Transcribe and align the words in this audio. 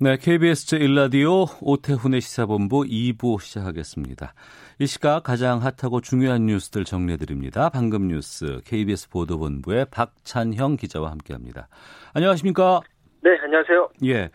네, 0.00 0.16
KBS 0.16 0.78
제1라디오 0.78 1.48
오태훈의 1.60 2.20
시사본부 2.20 2.84
2부 2.84 3.40
시작하겠습니다. 3.40 4.32
이 4.78 4.86
시각 4.86 5.24
가장 5.24 5.60
핫하고 5.60 6.00
중요한 6.00 6.46
뉴스들 6.46 6.84
정리해드립니다. 6.84 7.68
방금 7.68 8.06
뉴스 8.06 8.60
KBS 8.64 9.10
보도본부의 9.10 9.86
박찬형 9.90 10.76
기자와 10.76 11.10
함께합니다. 11.10 11.66
안녕하십니까? 12.14 12.80
네, 13.24 13.36
안녕하세요. 13.42 13.88
예, 14.04 14.30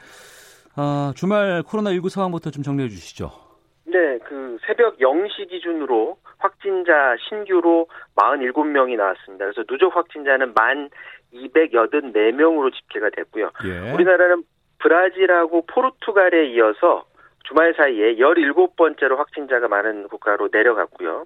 아, 0.76 1.14
주말 1.16 1.64
코로나19 1.64 2.10
상황부터 2.10 2.52
좀 2.52 2.62
정리해 2.62 2.90
주시죠. 2.90 3.32
네, 3.86 4.20
그 4.26 4.58
새벽 4.68 4.98
0시 4.98 5.50
기준으로 5.50 6.18
확진자 6.40 7.16
신규로 7.30 7.88
47명이 8.18 8.98
나왔습니다. 8.98 9.46
그래서 9.46 9.64
누적 9.64 9.96
확진자는 9.96 10.54
1,284명으로 10.54 12.74
집계가 12.74 13.10
됐고요. 13.12 13.52
예. 13.64 13.94
우리나라는 13.94 14.44
브라질하고 14.84 15.66
포르투갈에 15.66 16.48
이어서 16.48 17.06
주말 17.46 17.74
사이에 17.76 18.16
17번째로 18.16 19.16
확진자가 19.18 19.68
많은 19.68 20.08
국가로 20.10 20.50
내려갔고요. 20.52 21.26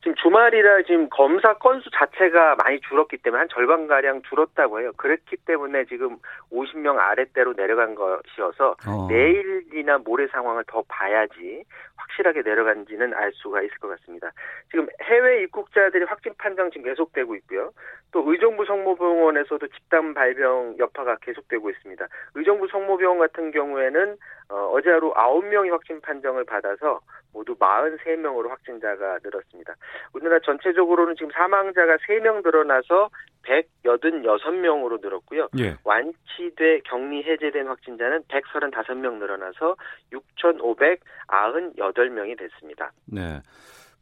지금 0.00 0.14
주말이라 0.16 0.82
지금 0.82 1.08
검사 1.10 1.54
건수 1.54 1.90
자체가 1.90 2.56
많이 2.56 2.80
줄었기 2.80 3.18
때문에 3.18 3.40
한 3.40 3.48
절반 3.48 3.86
가량 3.86 4.22
줄었다고 4.22 4.80
해요. 4.80 4.92
그렇기 4.96 5.36
때문에 5.44 5.84
지금 5.86 6.18
50명 6.52 6.98
아래대로 6.98 7.54
내려간 7.54 7.94
것이어서 7.94 8.76
어. 8.86 9.06
내일이나 9.08 9.98
모레 9.98 10.28
상황을 10.28 10.64
더 10.66 10.82
봐야지 10.88 11.64
확실하게 11.96 12.42
내려간지는 12.42 13.12
알 13.14 13.32
수가 13.34 13.62
있을 13.62 13.76
것 13.78 13.88
같습니다. 13.88 14.30
지금 14.70 14.86
해외 15.02 15.42
입국자들이 15.42 16.04
확진 16.04 16.32
판정 16.38 16.70
지금 16.70 16.84
계속되고 16.84 17.34
있고요. 17.36 17.72
또 18.12 18.22
의정부 18.30 18.64
성모병원에서도 18.64 19.66
집단 19.68 20.14
발병 20.14 20.76
여파가 20.78 21.16
계속되고 21.16 21.70
있습니다. 21.70 22.06
의정부 22.34 22.68
성모병원 22.68 23.18
같은 23.18 23.50
경우에는 23.50 24.16
어, 24.50 24.70
어제 24.72 24.90
하루 24.90 25.12
9명이 25.12 25.70
확진 25.70 26.00
판정을 26.00 26.44
받아서 26.44 27.00
모두 27.32 27.54
43명으로 27.56 28.48
확진자가 28.48 29.18
늘었습니다. 29.22 29.74
우리나라 30.12 30.38
전체적으로는 30.40 31.16
지금 31.16 31.30
사망자가 31.32 31.96
3명 31.96 32.44
늘어나서 32.44 33.08
186명으로 33.48 35.00
늘었고요. 35.00 35.48
예. 35.58 35.76
완치돼 35.84 36.80
격리 36.84 37.22
해제된 37.24 37.66
확진자는 37.66 38.22
135명 38.24 39.14
늘어나서 39.18 39.76
6,598명이 40.12 42.38
됐습니다. 42.38 42.92
네. 43.06 43.40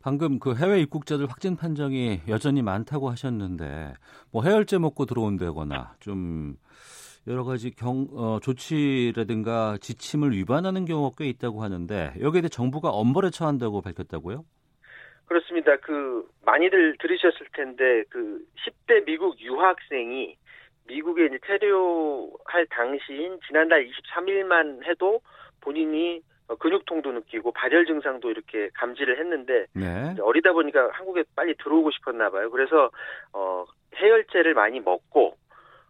방금 0.02 0.38
그 0.38 0.54
해외 0.54 0.80
입국자들 0.80 1.28
확진 1.28 1.56
판정이 1.56 2.22
여전히 2.28 2.62
많다고 2.62 3.10
하셨는데 3.10 3.94
뭐 4.30 4.44
해열제 4.44 4.78
먹고 4.78 5.04
들어온다거나 5.04 5.96
좀 5.98 6.54
여러 7.26 7.42
가지 7.42 7.72
경 7.72 8.06
어, 8.12 8.38
조치라든가 8.40 9.78
지침을 9.80 10.30
위반하는 10.30 10.84
경우가 10.84 11.16
꽤 11.18 11.28
있다고 11.28 11.60
하는데 11.62 12.14
여기에 12.20 12.42
대해 12.42 12.48
정부가 12.48 12.90
엄벌에 12.90 13.30
처한다고 13.30 13.80
밝혔다고요? 13.80 14.44
그렇습니다. 15.26 15.76
그 15.76 16.28
많이들 16.44 16.96
들으셨을 16.98 17.46
텐데 17.52 18.04
그 18.08 18.44
10대 18.64 19.04
미국 19.04 19.40
유학생이 19.40 20.36
미국에 20.86 21.26
이제 21.26 21.38
체류할 21.46 22.66
당시인 22.70 23.40
지난달 23.46 23.88
23일만 23.88 24.84
해도 24.84 25.20
본인이 25.60 26.22
어, 26.48 26.54
근육통도 26.54 27.10
느끼고 27.10 27.52
발열 27.52 27.86
증상도 27.86 28.30
이렇게 28.30 28.70
감지를 28.74 29.18
했는데 29.18 29.66
네. 29.72 30.14
어리다 30.20 30.52
보니까 30.52 30.90
한국에 30.92 31.24
빨리 31.34 31.56
들어오고 31.56 31.90
싶었나 31.90 32.30
봐요. 32.30 32.50
그래서 32.50 32.90
어 33.32 33.64
해열제를 33.96 34.54
많이 34.54 34.78
먹고 34.78 35.36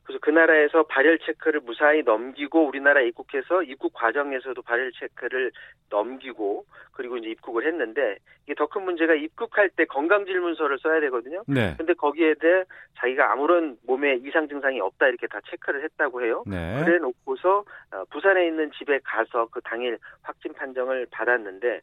그래서 0.06 0.20
그 0.22 0.30
나라에서 0.30 0.84
발열 0.84 1.18
체크를 1.18 1.60
무사히 1.60 2.02
넘기고 2.02 2.68
우리나라 2.68 3.00
입국해서 3.00 3.64
입국 3.64 3.92
과정에서도 3.92 4.62
발열 4.62 4.92
체크를 4.92 5.50
넘기고 5.90 6.64
그리고 6.92 7.16
이제 7.16 7.28
입국을 7.30 7.66
했는데 7.66 8.16
이게 8.44 8.54
더 8.54 8.66
큰 8.66 8.82
문제가 8.84 9.14
입국할 9.14 9.68
때 9.70 9.84
건강 9.84 10.24
질문서를 10.24 10.78
써야 10.78 11.00
되거든요. 11.00 11.42
네. 11.48 11.74
근데 11.76 11.94
거기에 11.94 12.34
대해 12.34 12.64
자기가 12.98 13.32
아무런 13.32 13.78
몸에 13.86 14.16
이상 14.16 14.48
증상이 14.48 14.80
없다 14.80 15.08
이렇게 15.08 15.26
다 15.26 15.40
체크를 15.50 15.82
했다고 15.82 16.22
해요. 16.22 16.44
네. 16.46 16.82
그래 16.84 16.98
놓고서 16.98 17.64
어, 17.92 18.04
부산에 18.10 18.46
있는 18.46 18.70
집에 18.72 19.00
가서 19.02 19.48
그 19.50 19.60
당일 19.62 19.98
확진 20.22 20.52
판정을 20.52 21.06
받았는데 21.10 21.80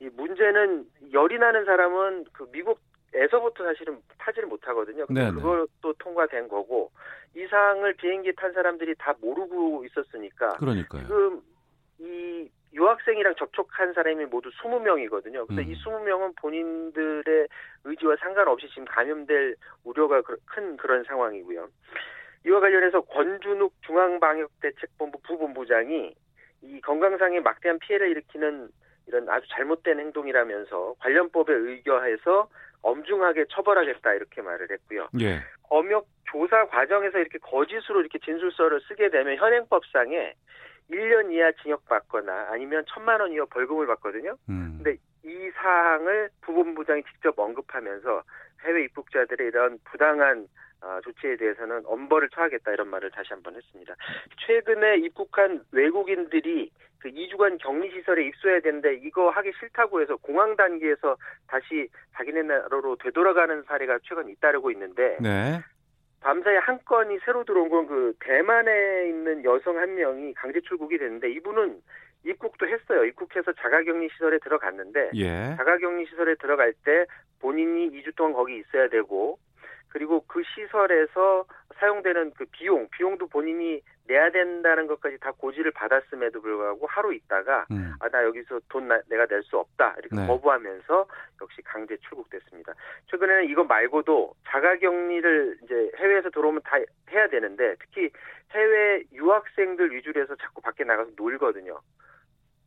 이 0.00 0.10
문제는 0.14 0.84
열이 1.12 1.38
나는 1.38 1.64
사람은 1.64 2.24
그 2.32 2.50
미국 2.50 2.80
에서부터 3.14 3.64
사실은 3.64 4.00
타지를 4.18 4.48
못하거든요. 4.48 5.06
그것도 5.34 5.92
통과된 5.98 6.48
거고 6.48 6.90
이상을 7.36 7.92
비행기 7.94 8.32
탄 8.36 8.52
사람들이 8.52 8.94
다 8.98 9.14
모르고 9.20 9.84
있었으니까 9.84 10.56
그러니까요. 10.56 11.02
지금 11.02 11.42
이 11.98 12.48
유학생이랑 12.72 13.34
접촉한 13.36 13.92
사람이 13.92 14.24
모두 14.26 14.50
20명이거든요. 14.50 15.46
근데 15.46 15.62
음. 15.62 15.70
이 15.70 15.74
20명은 15.74 16.34
본인들의 16.40 17.48
의지와 17.84 18.16
상관없이 18.16 18.66
지금 18.70 18.86
감염될 18.86 19.56
우려가 19.84 20.22
그- 20.22 20.38
큰 20.46 20.76
그런 20.78 21.04
상황이고요. 21.04 21.68
이와 22.46 22.60
관련해서 22.60 23.02
권준욱 23.02 23.74
중앙방역대책본부 23.86 25.20
부본부장이 25.22 26.14
이 26.62 26.80
건강상의 26.80 27.40
막대한 27.42 27.78
피해를 27.78 28.10
일으키는 28.10 28.68
이런 29.06 29.28
아주 29.28 29.46
잘못된 29.50 29.98
행동이라면서 30.00 30.94
관련법에 31.00 31.52
의거해서 31.52 32.48
엄중하게 32.82 33.46
처벌하겠다 33.50 34.14
이렇게 34.14 34.42
말을 34.42 34.70
했고요. 34.70 35.08
예. 35.20 35.40
검역 35.62 36.06
조사 36.24 36.66
과정에서 36.66 37.18
이렇게 37.18 37.38
거짓으로 37.38 38.00
이렇게 38.00 38.18
진술서를 38.18 38.80
쓰게 38.88 39.10
되면 39.10 39.36
현행법상에 39.36 40.34
1년 40.90 41.32
이하 41.32 41.52
징역 41.62 41.84
받거나 41.86 42.48
아니면 42.50 42.84
천만 42.88 43.20
원 43.20 43.32
이하 43.32 43.44
벌금을 43.46 43.86
받거든요. 43.86 44.36
음. 44.48 44.80
근데 44.82 44.98
이 45.24 45.50
사항을 45.54 46.30
부본부장이 46.40 47.02
직접 47.04 47.38
언급하면서 47.38 48.22
해외 48.64 48.84
입국자들의 48.84 49.46
이런 49.46 49.78
부당한 49.84 50.40
어, 50.42 50.48
조치에 51.04 51.36
대해서는 51.36 51.82
엄벌을 51.86 52.28
처하겠다 52.30 52.72
이런 52.72 52.88
말을 52.88 53.10
다시 53.10 53.28
한번 53.32 53.54
했습니다. 53.56 53.94
최근에 54.46 54.98
입국한 54.98 55.62
외국인들이 55.72 56.70
그 56.98 57.08
2주간 57.10 57.58
격리 57.58 57.90
시설에 57.90 58.26
입소해야 58.26 58.60
되는데 58.60 58.94
이거 58.94 59.30
하기 59.30 59.52
싫다고 59.58 60.00
해서 60.00 60.16
공항 60.16 60.54
단계에서 60.56 61.16
다시 61.48 61.88
자기네 62.14 62.42
나라로 62.42 62.96
되돌아가는 62.96 63.62
사례가 63.64 63.98
최근 64.04 64.28
잇따르고 64.28 64.70
있는데 64.70 65.18
네. 65.20 65.60
밤사이 66.20 66.56
한 66.58 66.78
건이 66.84 67.18
새로 67.24 67.44
들어온 67.44 67.68
건 67.68 67.86
그 67.88 68.14
대만에 68.20 69.08
있는 69.08 69.44
여성 69.44 69.76
한 69.78 69.94
명이 69.96 70.34
강제 70.34 70.60
출국이 70.60 70.96
됐는데 70.98 71.30
이분은 71.32 71.80
입국도 72.24 72.68
했어요. 72.68 73.04
입국해서 73.04 73.52
자가격리 73.52 74.08
시설에 74.12 74.38
들어갔는데 74.38 75.10
예. 75.16 75.54
자가격리 75.56 76.06
시설에 76.06 76.36
들어갈 76.36 76.72
때 76.84 77.04
본인이 77.40 77.90
2주 77.90 78.14
동안 78.14 78.32
거기 78.34 78.58
있어야 78.58 78.88
되고 78.88 79.38
그리고 79.92 80.24
그 80.26 80.42
시설에서 80.42 81.44
사용되는 81.76 82.32
그 82.36 82.46
비용, 82.46 82.88
비용도 82.90 83.26
본인이 83.28 83.82
내야 84.06 84.30
된다는 84.30 84.86
것까지 84.86 85.18
다 85.18 85.32
고지를 85.32 85.70
받았음에도 85.72 86.40
불구하고 86.40 86.86
하루 86.86 87.12
있다가 87.14 87.66
음. 87.70 87.92
아나 88.00 88.24
여기서 88.24 88.60
돈 88.68 88.88
나- 88.88 89.00
내가 89.08 89.26
낼 89.26 89.42
수 89.42 89.58
없다 89.58 89.94
이렇게 89.98 90.16
네. 90.16 90.26
거부하면서 90.26 91.06
역시 91.42 91.62
강제 91.62 91.96
출국됐습니다. 91.98 92.72
최근에는 93.10 93.44
이거 93.50 93.64
말고도 93.64 94.34
자가격리를 94.48 95.58
이제 95.64 95.90
해외에서 95.98 96.30
들어오면 96.30 96.62
다 96.64 96.76
해야 97.10 97.28
되는데 97.28 97.76
특히 97.80 98.10
해외 98.52 99.02
유학생들 99.12 99.92
위주로 99.92 100.20
해서 100.22 100.34
자꾸 100.36 100.60
밖에 100.62 100.84
나가서 100.84 101.10
놀거든요. 101.16 101.78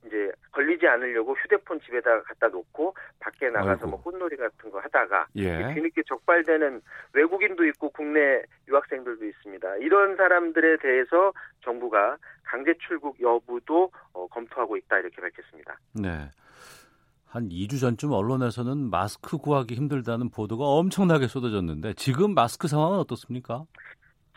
이제 0.05 0.31
걸리지 0.51 0.87
않으려고 0.87 1.35
휴대폰 1.35 1.79
집에다가 1.81 2.21
갖다 2.23 2.47
놓고 2.47 2.95
밖에 3.19 3.49
나가서 3.49 3.85
아이고. 3.85 3.87
뭐 3.87 4.01
꽃놀이 4.01 4.37
같은 4.37 4.71
거 4.71 4.79
하다가 4.79 5.27
예. 5.35 5.73
뒤늦게 5.73 6.03
적발되는 6.07 6.81
외국인도 7.13 7.65
있고 7.65 7.89
국내 7.89 8.43
유학생들도 8.67 9.25
있습니다. 9.25 9.77
이런 9.77 10.15
사람들에 10.15 10.77
대해서 10.77 11.33
정부가 11.61 12.17
강제 12.43 12.73
출국 12.87 13.19
여부도 13.21 13.91
어, 14.13 14.27
검토하고 14.27 14.77
있다 14.77 14.99
이렇게 14.99 15.21
밝혔습니다. 15.21 15.77
네. 15.93 16.29
한 17.27 17.49
2주 17.49 17.81
전쯤 17.81 18.11
언론에서는 18.11 18.89
마스크 18.89 19.37
구하기 19.37 19.75
힘들다는 19.75 20.29
보도가 20.29 20.63
엄청나게 20.63 21.27
쏟아졌는데 21.27 21.93
지금 21.95 22.33
마스크 22.33 22.69
상황은 22.69 22.97
어떻습니까? 22.99 23.65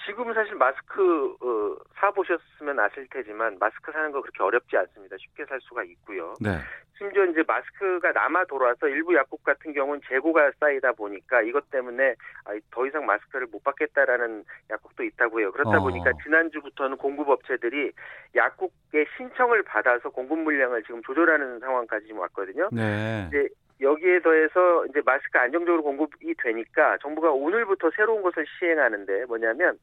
지금 0.06 0.32
사실 0.32 0.54
마스크 0.54 1.36
어, 1.40 1.76
사 1.96 2.10
보셨으면 2.10 2.78
아실 2.78 3.06
테지만 3.10 3.56
마스크 3.58 3.92
사는 3.92 4.10
거 4.12 4.20
그렇게 4.20 4.42
어렵지 4.42 4.76
않습니다. 4.76 5.16
쉽게 5.18 5.44
살 5.46 5.60
수가 5.60 5.82
있고요. 5.84 6.34
네. 6.40 6.58
심지어 6.96 7.24
이제 7.26 7.42
마스크가 7.46 8.12
남아 8.12 8.46
돌아서 8.46 8.88
일부 8.88 9.14
약국 9.14 9.44
같은 9.44 9.72
경우는 9.72 10.00
재고가 10.08 10.50
쌓이다 10.58 10.92
보니까 10.92 11.42
이것 11.42 11.70
때문에 11.70 12.14
아, 12.44 12.58
더 12.72 12.86
이상 12.86 13.06
마스크를 13.06 13.46
못 13.50 13.62
받겠다라는 13.62 14.44
약국도 14.70 15.04
있다고 15.04 15.40
해요. 15.40 15.52
그렇다 15.52 15.78
어. 15.78 15.80
보니까 15.80 16.12
지난주부터는 16.24 16.96
공급업체들이 16.96 17.92
약국의 18.34 19.06
신청을 19.16 19.62
받아서 19.62 20.10
공급 20.10 20.40
물량을 20.40 20.82
지금 20.82 21.00
조절하는 21.02 21.60
상황까지 21.60 22.06
지금 22.06 22.20
왔거든요. 22.20 22.68
네. 22.72 23.26
이제 23.28 23.48
여기에 23.80 24.20
더해서 24.20 24.86
이제 24.86 25.00
마스크 25.04 25.38
안정적으로 25.38 25.82
공급이 25.82 26.34
되니까 26.42 26.98
정부가 26.98 27.30
오늘부터 27.30 27.90
새로운 27.96 28.22
것을 28.22 28.44
시행하는데 28.58 29.26
뭐냐면 29.26 29.78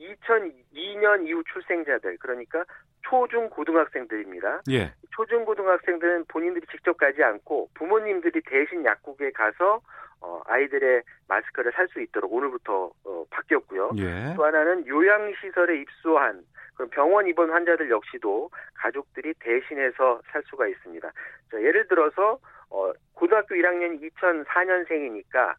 2002년 0.00 1.26
이후 1.26 1.42
출생자들 1.52 2.16
그러니까 2.18 2.64
초중 3.02 3.50
고등학생들입니다. 3.50 4.62
예. 4.70 4.92
초중 5.14 5.44
고등학생들은 5.44 6.24
본인들이 6.28 6.66
직접 6.70 6.96
가지 6.96 7.22
않고 7.22 7.68
부모님들이 7.74 8.40
대신 8.46 8.84
약국에 8.84 9.30
가서 9.32 9.80
어, 10.20 10.40
아이들의 10.46 11.02
마스크를 11.28 11.72
살 11.72 11.86
수 11.88 12.00
있도록 12.00 12.32
오늘부터 12.32 12.90
어, 13.04 13.24
바뀌었고요. 13.30 13.90
예. 13.98 14.34
또 14.36 14.44
하나는 14.44 14.86
요양시설에 14.86 15.80
입소한 15.82 16.42
그럼 16.74 16.90
병원 16.90 17.26
입원 17.26 17.50
환자들 17.50 17.90
역시도 17.90 18.50
가족들이 18.74 19.34
대신해서 19.40 20.20
살 20.30 20.42
수가 20.46 20.66
있습니다. 20.66 21.12
자, 21.50 21.62
예를 21.62 21.86
들어서 21.88 22.38
어, 22.70 22.92
고등학교 23.14 23.54
1학년 23.54 24.00
2004년생이니까 24.00 25.54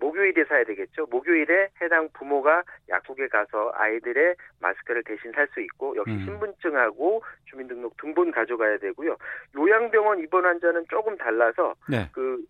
목요일에 0.00 0.44
사야 0.44 0.64
되겠죠. 0.64 1.06
목요일에 1.10 1.68
해당 1.80 2.08
부모가 2.12 2.62
약국에 2.88 3.28
가서 3.28 3.72
아이들의 3.74 4.36
마스크를 4.60 5.02
대신 5.04 5.32
살 5.32 5.48
수 5.48 5.60
있고 5.60 5.96
역시 5.96 6.12
음. 6.12 6.24
신분증하고 6.24 7.22
주민등록 7.46 7.96
등본 7.96 8.30
가져가야 8.30 8.78
되고요. 8.78 9.16
요양병원 9.56 10.20
입원 10.20 10.44
환자는 10.44 10.86
조금 10.88 11.16
달라서 11.16 11.74
네. 11.88 12.08
그 12.12 12.44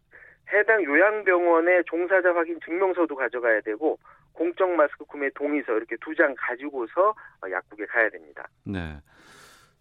해당 0.53 0.83
요양병원의 0.83 1.85
종사자 1.87 2.35
확인 2.35 2.59
증명서도 2.65 3.15
가져가야 3.15 3.61
되고 3.61 3.99
공적 4.39 4.71
마스크 4.71 5.05
구매 5.05 5.29
동의서 5.35 5.73
이렇게 5.73 5.97
두 6.01 6.15
장 6.15 6.35
가지고서 6.39 7.11
어, 7.11 7.51
약국에 7.51 7.87
가야 7.87 8.09
됩니다. 8.11 8.47
네. 8.65 8.99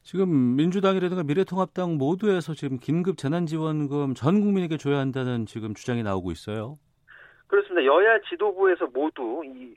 지금 0.03 0.55
민주당이라든가 0.55 1.23
미래통합당 1.23 1.97
모두에서 1.97 2.53
지금 2.53 2.77
긴급 2.77 3.17
재난지원금 3.17 4.13
전 4.13 4.39
국민에게 4.41 4.77
줘야 4.77 4.99
한다는 4.99 5.45
지금 5.45 5.73
주장이 5.73 6.01
나오고 6.03 6.31
있어요. 6.31 6.77
그렇습니다. 7.47 7.85
여야 7.85 8.19
지도부에서 8.29 8.87
모두 8.87 9.43
이 9.45 9.75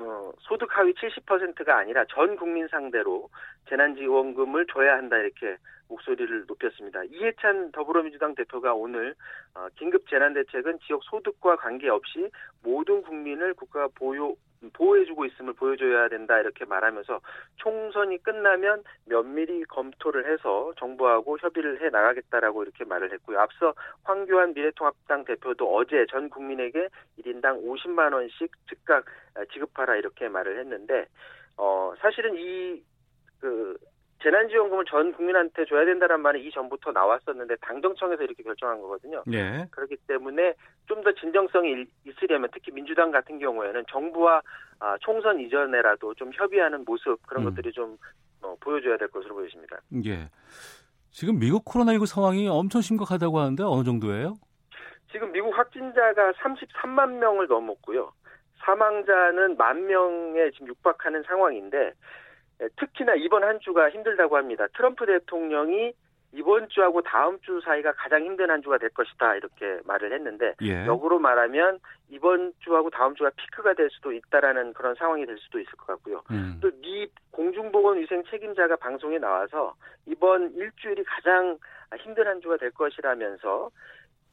어, 0.00 0.32
소득 0.40 0.68
하위 0.76 0.92
70%가 0.94 1.78
아니라 1.78 2.04
전 2.08 2.36
국민 2.36 2.68
상대로 2.68 3.28
재난지원금을 3.68 4.66
줘야 4.72 4.96
한다 4.96 5.16
이렇게 5.16 5.56
목소리를 5.88 6.44
높였습니다. 6.46 7.02
이해찬 7.04 7.72
더불어민주당 7.72 8.34
대표가 8.34 8.74
오늘 8.74 9.14
어, 9.54 9.66
긴급 9.76 10.08
재난 10.08 10.34
대책은 10.34 10.78
지역 10.86 11.02
소득과 11.04 11.56
관계없이 11.56 12.30
모든 12.62 13.02
국민을 13.02 13.54
국가가 13.54 13.88
보유 13.94 14.36
보호해주고 14.72 15.24
있음을 15.26 15.52
보여줘야 15.54 16.08
된다 16.08 16.38
이렇게 16.38 16.64
말하면서 16.64 17.20
총선이 17.56 18.22
끝나면 18.22 18.82
면밀히 19.06 19.64
검토를 19.64 20.30
해서 20.30 20.72
정부하고 20.78 21.38
협의를 21.38 21.82
해 21.82 21.90
나가겠다라고 21.90 22.62
이렇게 22.64 22.84
말을 22.84 23.12
했고요. 23.12 23.38
앞서 23.40 23.74
황교안 24.04 24.54
미래통합당 24.54 25.24
대표도 25.24 25.74
어제 25.74 26.06
전 26.10 26.28
국민에게 26.28 26.88
1인당 27.20 27.64
50만 27.64 28.12
원씩 28.12 28.50
즉각 28.68 29.04
지급하라 29.52 29.96
이렇게 29.96 30.28
말을 30.28 30.58
했는데 30.58 31.06
어 31.56 31.94
사실은 32.00 32.36
이그 32.36 33.76
재난지원금을 34.22 34.84
전 34.86 35.12
국민한테 35.12 35.64
줘야 35.66 35.84
된다는 35.84 36.20
말은 36.20 36.40
이전부터 36.40 36.90
나왔었는데 36.92 37.56
당정청에서 37.60 38.22
이렇게 38.24 38.42
결정한 38.42 38.80
거거든요. 38.80 39.22
예. 39.32 39.66
그렇기 39.70 39.96
때문에 40.08 40.54
좀 40.86 41.02
더 41.02 41.12
진정성이 41.12 41.70
일- 41.70 41.86
있으려면 42.04 42.50
특히 42.52 42.72
민주당 42.72 43.10
같은 43.12 43.38
경우에는 43.38 43.84
정부와 43.88 44.42
아, 44.80 44.96
총선 45.00 45.38
이전에라도 45.40 46.14
좀 46.14 46.30
협의하는 46.34 46.84
모습 46.84 47.24
그런 47.26 47.44
음. 47.44 47.50
것들이 47.50 47.72
좀 47.72 47.96
어, 48.42 48.56
보여줘야 48.60 48.96
될 48.96 49.08
것으로 49.08 49.34
보여집니다. 49.36 49.78
예. 50.06 50.28
지금 51.10 51.38
미국 51.38 51.64
코로나19 51.64 52.06
상황이 52.06 52.48
엄청 52.48 52.80
심각하다고 52.80 53.38
하는데 53.38 53.62
어느 53.62 53.84
정도예요? 53.84 54.34
지금 55.12 55.30
미국 55.32 55.56
확진자가 55.56 56.32
33만 56.32 57.12
명을 57.18 57.46
넘었고요. 57.46 58.12
사망자는 58.64 59.56
만 59.56 59.86
명에 59.86 60.50
지금 60.52 60.66
육박하는 60.68 61.22
상황인데 61.22 61.78
에, 61.78 61.92
특히나 62.76 63.14
이번 63.14 63.44
한 63.44 63.60
주가 63.60 63.90
힘들다고 63.90 64.36
합니다. 64.36 64.66
트럼프 64.76 65.06
대통령이 65.06 65.92
이번 66.32 66.68
주하고 66.68 67.00
다음 67.02 67.38
주 67.40 67.60
사이가 67.64 67.92
가장 67.92 68.22
힘든 68.24 68.50
한 68.50 68.62
주가 68.62 68.76
될 68.76 68.90
것이다 68.90 69.36
이렇게 69.36 69.80
말을 69.84 70.12
했는데 70.12 70.54
예. 70.60 70.84
역으로 70.86 71.18
말하면 71.18 71.80
이번 72.10 72.52
주하고 72.58 72.90
다음 72.90 73.14
주가 73.14 73.30
피크가 73.30 73.74
될 73.74 73.88
수도 73.90 74.12
있다라는 74.12 74.74
그런 74.74 74.94
상황이 74.96 75.24
될 75.24 75.38
수도 75.38 75.58
있을 75.58 75.72
것 75.72 75.86
같고요. 75.86 76.22
음. 76.30 76.58
또미 76.60 77.08
공중보건위생 77.30 78.24
책임자가 78.30 78.76
방송에 78.76 79.18
나와서 79.18 79.74
이번 80.06 80.52
일주일이 80.54 81.02
가장 81.04 81.58
힘든 81.98 82.26
한 82.26 82.40
주가 82.42 82.56
될 82.58 82.70
것이라면서 82.72 83.70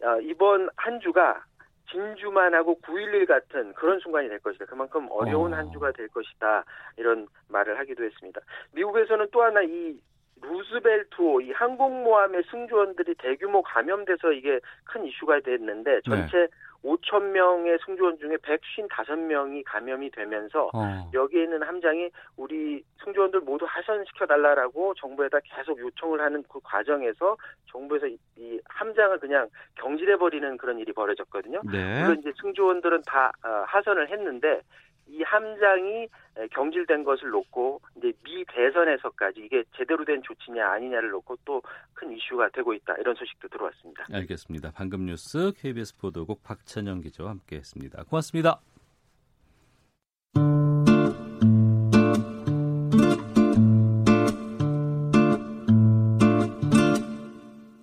어, 0.04 0.19
이번 0.22 0.69
한 0.75 1.00
주가 1.00 1.44
진주만하고 1.92 2.80
9.11 2.82 3.28
같은 3.28 3.74
그런 3.74 4.00
순간이 4.00 4.30
될 4.30 4.40
것이다. 4.40 4.66
그만큼 4.66 5.08
어려운 5.10 5.54
어. 5.54 5.58
한 5.58 5.72
주가 5.72 5.92
될 5.92 6.08
것이다. 6.10 6.64
이런 6.98 7.28
말을 7.50 7.78
하기도 7.80 8.04
했습니다. 8.04 8.42
미국에서는 8.74 9.28
또 9.32 9.44
하나 9.44 9.62
이 9.62 10.00
루즈벨트호 10.42 11.42
이 11.42 11.52
항공모함의 11.52 12.44
승조원들이 12.52 13.16
대규모 13.16 13.62
감염돼서 13.62 14.32
이게 14.34 14.60
큰 14.84 15.06
이슈가 15.06 15.40
됐는데 15.40 16.02
전체 16.02 16.48
5천 16.86 17.32
명의 17.32 17.78
승조원 17.84 18.18
중에 18.20 18.38
155명이 18.38 19.64
감염이 19.66 20.12
되면서 20.12 20.70
어. 20.74 21.10
여기에 21.14 21.44
있는 21.44 21.64
함장이 21.64 22.10
우리 22.38 22.84
승조원들 23.04 23.42
모두 23.42 23.66
하선시켜 23.68 24.28
달라라고 24.28 24.94
정부에다 24.96 25.40
계속 25.44 25.80
요청을 25.80 26.22
하는 26.22 26.44
그 26.48 26.60
과정에서 26.64 27.36
정부에서 27.72 28.08
이, 28.08 28.18
이 28.38 28.60
함장을 28.66 29.20
그냥 29.20 29.48
경질해 29.76 30.18
버리는 30.18 30.58
그런 30.58 30.78
일이 30.80 30.94
벌어졌거든요. 30.94 31.62
네. 31.72 32.02
물론 32.02 32.20
이제 32.20 32.32
승조원들은 32.40 33.02
다 33.06 33.32
어, 33.44 33.64
하선을 33.68 34.10
했는데 34.12 34.62
이 35.07 35.22
함장이 35.24 36.07
에, 36.38 36.48
경질된 36.52 37.04
것을 37.04 37.30
놓고 37.30 37.81
이제 37.98 38.12
미 38.24 38.44
대선에서까지 38.46 39.42
이게 39.42 39.63
제대로 39.78 40.04
된 40.06 40.22
조치냐 40.24 40.68
아니냐를 40.72 41.10
놓고 41.12 41.38
또 41.46 41.62
큰 41.96 42.12
이슈가 42.12 42.50
되고 42.50 42.74
있다 42.74 42.94
이런 43.00 43.15
소식도 43.15 43.48
들어왔습니다. 43.48 44.06
알겠습니다. 44.13 44.72
방금 44.75 45.06
뉴스 45.06 45.51
KBS 45.58 45.98
보도국 45.98 46.44
박찬영 46.44 47.01
기자와 47.01 47.32
함께했습니다. 47.32 48.03
고맙습니다. 48.03 48.60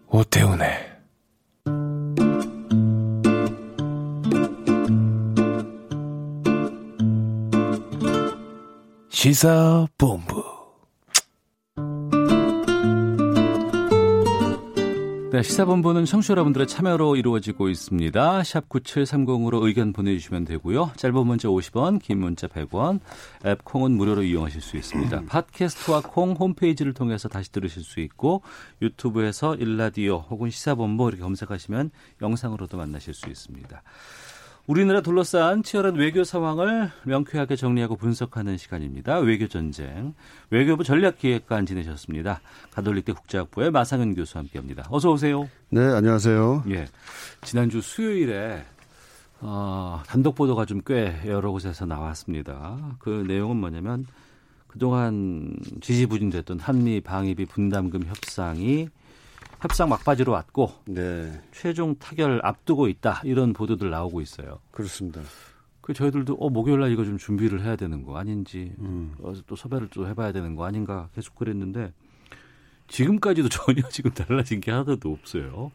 오태훈의 0.08 0.91
시사본부 9.22 10.42
네, 15.30 15.42
시사본부는 15.44 16.06
청취자 16.06 16.32
여러분들의 16.32 16.66
참여로 16.66 17.14
이루어지고 17.14 17.68
있습니다. 17.68 18.42
샵 18.42 18.68
9730으로 18.68 19.64
의견 19.64 19.92
보내주시면 19.92 20.44
되고요. 20.44 20.90
짧은 20.96 21.24
문자 21.24 21.46
50원, 21.46 22.02
긴 22.02 22.18
문자 22.18 22.48
100원, 22.48 22.98
앱 23.46 23.64
콩은 23.64 23.92
무료로 23.92 24.24
이용하실 24.24 24.60
수 24.60 24.76
있습니다. 24.76 25.22
팟캐스트와 25.26 26.00
콩 26.00 26.32
홈페이지를 26.32 26.92
통해서 26.92 27.28
다시 27.28 27.52
들으실 27.52 27.84
수 27.84 28.00
있고 28.00 28.42
유튜브에서 28.82 29.54
일라디오 29.54 30.16
혹은 30.30 30.50
시사본부 30.50 31.06
이렇게 31.10 31.22
검색하시면 31.22 31.92
영상으로도 32.20 32.76
만나실 32.76 33.14
수 33.14 33.28
있습니다. 33.28 33.82
우리나라 34.66 35.00
둘러싼 35.00 35.62
치열한 35.64 35.96
외교 35.96 36.22
상황을 36.22 36.90
명쾌하게 37.04 37.56
정리하고 37.56 37.96
분석하는 37.96 38.56
시간입니다. 38.56 39.18
외교 39.18 39.48
전쟁. 39.48 40.14
외교부 40.50 40.84
전략기획관 40.84 41.66
지내셨습니다. 41.66 42.40
가톨릭대 42.70 43.12
국제학부의 43.12 43.72
마상현 43.72 44.14
교수와 44.14 44.42
함께합니다. 44.44 44.84
어서 44.88 45.10
오세요. 45.10 45.48
네, 45.70 45.80
안녕하세요. 45.80 46.64
예. 46.70 46.86
지난주 47.42 47.80
수요일에 47.80 48.64
어, 49.40 50.00
단독 50.06 50.36
보도가 50.36 50.64
좀 50.64 50.82
꽤 50.86 51.12
여러 51.26 51.50
곳에서 51.50 51.84
나왔습니다. 51.84 52.96
그 53.00 53.24
내용은 53.26 53.56
뭐냐면 53.56 54.06
그동안 54.68 55.56
지지부진됐던 55.80 56.60
한미 56.60 57.00
방위비 57.00 57.46
분담금 57.46 58.04
협상이 58.04 58.88
협상 59.62 59.88
막바지로 59.90 60.32
왔고 60.32 60.72
네, 60.86 61.40
최종 61.52 61.94
타결 61.94 62.40
앞두고 62.42 62.88
있다 62.88 63.22
이런 63.24 63.52
보도들 63.52 63.90
나오고 63.90 64.20
있어요. 64.20 64.58
그렇습니다. 64.72 65.20
그 65.80 65.94
저희들도 65.94 66.34
어 66.34 66.50
목요일 66.50 66.80
날 66.80 66.90
이거 66.90 67.04
좀 67.04 67.16
준비를 67.16 67.62
해야 67.62 67.76
되는 67.76 68.02
거 68.02 68.18
아닌지 68.18 68.72
음. 68.80 69.14
어, 69.20 69.32
또 69.46 69.54
섭외를 69.54 69.88
또 69.94 70.08
해봐야 70.08 70.32
되는 70.32 70.56
거 70.56 70.64
아닌가 70.64 71.08
계속 71.14 71.36
그랬는데 71.36 71.92
지금까지도 72.88 73.48
전혀 73.50 73.88
지금 73.88 74.10
달라진 74.10 74.60
게 74.60 74.72
하나도 74.72 75.12
없어요. 75.12 75.70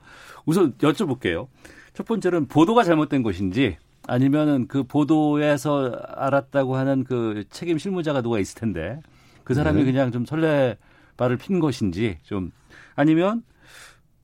우선 0.45 0.73
여쭤볼게요. 0.73 1.47
첫 1.93 2.05
번째는 2.05 2.47
보도가 2.47 2.83
잘못된 2.83 3.23
것인지 3.23 3.77
아니면은 4.05 4.67
그 4.67 4.83
보도에서 4.83 5.93
알았다고 6.13 6.75
하는 6.75 7.05
그 7.05 7.45
책임 7.51 7.77
실무자가 7.77 8.21
누가 8.21 8.37
있을 8.39 8.59
텐데 8.59 8.99
그 9.45 9.53
사람이 9.53 9.85
네. 9.85 9.91
그냥 9.93 10.11
좀 10.11 10.25
설레발을 10.25 11.37
핀 11.37 11.61
것인지 11.61 12.17
좀 12.23 12.51
아니면 12.95 13.43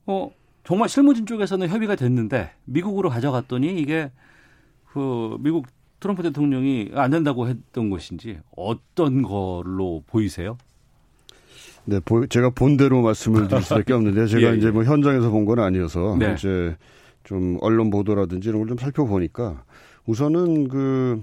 어 0.06 0.30
정말 0.64 0.88
실무진 0.88 1.26
쪽에서는 1.26 1.68
협의가 1.68 1.96
됐는데 1.96 2.50
미국으로 2.64 3.10
가져갔더니 3.10 3.78
이게 3.80 4.10
그 4.92 5.36
미국 5.40 5.66
트럼프 6.00 6.22
대통령이 6.22 6.90
안 6.94 7.10
된다고 7.10 7.48
했던 7.48 7.90
것인지 7.90 8.38
어떤 8.56 9.22
걸로 9.22 10.02
보이세요? 10.06 10.56
네, 11.86 12.00
보- 12.00 12.26
제가 12.26 12.50
본 12.50 12.76
대로 12.76 13.02
말씀을 13.02 13.48
드릴 13.48 13.62
수밖에 13.62 13.92
없는데 13.92 14.26
제가 14.26 14.52
예, 14.52 14.56
이제 14.56 14.68
예. 14.68 14.70
뭐 14.70 14.84
현장에서 14.84 15.30
본 15.30 15.44
건 15.44 15.58
아니어서 15.60 16.16
네. 16.18 16.34
이제 16.34 16.76
좀 17.24 17.58
언론 17.60 17.90
보도라든지 17.90 18.48
이런 18.48 18.60
걸 18.62 18.68
좀 18.68 18.78
살펴보니까 18.78 19.64
우선은 20.06 20.68
그 20.68 21.22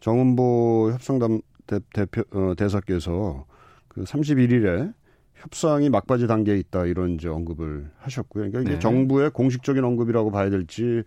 정은보 0.00 0.90
협상담 0.92 1.40
대, 1.66 1.80
대표 1.92 2.22
어, 2.32 2.54
대사께서 2.56 3.44
그 3.88 4.04
31일에 4.04 4.92
협상이 5.40 5.88
막바지 5.88 6.26
단계에 6.26 6.58
있다 6.58 6.86
이런 6.86 7.14
이제 7.14 7.28
언급을 7.28 7.90
하셨고요. 7.98 8.50
그러니까 8.50 8.60
이게 8.60 8.70
네. 8.72 8.78
정부의 8.78 9.30
공식적인 9.30 9.82
언급이라고 9.82 10.30
봐야 10.30 10.50
될지 10.50 11.02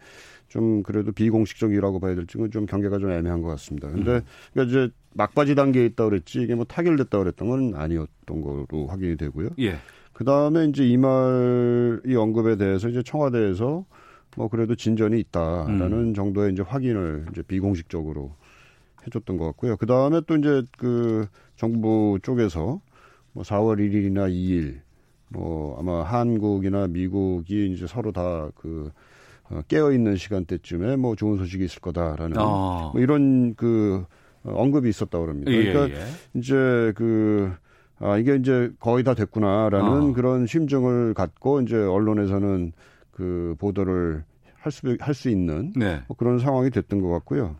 좀 0.48 0.84
그래도 0.84 1.12
비공식적이라고 1.12 2.00
봐야 2.00 2.16
될지는 2.16 2.52
좀 2.52 2.66
경계가 2.66 2.98
좀 2.98 3.12
애매한 3.12 3.42
것 3.42 3.50
같습니다. 3.50 3.90
근데 3.90 4.22
그러니까 4.54 4.64
이제 4.64 4.94
막바지 5.14 5.56
단계에 5.56 5.86
있다 5.86 6.06
그랬지 6.06 6.42
이게 6.42 6.56
뭐 6.56 6.66
타결됐다 6.66 7.18
그랬던 7.20 7.48
건 7.48 7.74
아니었던 7.76 8.42
거로 8.42 8.88
확인이 8.88 9.18
되고요. 9.18 9.50
예. 9.60 9.78
그 10.14 10.24
다음에 10.24 10.66
이제 10.66 10.88
이 10.88 10.98
말, 10.98 12.02
이 12.06 12.16
언급에 12.16 12.56
대해서 12.56 12.88
이제 12.88 13.02
청와대에서 13.04 13.86
뭐 14.36 14.48
그래도 14.48 14.76
진전이 14.76 15.20
있다라는 15.20 15.94
음. 15.94 16.14
정도의 16.14 16.54
이제 16.54 16.64
확인을 16.64 17.28
이제 17.32 17.42
비공식적으로 17.44 18.36
해줬던 19.06 19.38
것 19.38 19.46
같고요. 19.46 19.78
그 19.78 19.86
다음에 19.86 20.22
또 20.28 20.36
이제 20.38 20.64
그 20.78 21.28
정부 21.56 22.20
쪽에서 22.22 22.80
뭐 23.34 23.44
4월 23.44 23.78
1일이나 23.80 24.30
2일 24.32 24.80
뭐 25.30 25.78
아마 25.80 26.04
한국이나 26.04 26.88
미국이 26.88 27.72
이제 27.74 27.88
서로 27.88 28.12
다그 28.12 28.92
어, 29.50 29.62
깨어 29.68 29.92
있는 29.92 30.16
시간대쯤에 30.16 30.96
뭐 30.96 31.16
좋은 31.16 31.38
소식이 31.38 31.66
있을 31.66 31.82
거다라는 31.82 32.38
어. 32.38 32.92
뭐 32.94 33.02
이런 33.02 33.56
그 33.56 34.06
어, 34.44 34.54
언급이 34.56 34.90
있었다고 34.90 35.28
합니다. 35.28 35.52
예, 35.52 35.72
그러니까 35.74 35.98
예. 35.98 36.06
이제 36.34 36.94
그, 36.96 37.52
아, 38.00 38.18
이게 38.18 38.36
이제 38.36 38.72
거의 38.80 39.04
다 39.04 39.14
됐구나라는 39.14 40.10
어. 40.10 40.14
그런 40.14 40.46
심정을 40.46 41.14
갖고 41.14 41.62
이제 41.62 41.76
언론에서는 41.76 42.74
그 43.12 43.56
보도를 43.60 44.24
할 44.56 44.72
수, 44.72 44.96
할 45.00 45.14
수 45.14 45.30
있는 45.30 45.74
네. 45.76 46.02
뭐 46.08 46.16
그런 46.18 46.40
상황이 46.40 46.70
됐던 46.70 47.02
것 47.02 47.10
같고요. 47.10 47.56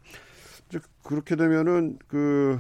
이제 0.70 0.80
그렇게 1.04 1.36
되면은 1.36 2.00
그 2.08 2.60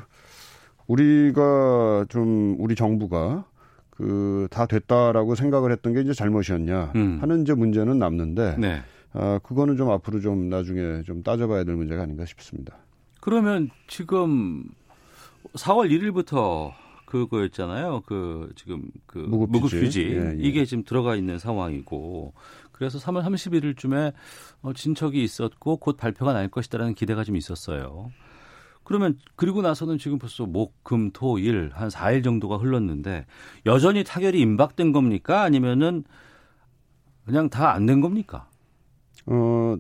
우리가 0.88 2.06
좀 2.10 2.56
우리 2.60 2.75
정부가 2.75 3.46
그 3.90 4.48
다 4.50 4.66
됐다라고 4.66 5.36
생각을 5.36 5.72
했던 5.72 5.94
게 5.94 6.02
이제 6.02 6.13
잘못이었냐 6.13 6.92
음. 6.96 7.18
하는 7.22 7.42
이제 7.44 7.54
문제는 7.54 8.00
남는데 8.00 8.58
네. 8.58 8.82
아, 9.13 9.40
그거는 9.44 9.78
좀 9.78 9.90
앞으로 9.92 10.20
좀 10.22 10.50
나중에 10.50 11.04
좀 11.04 11.22
따져봐야 11.24 11.63
될 11.63 11.75
문제가 11.75 12.04
아닌가 12.04 12.25
싶습니다. 12.25 12.78
그러면 13.22 13.70
지금 13.88 14.63
4월 15.54 15.90
1일부터 15.92 16.72
그거였잖아요. 17.06 18.02
그 18.08 18.52
지금 18.56 18.84
그 19.06 19.20
무급 19.20 19.52
무급 19.52 19.72
휴지. 19.72 19.86
휴지 19.86 20.02
예, 20.02 20.32
예. 20.32 20.36
이게 20.40 20.66
지금 20.66 20.84
들어가 20.84 21.16
있는 21.16 21.38
상황이고 21.38 22.34
그래서 22.72 22.98
3월 22.98 23.24
31일쯤에 23.24 24.13
어, 24.63 24.74
진척이 24.74 25.24
있었고 25.24 25.78
곧 25.78 25.96
발표가 25.98 26.34
날 26.34 26.48
것이다라는 26.48 26.96
기대가 26.96 27.24
좀 27.24 27.36
있었어요. 27.38 28.10
그러면 28.84 29.18
그리고 29.36 29.62
나서는 29.62 29.98
지금 29.98 30.20
벌써 30.20 30.46
목, 30.46 30.84
금, 30.84 31.12
토, 31.12 31.40
일 31.40 31.72
한 31.74 31.90
4일 31.90 32.24
정도가 32.24 32.58
흘렀는데 32.58 33.25
여전히 33.66 34.04
타결이 34.04 34.40
임박된 34.42 34.92
겁니까? 34.92 35.42
아니면은 35.44 36.04
그냥 37.25 37.50
다 37.50 37.74
안 37.74 37.86
된 37.86 38.02
겁니까? 38.02 38.48
어, 39.25 39.78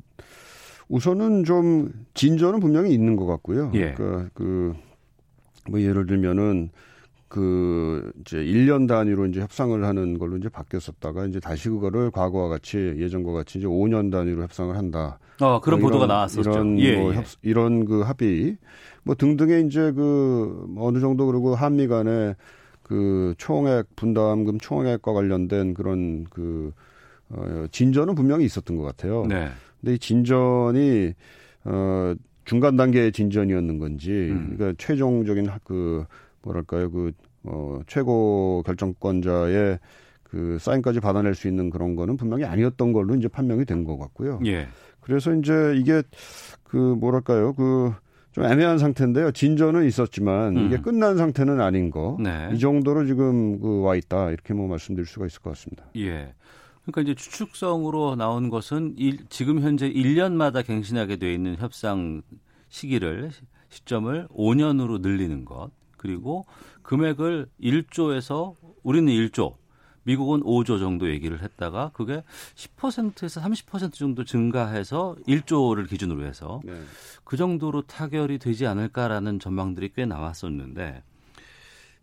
우선은 0.87 1.43
좀 1.43 1.91
진전은 2.13 2.59
분명히 2.59 2.93
있는 2.93 3.15
것 3.15 3.25
같고요. 3.25 3.71
예. 3.73 3.93
그러니까 3.93 4.29
그, 4.33 4.73
뭐 5.69 5.81
예를 5.81 6.05
들면은 6.05 6.69
그 7.27 8.11
이제 8.21 8.37
1년 8.37 8.87
단위로 8.87 9.25
이제 9.25 9.41
협상을 9.41 9.83
하는 9.83 10.19
걸로 10.19 10.37
이제 10.37 10.49
바뀌었었다가 10.49 11.25
이제 11.25 11.39
다시 11.39 11.67
그거를 11.67 12.11
과거와 12.11 12.47
같이 12.47 12.77
예전과 12.77 13.31
같이 13.33 13.57
이제 13.57 13.67
5년 13.67 14.11
단위로 14.11 14.43
협상을 14.43 14.75
한다. 14.77 15.17
어, 15.41 15.59
그런 15.59 15.79
뭐 15.81 15.89
보도가 15.89 16.05
이런- 16.05 16.15
나왔었죠. 16.15 16.51
이런 16.51 16.79
예, 16.79 16.95
뭐 16.95 17.11
예. 17.11 17.17
협, 17.17 17.25
이런 17.41 17.85
그 17.85 18.01
합의 18.01 18.57
뭐 19.03 19.15
등등의 19.15 19.65
이제 19.67 19.91
그 19.91 20.67
어느 20.77 20.99
정도 20.99 21.25
그리고 21.27 21.55
한미 21.55 21.87
간에 21.87 22.35
그 22.83 23.33
총액 23.37 23.95
분담금 23.95 24.59
총액과 24.59 25.13
관련된 25.13 25.73
그런 25.73 26.25
그 26.29 26.71
어, 27.29 27.65
진전은 27.71 28.15
분명히 28.15 28.45
있었던 28.45 28.77
것 28.77 28.83
같아요. 28.83 29.25
네. 29.27 29.49
근데 29.81 29.95
이 29.95 29.99
진전이 29.99 31.13
어 31.65 32.13
중간 32.45 32.75
단계의 32.75 33.11
진전이었는 33.13 33.79
건지 33.79 34.11
음. 34.31 34.55
그러니까 34.57 34.75
최종적인 34.77 35.47
하- 35.47 35.59
그 35.63 36.05
뭐랄까요 36.41 36.91
그 36.91 37.11
어, 37.43 37.79
최고 37.87 38.63
결정권자의 38.65 39.79
그 40.23 40.57
사인까지 40.59 40.99
받아낼 40.99 41.35
수 41.35 41.47
있는 41.47 41.69
그런 41.69 41.95
거는 41.95 42.17
분명히 42.17 42.43
아니었던 42.45 42.91
걸로 42.93 43.15
이제 43.15 43.27
판명이 43.27 43.65
된 43.65 43.85
것 43.85 43.97
같고요. 43.97 44.39
예. 44.45 44.67
그래서 45.01 45.33
이제 45.33 45.73
이게 45.75 46.01
그 46.63 46.77
뭐랄까요 46.77 47.53
그 47.53 47.93
좀 48.33 48.45
애매한 48.45 48.77
상태인데요. 48.79 49.31
진전은 49.31 49.85
있었지만 49.87 50.57
음. 50.57 50.65
이게 50.65 50.77
끝난 50.77 51.17
상태는 51.17 51.61
아닌 51.61 51.91
거. 51.91 52.17
네. 52.19 52.49
이 52.53 52.59
정도로 52.59 53.05
지금 53.05 53.59
그 53.59 53.81
와 53.83 53.95
있다 53.95 54.31
이렇게 54.31 54.53
뭐 54.53 54.67
말씀드릴 54.67 55.05
수가 55.05 55.25
있을 55.25 55.41
것 55.41 55.51
같습니다. 55.51 55.85
예. 55.97 56.33
그러니까 56.83 57.01
이제 57.01 57.15
추측성으로 57.15 58.15
나온 58.15 58.49
것은 58.49 58.95
일, 58.97 59.19
지금 59.29 59.61
현재 59.61 59.89
1년마다 59.91 60.65
갱신하게 60.65 61.17
돼 61.17 61.33
있는 61.33 61.55
협상 61.57 62.21
시기를 62.69 63.31
시점을 63.69 64.27
5년으로 64.29 64.99
늘리는 65.01 65.45
것 65.45 65.69
그리고 65.97 66.45
금액을 66.81 67.47
1조에서 67.61 68.55
우리는 68.83 69.11
1조 69.13 69.55
미국은 70.03 70.41
5조 70.41 70.79
정도 70.79 71.09
얘기를 71.09 71.41
했다가 71.41 71.91
그게 71.93 72.23
10%에서 72.55 73.41
30% 73.41 73.93
정도 73.93 74.23
증가해서 74.23 75.15
1조를 75.27 75.87
기준으로 75.89 76.25
해서 76.25 76.61
네. 76.63 76.73
그 77.23 77.37
정도로 77.37 77.83
타결이 77.83 78.37
되지 78.39 78.67
않을까라는 78.67 79.39
전망들이 79.39 79.93
꽤 79.95 80.05
나왔었는데 80.05 81.03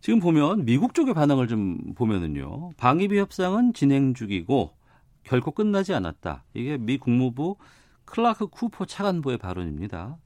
지금 0.01 0.19
보면 0.19 0.65
미국 0.65 0.95
쪽의 0.95 1.13
반응을 1.13 1.47
좀 1.47 1.93
보면은요. 1.93 2.71
방위비 2.77 3.19
협상은 3.19 3.73
진행 3.73 4.15
중이고 4.15 4.71
결코 5.23 5.51
끝나지 5.51 5.93
않았다. 5.93 6.43
이게 6.55 6.77
미 6.77 6.97
국무부 6.97 7.57
클라크 8.05 8.47
쿠퍼 8.47 8.85
차관보의 8.85 9.37
발언입니다. 9.37 10.17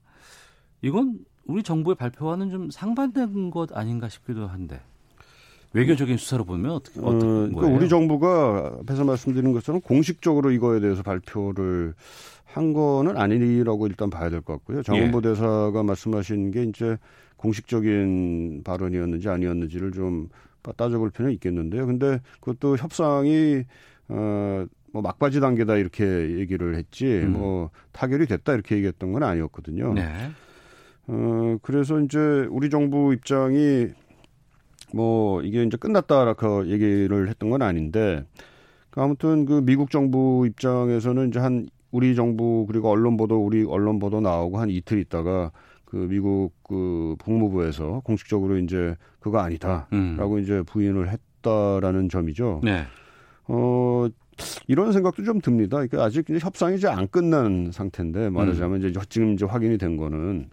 이건 0.80 1.18
우리 1.44 1.62
정부의 1.62 1.94
발표와는 1.94 2.50
좀 2.50 2.70
상반된 2.70 3.50
것 3.50 3.76
아닌가 3.76 4.08
싶기도 4.08 4.46
한데 4.48 4.80
외교적인 5.76 6.16
수사로 6.16 6.44
보면 6.44 6.72
어떻게 6.72 7.00
어떤 7.00 7.14
어, 7.14 7.20
거예요? 7.20 7.50
그러니까 7.50 7.76
우리 7.76 7.88
정부가 7.88 8.78
앞에서 8.80 9.04
말씀드린 9.04 9.52
것처럼 9.52 9.80
공식적으로 9.82 10.50
이거에 10.50 10.80
대해서 10.80 11.02
발표를 11.02 11.94
한 12.44 12.72
거는 12.72 13.18
아니라고 13.18 13.86
일단 13.86 14.08
봐야 14.08 14.30
될 14.30 14.40
것 14.40 14.54
같고요. 14.54 14.82
정원보 14.82 15.18
예. 15.18 15.22
대사가 15.22 15.82
말씀하신 15.82 16.50
게 16.52 16.62
이제 16.64 16.96
공식적인 17.36 18.62
발언이었는지 18.64 19.28
아니었는지를 19.28 19.92
좀 19.92 20.28
따져볼 20.76 21.10
필요는 21.10 21.34
있겠는데요. 21.34 21.86
근데 21.86 22.20
그것도 22.40 22.76
협상이 22.76 23.62
어, 24.08 24.64
뭐 24.92 25.02
막바지 25.02 25.40
단계다 25.40 25.76
이렇게 25.76 26.04
얘기를 26.38 26.74
했지 26.76 27.04
음. 27.04 27.32
뭐 27.34 27.70
타결이 27.92 28.26
됐다 28.26 28.54
이렇게 28.54 28.76
얘기했던 28.76 29.12
건 29.12 29.22
아니었거든요. 29.22 29.92
네. 29.92 30.02
어, 31.08 31.58
그래서 31.62 32.00
이제 32.00 32.18
우리 32.50 32.70
정부 32.70 33.12
입장이 33.12 33.88
뭐 34.92 35.42
이게 35.42 35.62
이제 35.62 35.76
끝났다라고 35.76 36.68
얘기를 36.68 37.28
했던 37.28 37.50
건 37.50 37.62
아닌데 37.62 38.24
그 38.90 39.00
아무튼 39.00 39.44
그 39.44 39.62
미국 39.64 39.90
정부 39.90 40.46
입장에서는 40.46 41.28
이제 41.28 41.38
한 41.38 41.68
우리 41.90 42.14
정부 42.14 42.66
그리고 42.66 42.90
언론 42.90 43.16
보도 43.16 43.44
우리 43.44 43.64
언론 43.64 43.98
보도 43.98 44.20
나오고 44.20 44.58
한 44.58 44.70
이틀 44.70 44.98
있다가 44.98 45.52
그 45.84 45.96
미국 45.96 46.52
그 46.62 47.16
국무부에서 47.22 48.00
공식적으로 48.04 48.58
이제 48.58 48.96
그거 49.20 49.38
아니다라고 49.38 49.88
음. 49.92 50.38
이제 50.42 50.62
부인을 50.62 51.10
했다라는 51.10 52.08
점이죠. 52.08 52.60
네. 52.64 52.84
어, 53.48 54.08
이런 54.66 54.92
생각도 54.92 55.24
좀 55.24 55.40
듭니다. 55.40 55.76
그러니까 55.76 56.04
아직 56.04 56.28
이제 56.28 56.38
협상이 56.40 56.76
이제 56.76 56.88
안 56.88 57.08
끝난 57.08 57.70
상태인데 57.72 58.30
말하자면 58.30 58.82
이제 58.82 59.00
지금 59.08 59.32
이제 59.34 59.44
확인이 59.44 59.78
된 59.78 59.96
거는 59.96 60.50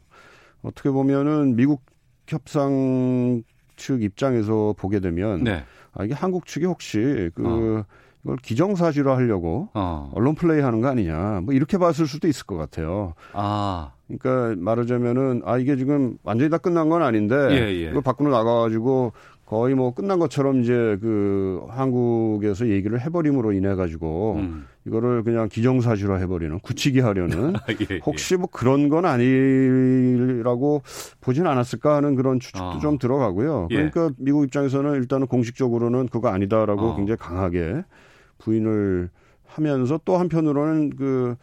어떻게 0.61 0.89
보면은 0.89 1.55
미국 1.55 1.81
협상 2.27 3.43
측 3.75 4.03
입장에서 4.03 4.73
보게 4.77 4.99
되면 4.99 5.43
네. 5.43 5.63
아, 5.93 6.03
이게 6.03 6.13
한국 6.13 6.45
측이 6.45 6.65
혹시 6.65 7.31
그 7.35 7.83
어. 7.85 7.85
이걸 8.23 8.37
기정사실화 8.37 9.17
하려고 9.17 9.69
어. 9.73 10.09
언론 10.13 10.35
플레이 10.35 10.61
하는 10.61 10.81
거 10.81 10.87
아니냐. 10.87 11.41
뭐 11.43 11.53
이렇게 11.53 11.77
봤을 11.77 12.07
수도 12.07 12.27
있을 12.27 12.45
것 12.45 12.55
같아요. 12.55 13.13
아. 13.33 13.91
그러니까 14.07 14.55
말하자면은 14.61 15.41
아 15.45 15.57
이게 15.57 15.75
지금 15.75 16.17
완전히 16.23 16.49
다 16.49 16.57
끝난 16.57 16.89
건 16.89 17.01
아닌데 17.01 17.35
예, 17.51 17.85
예. 17.85 17.89
이거 17.91 18.01
밖으로 18.01 18.29
나가가지고 18.29 19.13
거의 19.53 19.75
뭐 19.75 19.93
끝난 19.93 20.17
것처럼 20.17 20.61
이제 20.63 20.97
그 20.99 21.63
한국에서 21.69 22.69
얘기를 22.69 22.99
해버림으로 22.99 23.51
인해 23.51 23.75
가지고 23.75 24.37
음. 24.39 24.65
이거를 24.87 25.21
그냥 25.21 25.47
기정사실화 25.47 26.15
해버리는 26.15 26.57
굳히기 26.59 27.01
하려는 27.01 27.53
예, 27.69 27.85
예. 27.91 27.99
혹시 28.03 28.35
뭐 28.35 28.47
그런 28.51 28.89
건 28.89 29.05
아니라고 29.05 30.81
보진 31.21 31.45
않았을까 31.45 31.97
하는 31.97 32.15
그런 32.15 32.39
추측도 32.39 32.63
아. 32.63 32.79
좀 32.79 32.97
들어가고요. 32.97 33.67
예. 33.69 33.75
그러니까 33.75 34.09
미국 34.17 34.43
입장에서는 34.45 34.95
일단은 34.95 35.27
공식적으로는 35.27 36.07
그거 36.07 36.29
아니다라고 36.29 36.81
어. 36.81 36.95
굉장히 36.95 37.17
강하게 37.19 37.83
부인을 38.39 39.11
하면서 39.45 39.99
또 40.03 40.17
한편으로는 40.17 40.95
그 40.95 41.35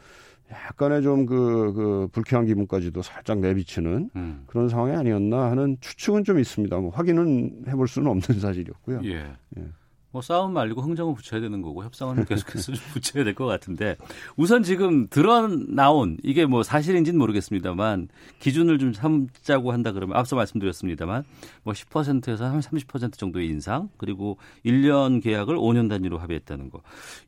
약간의 0.51 1.03
좀그 1.03 1.73
그 1.75 2.09
불쾌한 2.13 2.47
기분까지도 2.47 3.03
살짝 3.03 3.39
내비치는 3.39 4.11
음. 4.17 4.45
그런 4.47 4.69
상황이 4.69 4.95
아니었나 4.95 5.51
하는 5.51 5.77
추측은 5.81 6.25
좀 6.25 6.39
있습니다. 6.39 6.77
뭐 6.79 6.91
확인은 6.91 7.65
해볼 7.69 7.87
수는 7.89 8.11
없는 8.11 8.23
사실이었고요. 8.41 9.01
예. 9.05 9.33
예. 9.59 9.69
뭐 10.13 10.23
싸움 10.23 10.53
말고 10.55 10.81
흥정은 10.83 11.15
붙여야 11.15 11.41
되는 11.41 11.63
거고 11.63 11.85
협상은 11.85 12.25
계속해서 12.27 12.73
좀 12.73 12.85
붙여야 12.93 13.25
될 13.25 13.35
것 13.35 13.47
같은데 13.47 13.97
우선 14.37 14.63
지금 14.65 15.07
드러나온 15.09 16.17
이게 16.25 16.47
뭐 16.47 16.63
사실인지는 16.65 17.19
모르겠습니다만 17.19 18.09
기준을 18.41 18.79
좀 18.79 18.93
삼자고 18.93 19.73
한다 19.73 19.93
그러면 19.93 20.17
앞서 20.17 20.35
말씀드렸습니다만 20.37 21.23
뭐 21.63 21.73
10%에서 21.75 22.45
한 22.45 22.59
30% 22.61 23.13
정도의 23.19 23.47
인상 23.49 23.89
그리고 23.99 24.37
1년 24.67 25.23
계약을 25.23 25.57
5년 25.57 25.89
단위로 25.89 26.19
합의했다는 26.19 26.71
거. 26.71 26.81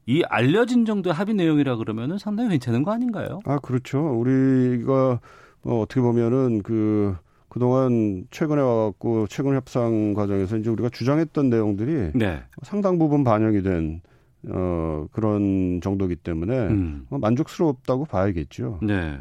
이 0.06 0.22
알려진 0.28 0.84
정도의 0.84 1.14
합의 1.14 1.34
내용이라 1.36 1.76
그러면은 1.76 2.18
상당히 2.18 2.50
괜찮은 2.50 2.82
거 2.82 2.92
아닌가요? 2.92 3.40
아 3.44 3.58
그렇죠. 3.60 4.00
우리가 4.18 5.20
뭐 5.62 5.82
어떻게 5.82 6.00
보면은 6.00 6.62
그 6.64 7.16
그동안 7.52 8.24
최근에 8.30 8.62
와갖고 8.62 9.26
최근 9.26 9.54
협상 9.54 10.14
과정에서 10.14 10.56
이제 10.56 10.70
우리가 10.70 10.88
주장했던 10.88 11.50
내용들이 11.50 12.12
네. 12.14 12.42
상당 12.62 12.98
부분 12.98 13.24
반영이 13.24 13.62
된 13.62 14.00
어, 14.48 15.06
그런 15.12 15.82
정도기 15.82 16.16
때문에 16.16 16.56
음. 16.68 17.04
뭐 17.10 17.18
만족스럽다고 17.18 18.06
봐야겠죠. 18.06 18.80
네. 18.80 19.20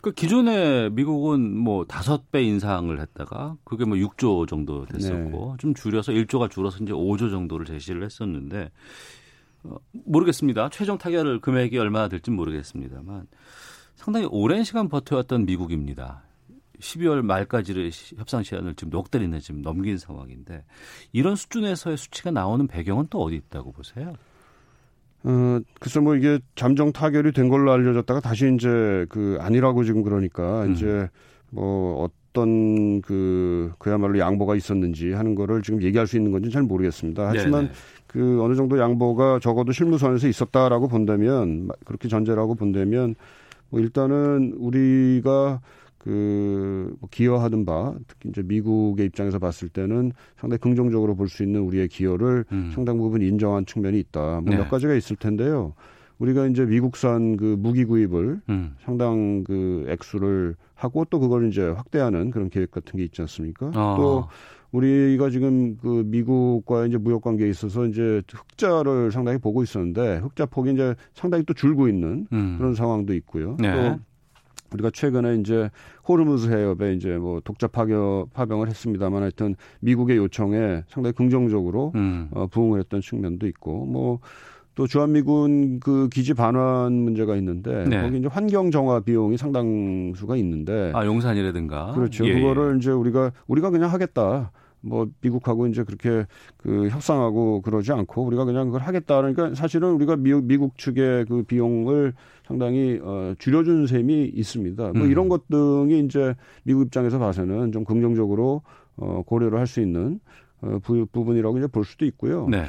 그 0.00 0.10
기존에 0.10 0.90
미국은 0.90 1.56
뭐 1.56 1.84
다섯 1.84 2.32
배 2.32 2.42
인상을 2.42 3.00
했다가 3.00 3.58
그게 3.62 3.84
뭐 3.84 3.96
6조 3.96 4.48
정도 4.48 4.84
됐었고 4.86 5.54
좀 5.58 5.72
줄여서 5.72 6.10
1조가 6.10 6.50
줄어서 6.50 6.82
이제 6.82 6.92
5조 6.92 7.30
정도를 7.30 7.64
제시를 7.64 8.02
했었는데 8.02 8.72
어, 9.62 9.76
모르겠습니다. 10.04 10.68
최종 10.70 10.98
타결을 10.98 11.38
금액이 11.38 11.78
얼마나 11.78 12.08
될지 12.08 12.32
모르겠습니다만 12.32 13.28
상당히 13.94 14.26
오랜 14.32 14.64
시간 14.64 14.88
버텨왔던 14.88 15.46
미국입니다. 15.46 16.23
12월 16.84 17.22
말까지를 17.22 17.90
시- 17.90 18.14
협상 18.16 18.42
시간을 18.42 18.74
지금 18.74 18.90
넉 18.90 19.10
달이나 19.10 19.38
지금 19.40 19.62
넘긴 19.62 19.96
상황인데 19.96 20.64
이런 21.12 21.34
수준에서의 21.34 21.96
수치가 21.96 22.30
나오는 22.30 22.66
배경은 22.66 23.06
또 23.10 23.22
어디 23.22 23.36
있다고 23.36 23.72
보세요? 23.72 24.12
어, 25.24 25.58
글쎄 25.80 26.00
뭐 26.00 26.14
이게 26.16 26.38
잠정 26.54 26.92
타결이 26.92 27.32
된 27.32 27.48
걸로 27.48 27.72
알려졌다가 27.72 28.20
다시 28.20 28.52
이제 28.54 29.06
그 29.08 29.38
아니라고 29.40 29.84
지금 29.84 30.02
그러니까 30.02 30.64
음. 30.64 30.72
이제 30.72 31.08
뭐 31.50 32.04
어떤 32.04 33.00
그 33.00 33.72
그야말로 33.78 34.18
양보가 34.18 34.54
있었는지 34.54 35.12
하는 35.12 35.34
거를 35.34 35.62
지금 35.62 35.82
얘기할 35.82 36.06
수 36.06 36.16
있는 36.18 36.30
건지 36.32 36.50
잘 36.50 36.62
모르겠습니다. 36.62 37.28
하지만 37.28 37.62
네네. 37.62 37.72
그 38.06 38.42
어느 38.42 38.54
정도 38.54 38.78
양보가 38.78 39.38
적어도 39.40 39.72
실무선에서 39.72 40.28
있었다라고 40.28 40.88
본다면 40.88 41.70
그렇게 41.86 42.08
전제라고 42.08 42.54
본다면 42.54 43.14
뭐 43.70 43.80
일단은 43.80 44.54
우리가 44.58 45.60
그뭐 46.04 47.08
기여하던 47.10 47.64
바 47.64 47.94
특히 48.06 48.28
이제 48.28 48.42
미국의 48.42 49.06
입장에서 49.06 49.38
봤을 49.38 49.68
때는 49.70 50.12
상당히 50.36 50.60
긍정적으로 50.60 51.16
볼 51.16 51.28
수 51.28 51.42
있는 51.42 51.62
우리의 51.62 51.88
기여를 51.88 52.44
음. 52.52 52.70
상당 52.74 52.98
부분 52.98 53.22
인정한 53.22 53.64
측면이 53.64 53.98
있다. 54.00 54.42
뭐 54.42 54.50
네. 54.50 54.56
몇 54.58 54.68
가지가 54.68 54.94
있을 54.94 55.16
텐데요. 55.16 55.72
우리가 56.18 56.46
이제 56.46 56.64
미국산 56.64 57.36
그 57.36 57.56
무기 57.58 57.84
구입을 57.84 58.40
음. 58.50 58.76
상당 58.84 59.42
그 59.44 59.86
액수를 59.88 60.54
하고 60.74 61.04
또 61.06 61.18
그걸 61.18 61.48
이제 61.48 61.66
확대하는 61.66 62.30
그런 62.30 62.50
계획 62.50 62.70
같은 62.70 62.98
게 62.98 63.04
있지 63.04 63.22
않습니까? 63.22 63.72
아. 63.74 63.96
또 63.98 64.28
우리가 64.72 65.30
지금 65.30 65.76
그 65.78 66.02
미국과 66.06 66.86
이제 66.86 66.98
무역 66.98 67.22
관계에 67.22 67.48
있어서 67.48 67.86
이제 67.86 68.22
흑자를 68.30 69.10
상당히 69.10 69.38
보고 69.38 69.62
있었는데 69.62 70.18
흑자 70.18 70.46
폭이 70.46 70.72
이제 70.72 70.94
상당히 71.14 71.44
또 71.44 71.54
줄고 71.54 71.88
있는 71.88 72.26
음. 72.32 72.56
그런 72.58 72.74
상황도 72.74 73.14
있고요. 73.14 73.56
네. 73.58 73.72
또 73.72 73.98
우리가 74.72 74.90
최근에 74.90 75.36
이제 75.36 75.70
호르무즈 76.08 76.48
해협에 76.48 76.94
이제 76.94 77.16
뭐 77.16 77.40
독자 77.40 77.66
파격 77.66 78.28
파병을 78.32 78.68
했습니다만 78.68 79.22
하여튼 79.22 79.54
미국의 79.80 80.16
요청에 80.16 80.82
상당히 80.88 81.12
긍정적으로 81.14 81.92
음. 81.94 82.28
어, 82.32 82.46
부응을 82.46 82.80
했던 82.80 83.00
측면도 83.00 83.46
있고 83.46 83.86
뭐 83.86 84.20
또 84.74 84.86
주한미군 84.86 85.80
그 85.80 86.08
기지 86.08 86.34
반환 86.34 86.92
문제가 86.92 87.36
있는데 87.36 87.84
네. 87.84 88.02
거기 88.02 88.18
이제 88.18 88.28
환경 88.28 88.70
정화 88.70 89.00
비용이 89.00 89.36
상당수가 89.36 90.36
있는데 90.36 90.90
아 90.94 91.06
용산이라든가 91.06 91.92
그렇죠. 91.94 92.26
예, 92.26 92.30
예. 92.30 92.34
그거를 92.34 92.78
이제 92.78 92.90
우리가 92.90 93.30
우리가 93.46 93.70
그냥 93.70 93.92
하겠다. 93.92 94.50
뭐 94.84 95.08
미국하고 95.22 95.66
이제 95.66 95.82
그렇게 95.82 96.26
그 96.58 96.88
협상하고 96.88 97.62
그러지 97.62 97.92
않고 97.92 98.22
우리가 98.22 98.44
그냥 98.44 98.66
그걸 98.66 98.82
하겠다. 98.82 99.16
그러니까 99.16 99.54
사실은 99.54 99.92
우리가 99.92 100.16
미국, 100.16 100.44
미국 100.44 100.78
측의 100.78 101.24
그 101.26 101.42
비용을 101.42 102.12
상당히 102.46 103.00
어 103.02 103.34
줄여준 103.38 103.86
셈이 103.86 104.32
있습니다. 104.34 104.92
뭐 104.92 105.02
음. 105.02 105.10
이런 105.10 105.28
것 105.28 105.48
등이 105.48 106.00
이제 106.00 106.34
미국 106.64 106.82
입장에서 106.82 107.18
봐서는 107.18 107.72
좀 107.72 107.84
긍정적으로 107.84 108.62
어 108.96 109.22
고려를 109.26 109.58
할 109.58 109.66
수 109.66 109.80
있는 109.80 110.20
어 110.60 110.78
부, 110.82 111.06
부분이라고 111.06 111.58
이제 111.58 111.66
볼 111.66 111.84
수도 111.84 112.04
있고요. 112.04 112.46
네. 112.48 112.64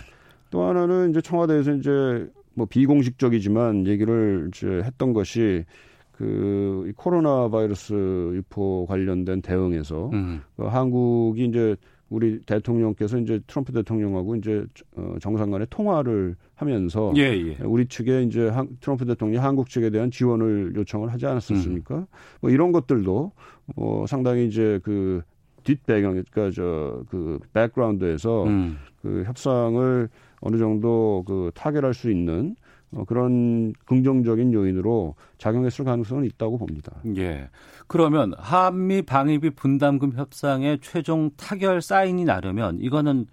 또 0.50 0.64
하나는 0.64 1.10
이제 1.10 1.22
청와대에서 1.22 1.74
이제 1.74 2.30
뭐 2.54 2.66
비공식적이지만 2.66 3.88
얘기를 3.88 4.50
이제 4.54 4.68
했던 4.86 5.12
것이 5.12 5.66
그이 6.14 6.94
코로나 6.96 7.50
바이러스 7.50 7.94
유포 7.94 8.86
관련된 8.88 9.42
대응에서 9.42 10.10
음. 10.14 10.42
그 10.56 10.64
한국이 10.64 11.46
이제 11.46 11.76
우리 12.10 12.40
대통령께서 12.42 13.18
이제 13.18 13.40
트럼프 13.48 13.74
대통령하고 13.74 14.36
이제 14.36 14.66
어, 14.96 15.16
정상 15.20 15.52
간의 15.52 15.68
통화를 15.70 16.36
하면서 16.54 17.12
예, 17.18 17.24
예. 17.24 17.58
우리 17.64 17.88
측에 17.88 18.24
이제 18.24 18.48
한, 18.48 18.78
트럼프 18.80 19.06
대통령이 19.06 19.44
한국 19.44 19.70
측에 19.70 19.90
대한 19.90 20.12
지원을 20.12 20.74
요청을 20.76 21.12
하지 21.12 21.26
않았었습니까? 21.26 21.96
음. 21.96 22.06
뭐 22.42 22.52
이런 22.52 22.72
것들도 22.72 23.32
뭐 23.76 24.08
상당히 24.08 24.48
이제 24.48 24.80
그 24.84 25.24
뒷배경, 25.64 26.24
그러니까 26.32 26.52
저그 26.52 27.40
백그라운드에서 27.54 28.44
음. 28.44 28.78
그 29.02 29.24
협상을 29.26 30.10
어느 30.42 30.58
정도 30.58 31.24
그 31.26 31.52
타결할 31.56 31.94
수 31.94 32.12
있는 32.12 32.56
어, 32.56 32.65
그런 33.04 33.74
긍정적인 33.86 34.54
요인으로 34.54 35.16
작용했을 35.38 35.84
가능성은 35.84 36.24
있다고 36.26 36.58
봅니다. 36.58 36.94
예. 37.18 37.50
그러면 37.88 38.34
한미 38.38 39.02
방위비 39.02 39.52
분담금 39.52 40.14
협상의 40.14 40.80
최종 40.82 41.32
타결 41.36 41.82
사인이 41.82 42.24
나려면 42.24 42.80
이거는 42.80 43.28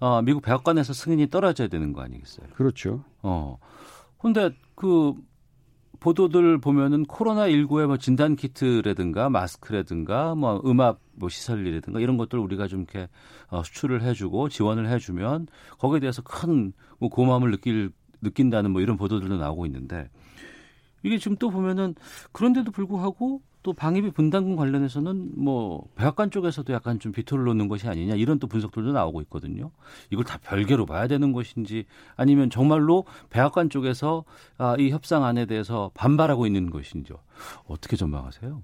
어, 0.00 0.22
미국 0.22 0.42
백악관에서 0.42 0.92
승인이 0.92 1.28
떨어져야 1.30 1.68
되는 1.68 1.92
거 1.92 2.00
아니겠어요? 2.02 2.46
그렇죠. 2.54 3.04
어. 3.22 3.58
근데 4.18 4.50
그 4.74 5.14
보도들 6.00 6.58
보면은 6.58 7.04
코로나 7.04 7.46
19의 7.48 7.86
뭐 7.86 7.96
진단 7.96 8.34
키트라든가 8.34 9.30
마스크라든가 9.30 10.34
뭐 10.34 10.60
음압 10.64 10.98
뭐 11.14 11.28
시설이라든가 11.28 12.00
이런 12.00 12.16
것들 12.16 12.40
우리가 12.40 12.66
좀 12.66 12.80
이렇게 12.80 13.08
어, 13.48 13.62
수출을 13.62 14.02
해주고 14.02 14.48
지원을 14.48 14.88
해주면 14.88 15.46
거기에 15.78 16.00
대해서 16.00 16.22
큰 16.22 16.72
뭐 17.02 17.08
고마움을 17.08 17.50
느낄 17.50 17.90
느낀다는 18.22 18.70
뭐 18.70 18.80
이런 18.80 18.96
보도들도 18.96 19.36
나오고 19.36 19.66
있는데 19.66 20.08
이게 21.02 21.18
지금 21.18 21.36
또 21.36 21.50
보면은 21.50 21.94
그런데도 22.32 22.70
불구하고 22.70 23.42
또 23.62 23.72
방위비 23.72 24.10
분담금 24.10 24.56
관련해서는 24.56 25.32
뭐 25.36 25.86
백악관 25.94 26.30
쪽에서도 26.30 26.72
약간 26.72 26.98
좀 26.98 27.12
비토를 27.12 27.44
놓는 27.44 27.68
것이 27.68 27.86
아니냐 27.88 28.14
이런 28.16 28.38
또 28.38 28.48
분석들도 28.48 28.92
나오고 28.92 29.20
있거든요. 29.22 29.70
이걸 30.10 30.24
다 30.24 30.38
별개로 30.42 30.84
봐야 30.84 31.06
되는 31.06 31.32
것인지 31.32 31.84
아니면 32.16 32.50
정말로 32.50 33.04
백악관 33.30 33.70
쪽에서 33.70 34.24
아, 34.58 34.74
이 34.78 34.90
협상안에 34.90 35.46
대해서 35.46 35.92
반발하고 35.94 36.46
있는 36.46 36.70
것인지 36.70 37.12
어떻게 37.66 37.96
전망하세요? 37.96 38.62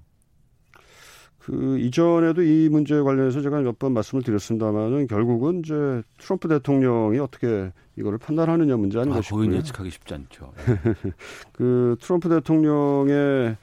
그 1.49 1.79
이전에도 1.79 2.43
이 2.43 2.69
문제 2.69 3.01
관련해서 3.01 3.41
제가 3.41 3.61
몇 3.61 3.79
번 3.79 3.93
말씀을 3.93 4.23
드렸습니다만은 4.23 5.07
결국은 5.07 5.59
이제 5.59 6.01
트럼프 6.19 6.47
대통령이 6.47 7.17
어떻게 7.19 7.71
이거를 7.95 8.17
판단하느냐 8.17 8.75
문제 8.77 8.99
아닌가 8.99 9.19
아, 9.19 9.21
싶고요. 9.21 9.45
거긴 9.45 9.57
예측하기 9.57 9.89
쉽지 9.89 10.13
않죠. 10.13 10.53
그 11.53 11.95
트럼프 12.01 12.29
대통령의 12.29 13.55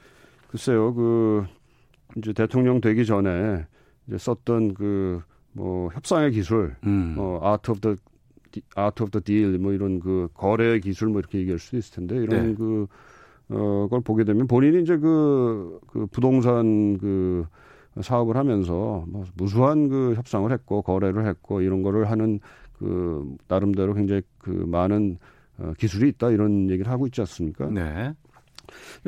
글쎄요 0.49 0.93
그 0.93 1.45
이제 2.17 2.33
대통령 2.33 2.81
되기 2.81 3.05
전에 3.05 3.65
이제 4.07 4.17
썼던 4.17 4.73
그 4.73 5.21
뭐 5.57 5.89
협상의 5.93 6.31
기술, 6.31 6.75
음. 6.85 7.13
뭐 7.17 7.43
Art 7.43 7.71
of 7.71 7.79
the 7.81 7.95
Art 8.75 9.01
of 9.03 9.11
the 9.11 9.19
Deal, 9.19 9.57
뭐 9.57 9.73
이런 9.73 9.99
그 9.99 10.29
거래 10.35 10.79
기술 10.79 11.09
뭐 11.09 11.19
이렇게 11.19 11.39
얘기할 11.39 11.57
수도 11.57 11.77
있을 11.77 11.95
텐데 11.95 12.15
이런 12.15 12.49
네. 12.49 12.55
그 12.55 12.87
어, 13.49 13.87
걸 13.89 14.01
보게 14.01 14.23
되면 14.23 14.45
본인이 14.45 14.81
이제 14.83 14.97
그, 14.97 15.79
그 15.87 16.05
부동산 16.07 16.97
그 16.99 17.45
사업을 18.01 18.37
하면서 18.37 19.03
뭐 19.07 19.25
무수한 19.35 19.89
그 19.89 20.13
협상을 20.15 20.51
했고 20.51 20.81
거래를 20.81 21.25
했고 21.27 21.61
이런 21.61 21.83
거를 21.83 22.09
하는 22.09 22.39
그 22.73 23.35
나름대로 23.47 23.93
굉장히 23.93 24.21
그 24.37 24.49
많은 24.49 25.17
어, 25.59 25.73
기술이 25.77 26.09
있다 26.09 26.29
이런 26.29 26.69
얘기를 26.69 26.91
하고 26.91 27.07
있지 27.07 27.21
않습니까? 27.21 27.67
네. 27.67 28.13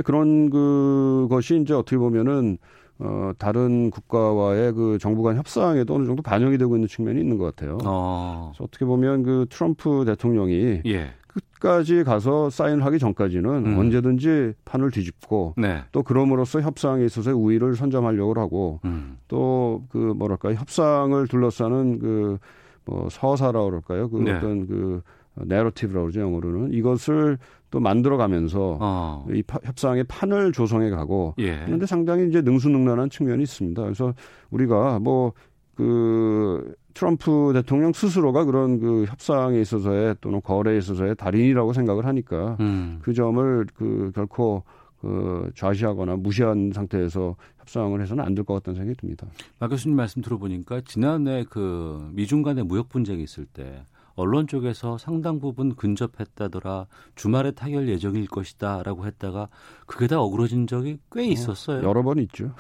그런 0.03 0.49
그 0.49 1.27
것이 1.29 1.59
이제 1.61 1.73
어떻게 1.73 1.97
보면은 1.97 2.57
어, 2.99 3.31
다른 3.37 3.91
국가와의 3.91 4.73
그 4.73 4.97
정부 4.99 5.23
간 5.23 5.37
협상에도 5.37 5.95
어느 5.95 6.05
정도 6.05 6.21
반영이 6.21 6.57
되고 6.57 6.75
있는 6.75 6.87
측면이 6.87 7.19
있는 7.19 7.37
것 7.37 7.45
같아요. 7.45 7.77
어. 7.85 8.51
그래서 8.51 8.63
어떻게 8.65 8.85
보면 8.85 9.23
그 9.23 9.45
트럼프 9.49 10.03
대통령이 10.05 10.81
예. 10.85 11.13
끝까지 11.29 12.03
가서 12.03 12.49
사인하기 12.49 12.99
전까지는 12.99 13.65
음. 13.65 13.77
언제든지 13.77 14.53
판을 14.65 14.91
뒤집고 14.91 15.55
네. 15.57 15.83
또 15.91 16.03
그럼으로써 16.03 16.61
협상에 16.61 17.05
있어서 17.05 17.35
우위를 17.35 17.75
선점하려고 17.75 18.39
하고 18.39 18.79
음. 18.85 19.17
또그 19.27 20.13
뭐랄까 20.17 20.53
협상을 20.53 21.27
둘러싸는 21.27 21.99
그뭐 21.99 23.09
서사라 23.09 23.63
그럴까요? 23.63 24.09
그 24.09 24.17
네. 24.17 24.33
어떤 24.33 24.67
그 24.67 25.01
내러티브라고 25.35 26.07
그러죠 26.07 26.21
영어로는 26.21 26.73
이것을 26.73 27.37
또 27.71 27.79
만들어가면서 27.79 28.77
어. 28.81 29.27
이 29.31 29.43
파, 29.43 29.59
협상의 29.63 30.03
판을 30.05 30.51
조성해 30.51 30.89
가고 30.89 31.35
예. 31.37 31.61
그런데 31.65 31.85
상당히 31.85 32.27
이제 32.27 32.41
능수능란한 32.41 33.09
측면이 33.09 33.43
있습니다. 33.43 33.81
그래서 33.83 34.13
우리가 34.49 34.99
뭐 34.99 35.33
그 35.79 36.75
트럼프 36.93 37.51
대통령 37.53 37.93
스스로가 37.93 38.43
그런 38.43 38.81
그 38.81 39.05
협상에 39.05 39.61
있어서의 39.61 40.17
또는 40.19 40.41
거래에 40.41 40.77
있어서의 40.77 41.15
달인이라고 41.15 41.71
생각을 41.71 42.05
하니까 42.05 42.57
음. 42.59 42.99
그 43.01 43.13
점을 43.13 43.65
그 43.75 44.11
결코 44.13 44.63
그 44.99 45.49
좌시하거나 45.55 46.17
무시한 46.17 46.73
상태에서 46.75 47.37
협상을 47.59 48.01
해서는 48.01 48.25
안 48.25 48.35
될 48.35 48.43
것 48.43 48.55
같다는 48.55 48.77
생각이 48.77 48.99
듭니다. 48.99 49.25
막 49.57 49.69
교수님 49.69 49.95
말씀 49.95 50.21
들어보니까 50.21 50.81
지난해 50.81 51.45
그 51.49 52.09
미중 52.11 52.41
간의 52.43 52.65
무역 52.65 52.89
분쟁이 52.89 53.23
있을 53.23 53.45
때 53.45 53.85
언론 54.19 54.47
쪽에서 54.47 54.97
상당 54.97 55.39
부분 55.39 55.75
근접했다더라 55.75 56.87
주말에 57.15 57.51
타결 57.51 57.87
예정일 57.87 58.27
것이다라고 58.27 59.05
했다가 59.05 59.47
그게 59.85 60.07
다 60.07 60.19
어그러진 60.19 60.67
적이 60.67 60.99
꽤 61.11 61.21
어, 61.21 61.23
있었어요. 61.23 61.79
어, 61.79 61.83
여러 61.83 62.03
번 62.03 62.19
있죠. 62.19 62.53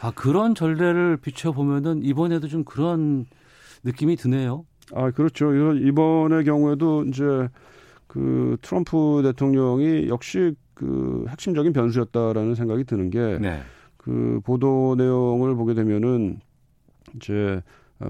아 0.00 0.12
그런 0.12 0.54
전례를 0.54 1.16
비춰 1.16 1.50
보면은 1.50 2.04
이번에도 2.04 2.46
좀 2.46 2.62
그런 2.62 3.26
느낌이 3.82 4.14
드네요. 4.14 4.64
아 4.94 5.10
그렇죠. 5.10 5.52
이번의 5.74 6.44
경우에도 6.44 7.04
이제 7.04 7.48
그 8.06 8.56
트럼프 8.62 9.22
대통령이 9.24 10.08
역시 10.08 10.54
그 10.74 11.24
핵심적인 11.28 11.72
변수였다라는 11.72 12.54
생각이 12.54 12.84
드는 12.84 13.10
게그 13.10 13.38
네. 13.42 13.62
그 13.96 14.40
보도 14.44 14.94
내용을 14.96 15.56
보게 15.56 15.74
되면은 15.74 16.38
이제 17.16 17.60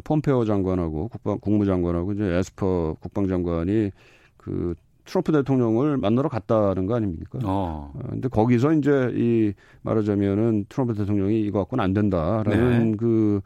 폼페오 0.04 0.44
장관하고 0.44 1.08
국방 1.08 1.38
국무장관하고 1.40 2.12
이제 2.12 2.24
에스퍼 2.24 2.96
국방장관이 3.00 3.90
그 4.36 4.74
트럼프 5.04 5.32
대통령을 5.32 5.96
만나러 5.96 6.28
갔다는 6.28 6.86
거 6.86 6.94
아닙니까? 6.94 7.38
어. 7.44 7.92
어. 7.94 8.00
근데 8.10 8.28
거기서 8.28 8.72
이제 8.74 9.10
이 9.14 9.52
말하자면은 9.82 10.66
트럼프 10.68 10.94
대통령이 10.94 11.40
이거 11.42 11.60
갖고는 11.60 11.82
안 11.82 11.92
된다라는 11.92 12.92
네. 12.92 12.96
그 12.96 13.40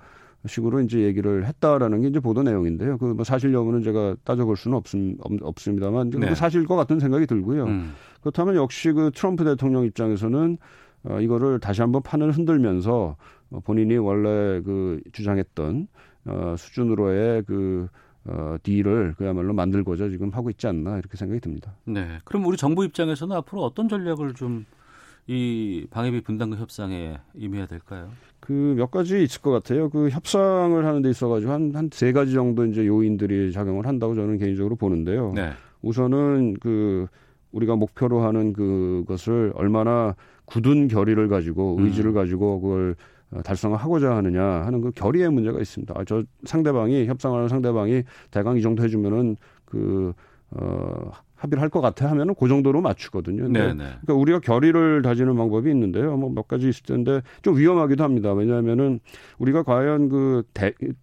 식으로 0.46 0.80
이제 0.80 1.00
얘기를 1.00 1.44
했다라는 1.46 2.02
게 2.02 2.08
이제 2.08 2.20
보도 2.20 2.42
내용인데요. 2.42 2.98
그 2.98 3.06
뭐 3.14 3.24
사실 3.24 3.52
여부는 3.52 3.82
제가 3.82 4.16
따져볼 4.24 4.56
수는 4.56 4.76
없음, 4.76 5.16
없, 5.42 5.58
습니다만 5.58 6.10
네. 6.10 6.34
사실일 6.34 6.66
것 6.66 6.76
같은 6.76 7.00
생각이 7.00 7.26
들고요. 7.26 7.64
음. 7.64 7.94
그렇다면 8.20 8.56
역시 8.56 8.92
그 8.92 9.10
트럼프 9.14 9.44
대통령 9.44 9.84
입장에서는 9.84 10.58
어, 11.04 11.20
이거를 11.20 11.60
다시 11.60 11.80
한번 11.80 12.02
판을 12.02 12.32
흔들면서 12.32 13.16
어, 13.50 13.60
본인이 13.60 13.96
원래 13.96 14.60
그 14.62 15.00
주장했던 15.12 15.88
어, 16.26 16.54
수준으로의 16.58 17.44
그 17.44 17.88
어, 18.24 18.56
딜을 18.62 19.14
그야말로 19.16 19.54
만들고자 19.54 20.08
지금 20.08 20.30
하고 20.30 20.50
있지 20.50 20.66
않나 20.66 20.98
이렇게 20.98 21.16
생각이 21.16 21.40
듭니다. 21.40 21.72
네. 21.84 22.18
그럼 22.24 22.44
우리 22.46 22.56
정부 22.56 22.84
입장에서는 22.84 23.34
앞으로 23.36 23.62
어떤 23.62 23.88
전략을 23.88 24.34
좀 24.34 24.64
이 25.28 25.86
방해비 25.90 26.20
분담금 26.20 26.58
협상에 26.58 27.18
임해야 27.34 27.66
될까요? 27.66 28.10
그 28.38 28.74
몇 28.76 28.92
가지 28.92 29.22
있을 29.24 29.40
것 29.42 29.50
같아요. 29.50 29.90
그 29.90 30.08
협상을 30.08 30.84
하는 30.84 31.02
데 31.02 31.10
있어 31.10 31.28
가지고 31.28 31.50
한, 31.52 31.72
한 31.74 31.90
세 31.92 32.12
가지 32.12 32.32
정도 32.32 32.64
이제 32.64 32.86
요인들이 32.86 33.50
작용을 33.52 33.86
한다고 33.86 34.14
저는 34.14 34.38
개인적으로 34.38 34.76
보는데요. 34.76 35.32
네. 35.34 35.50
우선은 35.82 36.54
그 36.60 37.08
우리가 37.50 37.74
목표로 37.74 38.20
하는 38.20 38.52
그것을 38.52 39.52
얼마나 39.56 40.14
굳은 40.44 40.86
결의를 40.88 41.28
가지고 41.28 41.76
의지를 41.80 42.12
음. 42.12 42.14
가지고 42.14 42.60
그걸 42.60 42.90
어, 42.90 42.94
달성하고자 43.44 44.16
하느냐 44.16 44.42
하는 44.42 44.80
그 44.80 44.90
결의의 44.92 45.30
문제가 45.30 45.58
있습니다. 45.60 45.94
아, 45.96 46.04
저 46.04 46.22
상대방이 46.44 47.06
협상하는 47.06 47.48
상대방이 47.48 48.02
대강 48.30 48.56
이 48.56 48.62
정도 48.62 48.82
해주면은 48.84 49.36
그 49.64 50.12
어, 50.50 51.10
합의를 51.34 51.60
할 51.60 51.68
것 51.68 51.80
같아 51.82 52.08
하면은 52.10 52.34
그 52.38 52.48
정도로 52.48 52.80
맞추거든요. 52.80 53.48
네, 53.48 53.66
네. 53.74 53.74
그러니까 53.74 54.14
우리가 54.14 54.38
결의를 54.40 55.02
다지는 55.02 55.36
방법이 55.36 55.68
있는데요. 55.70 56.16
뭐 56.16 56.30
몇 56.30 56.48
가지 56.48 56.68
있을 56.68 56.84
텐데 56.84 57.20
좀 57.42 57.58
위험하기도 57.58 58.02
합니다. 58.02 58.32
왜냐하면은 58.32 59.00
우리가 59.38 59.62
과연 59.64 60.08
그 60.08 60.44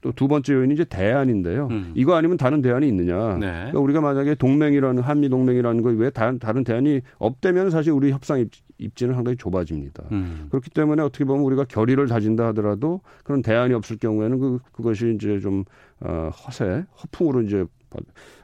또 0.02 0.12
두 0.16 0.28
번째 0.28 0.54
요인이 0.54 0.74
이제 0.74 0.86
대안인데요. 0.86 1.68
음. 1.70 1.92
이거 1.94 2.16
아니면 2.16 2.38
다른 2.38 2.62
대안이 2.64 2.88
있느냐. 2.88 3.38
네. 3.38 3.52
그러니까 3.52 3.80
우리가 3.82 4.02
만약에 4.02 4.36
동맹이라는 4.36 5.04
한미 5.04 5.30
동맹이라는 5.30 5.84
거왜 5.84 6.10
다른 6.10 6.64
대안이 6.64 7.02
없다면 7.20 7.70
사실 7.70 7.92
우리 7.92 8.12
협상 8.12 8.44
입, 8.84 8.94
입지는 8.94 9.16
상당히 9.16 9.38
좁아집니다. 9.38 10.04
음. 10.12 10.48
그렇기 10.50 10.70
때문에 10.70 11.02
어떻게 11.02 11.26
보면 11.26 11.44
우리가 11.44 11.66
결의를 11.66 12.08
다진다 12.08 12.48
하더라도 12.48 13.02
그런 13.24 13.42
대안이 13.42 13.74
없을 13.74 13.98
경우에는 13.98 14.40
그 14.40 14.60
그것이 14.72 15.14
이제 15.16 15.40
좀 15.40 15.64
어, 16.00 16.30
허세, 16.30 16.86
허풍으로 17.02 17.42
이제 17.42 17.66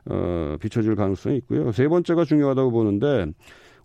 어, 0.05 0.55
비춰질 0.59 0.95
가능성이 0.95 1.37
있고요. 1.37 1.71
세 1.71 1.87
번째가 1.87 2.25
중요하다고 2.25 2.71
보는데 2.71 3.27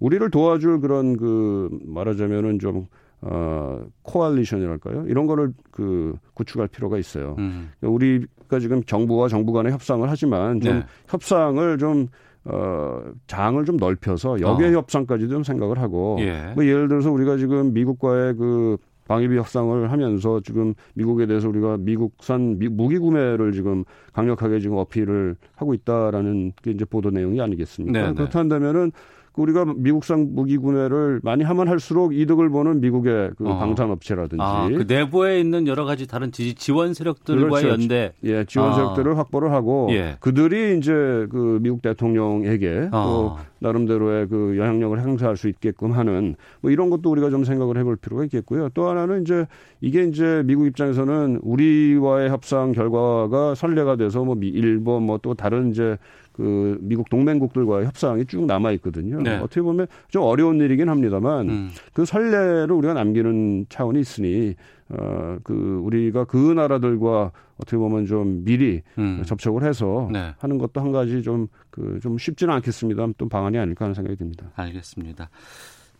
우리를 0.01 0.29
도와줄 0.31 0.81
그런 0.81 1.17
그 1.17 1.71
말하자면은 1.85 2.59
좀 2.59 2.87
어, 3.21 3.87
코알리션이랄까요? 4.03 5.07
이런 5.09 5.27
거를 5.27 5.53
그 5.71 6.15
구축할 6.35 6.69
필요가 6.69 6.99
있어요. 6.99 7.37
음. 7.39 7.71
우리가 7.81 8.59
지금 8.61 8.83
정부와 8.85 9.29
정부 9.29 9.53
간의 9.53 9.73
협상을 9.73 10.09
하지만 10.11 10.61
좀 10.61 10.75
네. 10.75 10.87
협상을 11.09 11.79
좀 11.79 12.09
어, 12.47 13.03
장을 13.27 13.65
좀 13.65 13.77
넓혀서 13.77 14.41
역외 14.41 14.69
어. 14.69 14.79
협상까지도 14.79 15.33
좀 15.33 15.43
생각을 15.43 15.79
하고 15.79 16.17
예. 16.21 16.53
뭐 16.55 16.65
예를 16.65 16.89
들어서 16.89 17.11
우리가 17.11 17.37
지금 17.37 17.73
미국과의 17.73 18.35
그 18.37 18.77
방위비 19.07 19.37
협상을 19.37 19.91
하면서 19.91 20.41
지금 20.41 20.75
미국에 20.95 21.27
대해서 21.27 21.49
우리가 21.49 21.77
미국산 21.79 22.59
미, 22.59 22.69
무기 22.69 22.99
구매를 22.99 23.53
지금 23.53 23.85
강력하게 24.13 24.61
지금 24.61 24.77
어필을 24.79 25.37
하고 25.57 25.75
있다라는 25.75 26.53
게 26.63 26.71
이제 26.71 26.85
보도 26.85 27.11
내용이 27.11 27.41
아니겠습니까? 27.41 27.99
네네. 27.99 28.15
그렇다 28.15 28.39
한다면은 28.39 28.93
그 28.93 29.24
우리가 29.37 29.65
미국산 29.77 30.35
무기 30.35 30.57
구매를 30.57 31.21
많이 31.23 31.43
하면 31.45 31.69
할수록 31.69 32.15
이득을 32.15 32.51
보는 32.51 32.81
미국의 32.81 33.33
그 33.37 33.49
어. 33.49 33.59
방산업체라든지 33.59 34.43
아, 34.43 34.69
그 34.69 34.85
내부에 34.87 35.41
있는 35.41 35.67
여러 35.67 35.85
가지 35.85 36.07
다른 36.07 36.31
지 36.33 36.55
원 36.73 36.95
세력들과의 36.95 37.49
그렇죠. 37.65 37.69
연대 37.69 38.13
예 38.25 38.45
지원 38.45 38.71
아. 38.71 38.75
세력들을 38.75 39.19
확보를 39.19 39.51
하고 39.53 39.89
예. 39.91 40.17
그들이 40.21 40.79
이제 40.79 40.93
그 41.31 41.59
미국 41.61 41.83
대통령에게 41.83 42.89
어. 42.93 43.37
또 43.39 43.39
나름대로의 43.59 44.29
그 44.29 44.57
영향력을 44.59 44.99
행사할 45.01 45.37
수 45.37 45.49
있게끔 45.49 45.93
하는 45.93 46.37
뭐 46.61 46.71
이런 46.71 46.91
것도 46.91 47.11
우리가 47.11 47.31
좀 47.31 47.45
생각을 47.45 47.77
해볼 47.79 47.97
필요가 47.97 48.25
있겠고요. 48.25 48.69
또 48.75 48.89
하나는 48.89 49.23
이제 49.23 49.47
이게 49.81 50.05
이제 50.05 50.43
미국 50.45 50.67
입장에서는 50.67 51.41
우리와의 51.43 52.31
협상 52.31 52.73
결과가 52.73 53.55
선례가 53.55 53.97
돼서 53.97 54.25
뭐 54.25 54.37
일본 54.43 55.05
뭐 55.05 55.19
또 55.25 55.33
다른 55.33 55.71
이제 55.71 55.97
그 56.35 56.79
미국 56.81 57.09
동맹국들과의 57.09 57.87
협상이 57.87 58.27
쭉 58.27 58.45
남아 58.45 58.73
있거든요. 58.73 59.23
네. 59.23 59.37
어떻게 59.37 59.63
보면 59.63 59.87
좀 60.09 60.25
어려운 60.25 60.61
일이긴 60.61 60.89
합니다만 60.89 61.49
음. 61.49 61.71
그 61.93 62.05
선례를 62.05 62.73
우리가 62.73 62.93
남기는 62.93 63.67
차원이 63.69 64.01
있으니 64.01 64.55
어그 64.91 65.81
우리가 65.85 66.25
그 66.25 66.37
나라들과 66.37 67.31
어떻게 67.57 67.77
보면 67.77 68.07
좀 68.07 68.45
미리 68.45 68.83
음. 68.99 69.23
접촉을 69.25 69.63
해서 69.63 70.09
네. 70.13 70.35
하는 70.39 70.59
것도 70.59 70.81
한 70.81 70.91
가지 70.91 71.23
좀 71.23 71.47
그좀 71.71 72.13
그 72.13 72.19
쉽지는 72.19 72.53
않겠습니다. 72.55 73.07
또 73.17 73.29
방안이 73.29 73.57
아닐까 73.57 73.85
하는 73.85 73.95
생각이 73.95 74.17
듭니다. 74.17 74.51
알겠습니다. 74.57 75.31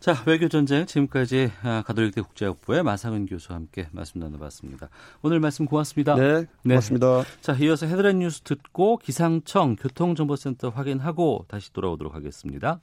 자, 0.05 0.13
외교 0.27 0.47
전쟁 0.47 0.85
지금까지 0.85 1.51
아, 1.63 1.81
가톨릭대 1.83 2.21
국제학부의 2.21 2.83
마상은 2.83 3.25
교수와 3.25 3.55
함께 3.55 3.87
말씀 3.91 4.19
나눠봤습니다. 4.19 4.89
오늘 5.23 5.39
말씀 5.39 5.65
고맙습니다. 5.65 6.13
네, 6.13 6.45
고맙습니다. 6.61 7.23
네. 7.23 7.41
자, 7.41 7.53
이어서 7.53 7.87
헤드라인 7.87 8.19
뉴스 8.19 8.41
듣고 8.41 8.97
기상청 8.97 9.75
교통정보센터 9.75 10.69
확인하고 10.69 11.45
다시 11.47 11.73
돌아오도록 11.73 12.13
하겠습니다. 12.13 12.79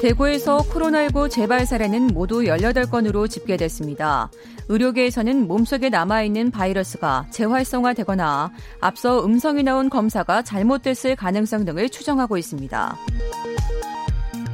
대구에서 0.00 0.60
코로나19 0.60 1.30
재발 1.30 1.66
사례는 1.66 2.06
모두 2.06 2.40
18건으로 2.40 3.28
집계됐습니다. 3.28 4.30
의료계에서는 4.70 5.48
몸속에 5.48 5.90
남아있는 5.90 6.50
바이러스가 6.50 7.26
재활성화되거나 7.30 8.52
앞서 8.80 9.22
음성이 9.22 9.64
나온 9.64 9.90
검사가 9.90 10.40
잘못됐을 10.40 11.14
가능성 11.16 11.66
등을 11.66 11.90
추정하고 11.90 12.38
있습니다. 12.38 12.96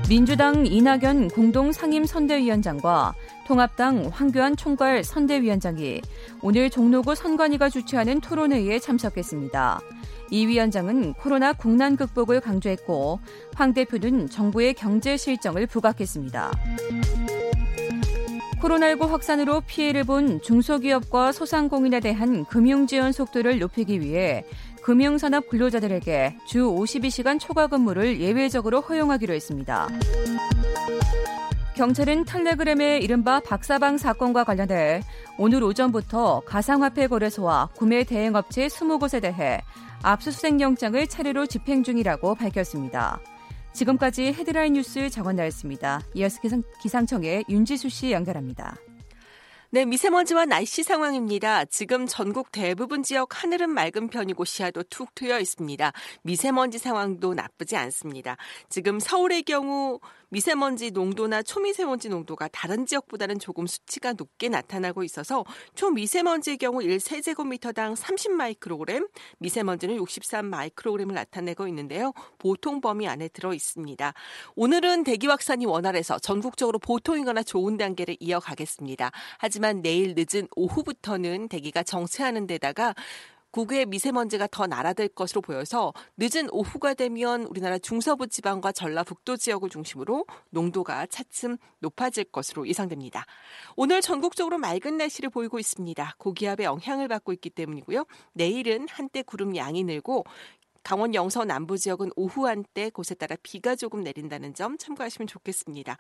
민주당 0.08 0.64
이낙연 0.64 1.30
공동 1.30 1.72
상임 1.72 2.06
선대위원장과 2.06 3.12
통합당 3.44 4.10
황교안 4.12 4.54
총괄 4.54 5.02
선대위원장이 5.02 6.00
오늘 6.42 6.70
종로구 6.70 7.16
선관위가 7.16 7.68
주최하는 7.70 8.20
토론회의에 8.20 8.78
참석했습니다. 8.78 9.80
이 10.30 10.46
위원장은 10.46 11.14
코로나 11.14 11.52
국난 11.52 11.96
극복을 11.96 12.40
강조했고 12.40 13.18
황 13.56 13.74
대표는 13.74 14.30
정부의 14.30 14.74
경제 14.74 15.16
실정을 15.16 15.66
부각했습니다. 15.66 16.52
코로나19 18.60 19.08
확산으로 19.08 19.60
피해를 19.60 20.04
본 20.04 20.40
중소기업과 20.40 21.32
소상공인에 21.32 22.00
대한 22.00 22.44
금융 22.46 22.86
지원 22.86 23.12
속도를 23.12 23.58
높이기 23.58 24.00
위해 24.00 24.44
금융산업 24.86 25.48
근로자들에게 25.48 26.38
주 26.46 26.60
52시간 26.60 27.40
초과 27.40 27.66
근무를 27.66 28.20
예외적으로 28.20 28.80
허용하기로 28.80 29.34
했습니다. 29.34 29.88
경찰은 31.74 32.24
텔레그램의 32.24 33.02
이른바 33.02 33.40
박사방 33.40 33.98
사건과 33.98 34.44
관련해 34.44 35.02
오늘 35.38 35.64
오전부터 35.64 36.42
가상화폐 36.46 37.08
거래소와 37.08 37.70
구매 37.74 38.04
대행업체 38.04 38.68
20곳에 38.68 39.20
대해 39.20 39.60
압수수색 40.04 40.60
영장을 40.60 41.04
차례로 41.04 41.46
집행 41.46 41.82
중이라고 41.82 42.36
밝혔습니다. 42.36 43.18
지금까지 43.72 44.34
헤드라인 44.34 44.74
뉴스 44.74 45.10
정원나였습니다. 45.10 46.02
이어서 46.14 46.40
기상, 46.40 46.62
기상청의 46.80 47.46
윤지수 47.48 47.88
씨 47.88 48.12
연결합니다. 48.12 48.76
네, 49.70 49.84
미세먼지와 49.84 50.44
날씨 50.44 50.84
상황입니다. 50.84 51.64
지금 51.64 52.06
전국 52.06 52.52
대부분 52.52 53.02
지역 53.02 53.42
하늘은 53.42 53.68
맑은 53.70 54.08
편이고 54.08 54.44
시야도 54.44 54.84
툭 54.84 55.12
트여 55.16 55.40
있습니다. 55.40 55.92
미세먼지 56.22 56.78
상황도 56.78 57.34
나쁘지 57.34 57.76
않습니다. 57.76 58.36
지금 58.68 59.00
서울의 59.00 59.42
경우 59.42 59.98
미세먼지 60.28 60.90
농도나 60.90 61.42
초미세먼지 61.42 62.08
농도가 62.08 62.48
다른 62.48 62.86
지역보다는 62.86 63.38
조금 63.38 63.66
수치가 63.66 64.12
높게 64.12 64.48
나타나고 64.48 65.04
있어서 65.04 65.44
초미세먼지의 65.74 66.58
경우 66.58 66.80
1세제곱미터당 66.80 67.96
30마이크로그램, 67.96 69.08
미세먼지는 69.38 69.98
63마이크로그램을 69.98 71.12
나타내고 71.12 71.68
있는데요. 71.68 72.12
보통 72.38 72.80
범위 72.80 73.06
안에 73.06 73.28
들어 73.28 73.54
있습니다. 73.54 74.12
오늘은 74.56 75.04
대기 75.04 75.26
확산이 75.26 75.66
원활해서 75.66 76.18
전국적으로 76.18 76.78
보통이거나 76.78 77.42
좋은 77.42 77.76
단계를 77.76 78.16
이어가겠습니다. 78.20 79.10
하지만 79.38 79.82
내일 79.82 80.14
늦은 80.16 80.48
오후부터는 80.56 81.48
대기가 81.48 81.82
정체하는 81.82 82.46
데다가 82.46 82.94
국외 83.56 83.86
미세먼지가 83.86 84.48
더 84.50 84.66
날아들 84.66 85.08
것으로 85.08 85.40
보여서 85.40 85.94
늦은 86.18 86.50
오후가 86.50 86.92
되면 86.92 87.44
우리나라 87.44 87.78
중서부 87.78 88.26
지방과 88.26 88.70
전라북도 88.70 89.38
지역을 89.38 89.70
중심으로 89.70 90.26
농도가 90.50 91.06
차츰 91.06 91.56
높아질 91.78 92.24
것으로 92.24 92.68
예상됩니다. 92.68 93.24
오늘 93.74 94.02
전국적으로 94.02 94.58
맑은 94.58 94.98
날씨를 94.98 95.30
보이고 95.30 95.58
있습니다. 95.58 96.16
고기압의 96.18 96.66
영향을 96.66 97.08
받고 97.08 97.32
있기 97.32 97.48
때문이고요. 97.48 98.04
내일은 98.34 98.88
한때 98.90 99.22
구름 99.22 99.56
양이 99.56 99.84
늘고 99.84 100.26
강원 100.86 101.16
영서 101.16 101.44
남부 101.44 101.76
지역은 101.76 102.12
오후 102.14 102.46
한때 102.46 102.90
곳에 102.90 103.16
따라 103.16 103.34
비가 103.42 103.74
조금 103.74 104.04
내린다는 104.04 104.54
점 104.54 104.78
참고하시면 104.78 105.26
좋겠습니다. 105.26 105.96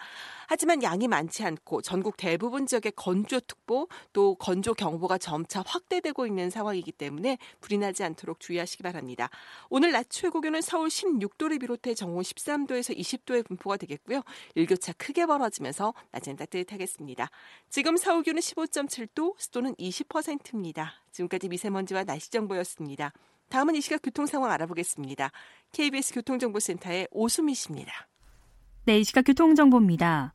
하지만 0.46 0.80
양이 0.84 1.08
많지 1.08 1.42
않고 1.42 1.82
전국 1.82 2.16
대부분 2.16 2.68
지역에 2.68 2.90
건조특보 2.90 3.88
또 4.12 4.36
건조경보가 4.36 5.18
점차 5.18 5.64
확대되고 5.66 6.24
있는 6.28 6.50
상황이기 6.50 6.92
때문에 6.92 7.36
불이 7.62 7.78
나지 7.78 8.04
않도록 8.04 8.38
주의하시기 8.38 8.84
바랍니다. 8.84 9.28
오늘 9.70 9.90
낮 9.90 10.06
최고 10.08 10.40
기온은 10.40 10.60
서울 10.60 10.86
16도를 10.86 11.58
비롯해 11.60 11.94
정원 11.94 12.22
13도에서 12.22 12.96
20도의 12.96 13.44
분포가 13.44 13.78
되겠고요. 13.78 14.22
일교차 14.54 14.92
크게 14.92 15.26
벌어지면서 15.26 15.94
낮엔 16.12 16.36
따뜻하겠습니다. 16.36 17.28
지금 17.70 17.96
서울 17.96 18.22
기온은 18.22 18.40
15.7도, 18.40 19.34
습도는 19.36 19.74
20%입니다. 19.74 20.92
지금까지 21.10 21.48
미세먼지와 21.48 22.04
날씨 22.04 22.30
정보였습니다. 22.30 23.12
다음은 23.48 23.76
이 23.76 23.80
시각 23.80 24.02
교통 24.02 24.26
상황 24.26 24.50
알아보겠습니다. 24.52 25.30
KBS 25.72 26.14
교통정보센터의 26.14 27.08
오수미 27.10 27.54
씨입니다. 27.54 28.08
네, 28.84 29.00
이 29.00 29.04
시각 29.04 29.22
교통정보입니다. 29.22 30.32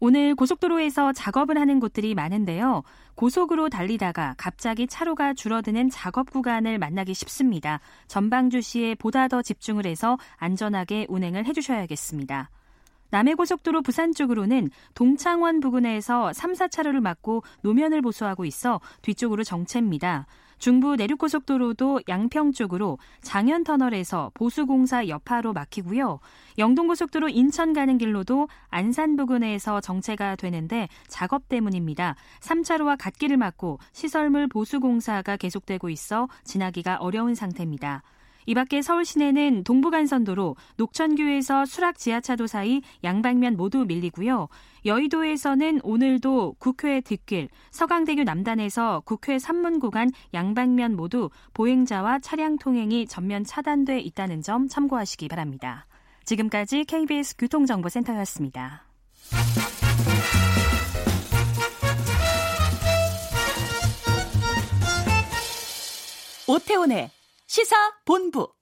오늘 0.00 0.36
고속도로에서 0.36 1.12
작업을 1.12 1.58
하는 1.58 1.80
곳들이 1.80 2.14
많은데요. 2.14 2.84
고속으로 3.16 3.68
달리다가 3.68 4.34
갑자기 4.38 4.86
차로가 4.86 5.34
줄어드는 5.34 5.90
작업 5.90 6.30
구간을 6.30 6.78
만나기 6.78 7.14
쉽습니다. 7.14 7.80
전방주 8.06 8.60
시에 8.60 8.94
보다 8.94 9.26
더 9.26 9.42
집중을 9.42 9.86
해서 9.86 10.16
안전하게 10.36 11.06
운행을 11.08 11.46
해주셔야겠습니다. 11.46 12.50
남해고속도로 13.10 13.82
부산 13.82 14.12
쪽으로는 14.12 14.70
동창원 14.94 15.60
부근에서 15.60 16.32
3, 16.32 16.52
4차로를 16.52 17.00
막고 17.00 17.42
노면을 17.62 18.02
보수하고 18.02 18.44
있어 18.44 18.80
뒤쪽으로 19.02 19.42
정체입니다. 19.42 20.26
중부 20.58 20.96
내륙고속도로도 20.96 22.00
양평 22.08 22.52
쪽으로 22.52 22.98
장현 23.22 23.64
터널에서 23.64 24.30
보수공사 24.34 25.08
여파로 25.08 25.52
막히고요. 25.52 26.18
영동고속도로 26.58 27.28
인천 27.28 27.72
가는 27.72 27.98
길로도 27.98 28.48
안산 28.68 29.16
부근에서 29.16 29.80
정체가 29.80 30.36
되는데 30.36 30.88
작업 31.06 31.48
때문입니다. 31.48 32.16
3차로와 32.40 32.96
갓길을 32.98 33.36
막고 33.36 33.78
시설물 33.92 34.48
보수공사가 34.48 35.36
계속되고 35.36 35.90
있어 35.90 36.28
지나기가 36.44 36.96
어려운 36.96 37.34
상태입니다. 37.34 38.02
이 38.48 38.54
밖에 38.54 38.80
서울 38.80 39.04
시내는 39.04 39.62
동부간선도로 39.62 40.56
녹천교에서 40.76 41.66
수락 41.66 41.98
지하차도 41.98 42.46
사이 42.46 42.80
양방면 43.04 43.58
모두 43.58 43.84
밀리고요. 43.84 44.48
여의도에서는 44.86 45.80
오늘도 45.82 46.54
국회 46.58 47.02
뒷길, 47.02 47.50
서강대교 47.72 48.24
남단에서 48.24 49.02
국회 49.04 49.38
산문 49.38 49.80
구간 49.80 50.10
양방면 50.32 50.96
모두 50.96 51.28
보행자와 51.52 52.20
차량 52.20 52.56
통행이 52.56 53.06
전면 53.06 53.44
차단돼 53.44 54.00
있다는 54.00 54.40
점 54.40 54.66
참고하시기 54.66 55.28
바랍니다. 55.28 55.86
지금까지 56.24 56.86
KBS 56.86 57.36
교통정보센터였습니다. 57.36 58.86
오태훈의 66.48 67.10
시사 67.48 67.74
본부. 68.04 68.52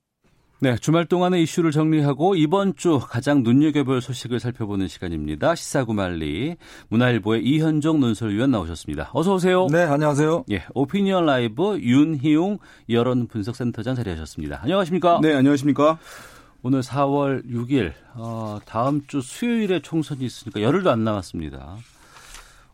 네, 0.60 0.76
주말 0.76 1.06
동안의 1.06 1.42
이슈를 1.42 1.72
정리하고 1.72 2.36
이번 2.36 2.76
주 2.76 3.00
가장 3.00 3.42
눈여겨볼 3.42 4.00
소식을 4.00 4.38
살펴보는 4.38 4.86
시간입니다. 4.86 5.56
시사구말리 5.56 6.56
문화일보의 6.88 7.42
이현종 7.44 7.98
논설위원 7.98 8.52
나오셨습니다. 8.52 9.10
어서 9.12 9.34
오세요. 9.34 9.66
네, 9.72 9.82
안녕하세요. 9.82 10.44
예, 10.52 10.64
오피니언 10.72 11.26
라이브 11.26 11.80
윤희용 11.80 12.58
여론 12.88 13.26
분석센터장 13.26 13.96
자리하셨습니다. 13.96 14.60
안녕하십니까? 14.62 15.18
네, 15.20 15.34
안녕하십니까? 15.34 15.98
오늘 16.62 16.80
4월 16.80 17.44
6일 17.44 17.92
어, 18.14 18.60
다음 18.66 19.04
주 19.08 19.20
수요일에 19.20 19.82
총선이 19.82 20.24
있으니까 20.24 20.62
열흘도 20.62 20.92
안 20.92 21.02
남았습니다. 21.02 21.76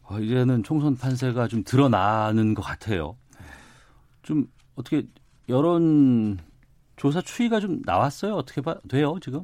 어, 0.03 0.19
이제는 0.21 0.63
총선 0.63 0.95
판세가 0.99 1.49
좀 1.49 1.65
드러나는 1.65 2.53
것 2.53 2.61
같아요. 2.61 3.17
좀 4.23 4.47
어떻게 4.77 5.05
여론 5.49 6.39
조사 6.97 7.21
추이가 7.21 7.61
좀 7.61 7.81
나왔어요? 7.85 8.35
어떻게 8.35 8.61
봐, 8.61 8.77
돼요, 8.89 9.17
지금? 9.21 9.41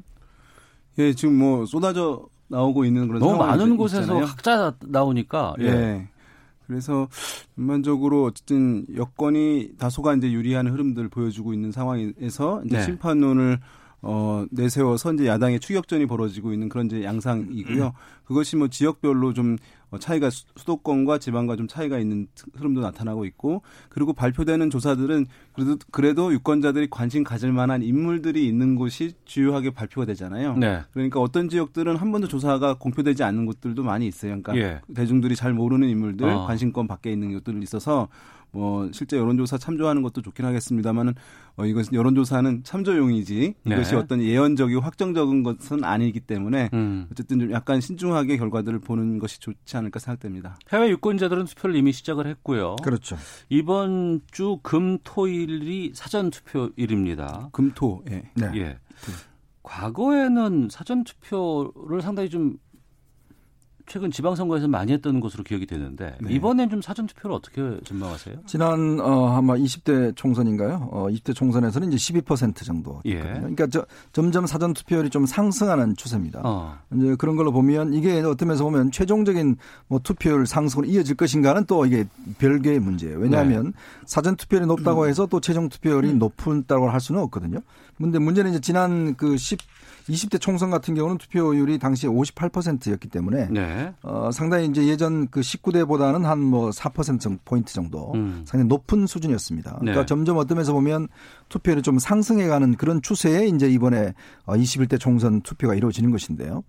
예, 0.97 1.13
지금 1.13 1.37
뭐 1.37 1.65
쏟아져 1.65 2.27
나오고 2.47 2.85
있는 2.85 3.07
그런 3.07 3.19
너무 3.19 3.37
많은 3.37 3.77
곳에서 3.77 4.01
있잖아요. 4.01 4.25
각자 4.25 4.75
나오니까. 4.81 5.55
예. 5.59 5.65
예. 5.65 6.09
그래서 6.67 7.07
전반적으로 7.55 8.25
어쨌든 8.25 8.85
여건이 8.95 9.71
다소가 9.79 10.13
이제 10.15 10.31
유리한 10.31 10.67
흐름들을 10.67 11.09
보여주고 11.09 11.53
있는 11.53 11.71
상황에서 11.71 12.61
이제 12.65 12.77
네. 12.77 12.83
심판론을 12.83 13.59
어, 14.01 14.45
내세워서 14.51 15.13
이제 15.13 15.27
야당의 15.27 15.59
추격전이 15.59 16.05
벌어지고 16.05 16.53
있는 16.53 16.69
그런 16.69 16.85
이제 16.85 17.03
양상이고요. 17.03 17.93
그것이 18.23 18.55
뭐 18.55 18.67
지역별로 18.67 19.33
좀 19.33 19.55
어, 19.55 19.78
차이가 19.97 20.29
수- 20.29 20.45
수도권과 20.55 21.17
지방과 21.17 21.55
좀 21.55 21.67
차이가 21.67 21.97
있는 21.97 22.27
흐름도 22.55 22.81
나타나고 22.81 23.25
있고 23.25 23.63
그리고 23.89 24.13
발표되는 24.13 24.69
조사들은 24.69 25.25
그래도 25.53 25.77
그래도 25.91 26.31
유권자들이 26.33 26.89
관심 26.91 27.23
가질 27.23 27.51
만한 27.51 27.81
인물들이 27.81 28.47
있는 28.47 28.75
곳이 28.75 29.13
주요하게 29.25 29.71
발표가 29.71 30.05
되잖아요. 30.05 30.55
네. 30.57 30.81
그러니까 30.93 31.19
어떤 31.19 31.49
지역들은 31.49 31.95
한 31.95 32.11
번도 32.11 32.27
조사가 32.27 32.75
공표되지 32.75 33.23
않는 33.23 33.45
곳들도 33.47 33.81
많이 33.83 34.05
있어요. 34.07 34.39
그러니까 34.41 34.55
예. 34.57 34.81
대중들이 34.93 35.35
잘 35.35 35.53
모르는 35.53 35.87
인물들, 35.89 36.27
어. 36.27 36.45
관심권 36.45 36.87
밖에 36.87 37.11
있는 37.11 37.33
것들이 37.33 37.59
있어서 37.63 38.09
뭐 38.51 38.89
실제 38.91 39.17
여론조사 39.17 39.57
참조하는 39.57 40.01
것도 40.01 40.21
좋긴 40.21 40.45
하겠습니다만은 40.45 41.13
어, 41.57 41.65
이것은 41.65 41.93
여론조사는 41.93 42.63
참조용이지 42.63 43.53
이것이 43.65 43.91
네. 43.91 43.97
어떤 43.97 44.21
예언적이고 44.21 44.81
확정적인 44.81 45.43
것은 45.43 45.83
아니기 45.83 46.19
때문에 46.19 46.69
음. 46.73 47.07
어쨌든 47.11 47.39
좀 47.39 47.51
약간 47.51 47.81
신중하게 47.81 48.37
결과들을 48.37 48.79
보는 48.79 49.19
것이 49.19 49.39
좋지 49.39 49.77
않을까 49.77 49.99
생각됩니다. 49.99 50.57
해외 50.71 50.89
유권자들은 50.89 51.45
투표를 51.45 51.75
이미 51.75 51.91
시작을 51.91 52.27
했고요. 52.27 52.77
그렇죠. 52.83 53.17
이번 53.49 54.21
주 54.31 54.59
금, 54.63 54.97
토일이 55.03 55.91
사전 55.93 56.29
투표일입니다. 56.29 57.49
금토 57.51 58.03
예. 58.09 58.23
네. 58.35 58.51
예. 58.55 58.77
과거에는 59.63 60.69
사전 60.71 61.03
투표를 61.03 62.01
상당히 62.01 62.29
좀 62.29 62.57
최근 63.89 64.11
지방선거에서 64.11 64.67
많이 64.67 64.93
했던 64.93 65.19
것으로 65.19 65.43
기억이 65.43 65.65
되는데 65.65 66.15
네. 66.21 66.33
이번엔 66.33 66.69
좀 66.69 66.79
사전 66.81 67.07
투표를 67.07 67.35
어떻게 67.35 67.61
전망하세요? 67.83 68.37
지난 68.45 68.99
어 69.01 69.35
아마 69.35 69.55
20대 69.55 70.15
총선인가요? 70.15 70.89
어 70.91 71.07
20대 71.09 71.35
총선에서는 71.35 71.91
이제 71.91 72.21
12% 72.21 72.63
정도 72.63 73.01
예. 73.05 73.19
그러니까 73.19 73.65
저, 73.67 73.85
점점 74.13 74.45
사전 74.45 74.73
투표율이 74.73 75.09
좀 75.09 75.25
상승하는 75.25 75.95
추세입니다. 75.95 76.41
어. 76.43 76.77
이제 76.93 77.15
그런 77.17 77.35
걸로 77.35 77.51
보면 77.51 77.93
이게 77.93 78.19
어떤 78.21 78.49
면에서 78.49 78.63
보면 78.63 78.91
최종적인 78.91 79.57
뭐 79.87 79.99
투표율 79.99 80.45
상승으로 80.45 80.87
이어질 80.87 81.15
것인가는 81.15 81.65
또 81.65 81.87
이게 81.87 82.05
별개의 82.37 82.79
문제예요. 82.79 83.17
왜냐하면 83.17 83.65
네. 83.65 83.71
사전 84.05 84.35
투표율이 84.35 84.67
높다고 84.67 85.07
해서 85.07 85.25
또 85.25 85.41
최종 85.41 85.67
투표율이 85.67 86.11
음. 86.11 86.19
높다고 86.19 86.89
할 86.91 87.01
수는 87.01 87.21
없거든요. 87.21 87.59
근데 87.97 88.19
문제는 88.19 88.51
이제 88.51 88.61
지난 88.61 89.15
그 89.15 89.35
10, 89.35 89.59
20대 90.09 90.41
총선 90.41 90.69
같은 90.71 90.95
경우는 90.95 91.17
투표율이 91.19 91.77
당시에 91.79 92.09
58%였기 92.09 93.07
때문에 93.07 93.47
네. 93.51 93.93
어, 94.01 94.29
상당히 94.33 94.65
이제 94.67 94.87
예전 94.87 95.27
그 95.29 95.39
19대보다는 95.41 96.23
한 96.23 96.39
뭐 96.49 96.69
4% 96.71 97.39
포인트 97.45 97.73
정도 97.73 98.11
음. 98.13 98.43
상당히 98.45 98.67
높은 98.67 99.05
수준이었습니다. 99.05 99.77
그러니까 99.79 100.01
네. 100.01 100.05
점점 100.05 100.37
어떤 100.37 100.55
면에서 100.57 100.73
보면 100.73 101.07
투표율이 101.49 101.81
좀 101.81 101.99
상승해가는 101.99 102.75
그런 102.75 103.01
추세에 103.01 103.47
이제 103.47 103.69
이번에 103.69 104.13
어, 104.45 104.55
21대 104.55 104.99
총선 104.99 105.41
투표가 105.41 105.75
이루어지는 105.75 106.11
것인데요. 106.11 106.63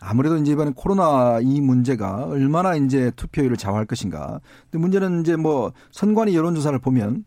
아무래도 0.00 0.36
이제 0.36 0.52
이번에 0.52 0.72
코로나 0.74 1.40
이 1.42 1.60
문제가 1.60 2.24
얼마나 2.24 2.74
이제 2.74 3.10
투표율을 3.16 3.56
좌우할 3.56 3.86
것인가. 3.86 4.40
근데 4.70 4.78
문제는 4.78 5.20
이제 5.20 5.36
뭐 5.36 5.72
선관위 5.92 6.34
여론조사를 6.36 6.78
보면 6.78 7.24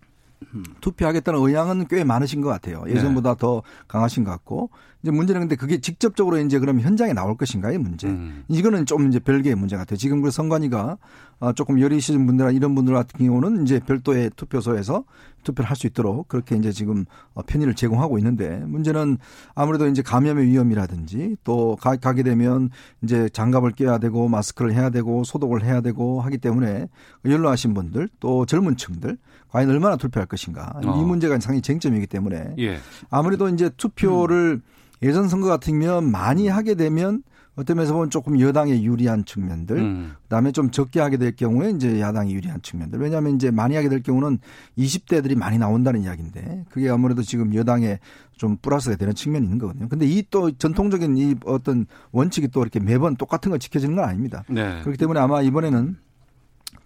투표하겠다는 0.81 1.39
의향은 1.39 1.87
꽤 1.89 2.03
많으신 2.03 2.41
것 2.41 2.49
같아요. 2.49 2.83
예전보다 2.87 3.35
더 3.35 3.63
강하신 3.87 4.23
것 4.23 4.31
같고. 4.31 4.69
이제 5.03 5.11
문제는 5.11 5.41
근데 5.41 5.55
그게 5.57 5.79
직접적으로 5.79 6.39
이제 6.39 6.57
그럼 6.59 6.79
현장에 6.79 7.13
나올 7.13 7.35
것인가의 7.35 7.77
문제. 7.77 8.07
음. 8.07 8.43
이거는 8.47 8.85
좀 8.85 9.09
이제 9.09 9.19
별개의 9.19 9.55
문제 9.55 9.75
같아요. 9.75 9.97
지금 9.97 10.21
그 10.21 10.31
선관위가 10.31 10.97
어, 11.39 11.51
조금 11.53 11.81
여리시는 11.81 12.25
분들 12.25 12.53
이런 12.53 12.73
분들 12.73 12.93
같은 12.93 13.25
경우는 13.25 13.63
이제 13.63 13.79
별도의 13.79 14.31
투표소에서 14.37 15.03
투표를 15.43 15.69
할 15.69 15.75
수 15.75 15.87
있도록 15.87 16.29
그렇게 16.29 16.55
이제 16.55 16.71
지금 16.71 17.03
어, 17.33 17.41
편의를 17.41 17.73
제공하고 17.73 18.17
있는데 18.19 18.59
문제는 18.65 19.17
아무래도 19.55 19.87
이제 19.87 20.01
감염의 20.01 20.47
위험이라든지 20.47 21.35
또 21.43 21.75
가, 21.75 21.97
가게 21.97 22.23
되면 22.23 22.69
이제 23.01 23.27
장갑을 23.27 23.71
껴야 23.71 23.97
되고 23.97 24.29
마스크를 24.29 24.73
해야 24.73 24.89
되고 24.89 25.25
소독을 25.25 25.65
해야 25.65 25.81
되고 25.81 26.21
하기 26.21 26.37
때문에 26.37 26.87
연로하신 27.25 27.73
분들 27.73 28.07
또 28.21 28.45
젊은 28.45 28.77
층들 28.77 29.17
과연 29.49 29.69
얼마나 29.69 29.97
투표할 29.97 30.27
것인가 30.27 30.79
어. 30.85 31.01
이 31.01 31.03
문제가 31.03 31.33
상당히 31.39 31.61
쟁점이기 31.61 32.07
때문에 32.07 32.55
예. 32.59 32.77
아무래도 33.09 33.49
이제 33.49 33.69
투표를 33.75 34.61
예전 35.03 35.27
선거 35.27 35.47
같으면 35.47 36.11
많이 36.11 36.47
하게 36.47 36.75
되면 36.75 37.23
어떤 37.55 37.77
면에서 37.77 37.93
보면 37.93 38.09
조금 38.09 38.39
여당에 38.39 38.81
유리한 38.81 39.25
측면들, 39.25 39.77
음. 39.77 40.13
그다음에 40.23 40.51
좀 40.51 40.71
적게 40.71 40.99
하게 40.99 41.17
될 41.17 41.35
경우에 41.35 41.69
이제 41.69 41.99
야당이 42.01 42.33
유리한 42.33 42.59
측면들. 42.63 42.99
왜냐하면 42.99 43.35
이제 43.35 43.51
많이 43.51 43.75
하게 43.75 43.89
될 43.89 44.01
경우는 44.01 44.39
20대들이 44.75 45.37
많이 45.37 45.59
나온다는 45.59 46.01
이야기인데 46.01 46.65
그게 46.71 46.89
아무래도 46.89 47.21
지금 47.21 47.53
여당에 47.53 47.99
좀 48.37 48.57
플러스가 48.57 48.95
되는 48.95 49.13
측면이 49.13 49.45
있는 49.45 49.59
거거든요. 49.59 49.87
근데 49.87 50.07
이 50.07 50.23
또 50.31 50.49
전통적인 50.49 51.15
이 51.17 51.35
어떤 51.45 51.85
원칙이 52.11 52.47
또 52.47 52.61
이렇게 52.63 52.79
매번 52.79 53.15
똑같은 53.15 53.51
걸 53.51 53.59
지켜지는 53.59 53.95
건 53.95 54.05
아닙니다. 54.05 54.43
네. 54.49 54.79
그렇기 54.81 54.97
때문에 54.97 55.19
아마 55.19 55.43
이번에는 55.43 55.95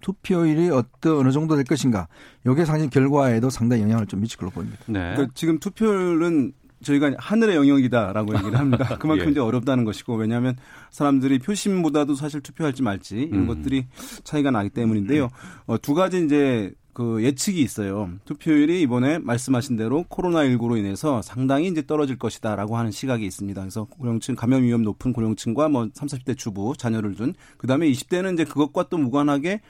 투표율이 0.02 0.70
어떤 0.70 1.18
어느 1.18 1.32
정도 1.32 1.56
될 1.56 1.64
것인가, 1.64 2.10
여기에 2.46 2.66
상당 2.66 2.90
결과에도 2.90 3.50
상당히 3.50 3.84
영향을 3.84 4.06
좀 4.06 4.20
미칠 4.20 4.38
걸로 4.38 4.52
보입니다. 4.52 4.80
네. 4.88 5.14
그러니까 5.14 5.28
지금 5.34 5.60
투표율은 5.60 6.52
저희가 6.84 7.14
하늘의 7.18 7.56
영역이다라고 7.56 8.36
얘기를 8.36 8.58
합니다. 8.58 8.98
그만큼 9.00 9.28
예. 9.28 9.32
이제 9.32 9.40
어렵다는 9.40 9.84
것이고 9.84 10.16
왜냐하면 10.16 10.56
사람들이 10.92 11.40
표심보다도 11.40 12.16
사실 12.16 12.42
투표할지 12.42 12.84
말지 12.84 13.16
이런 13.16 13.42
음. 13.42 13.48
것들이 13.48 13.88
차이가 14.24 14.52
나기 14.52 14.70
때문인데요. 14.70 15.30
어, 15.66 15.78
두 15.80 15.94
가지 15.94 16.24
이제 16.24 16.74
그 16.98 17.24
예측이 17.24 17.62
있어요. 17.62 18.10
투표율이 18.26 18.82
이번에 18.82 19.20
말씀하신 19.20 19.78
대로 19.78 20.04
코로나19로 20.10 20.80
인해서 20.80 21.22
상당히 21.22 21.68
이제 21.68 21.86
떨어질 21.86 22.18
것이다라고 22.18 22.76
하는 22.76 22.90
시각이 22.90 23.24
있습니다. 23.24 23.62
그래서 23.62 23.84
고령층 23.84 24.34
감염 24.34 24.64
위험 24.64 24.82
높은 24.82 25.14
고령층과 25.14 25.70
뭐 25.70 25.88
30, 25.94 26.26
40대 26.26 26.36
주부 26.36 26.74
자녀를 26.76 27.14
둔 27.14 27.36
그다음에 27.58 27.88
20대는 27.92 28.34
이제 28.34 28.46
그것과 28.46 28.90
또 28.90 28.98
무관하게 28.98 29.62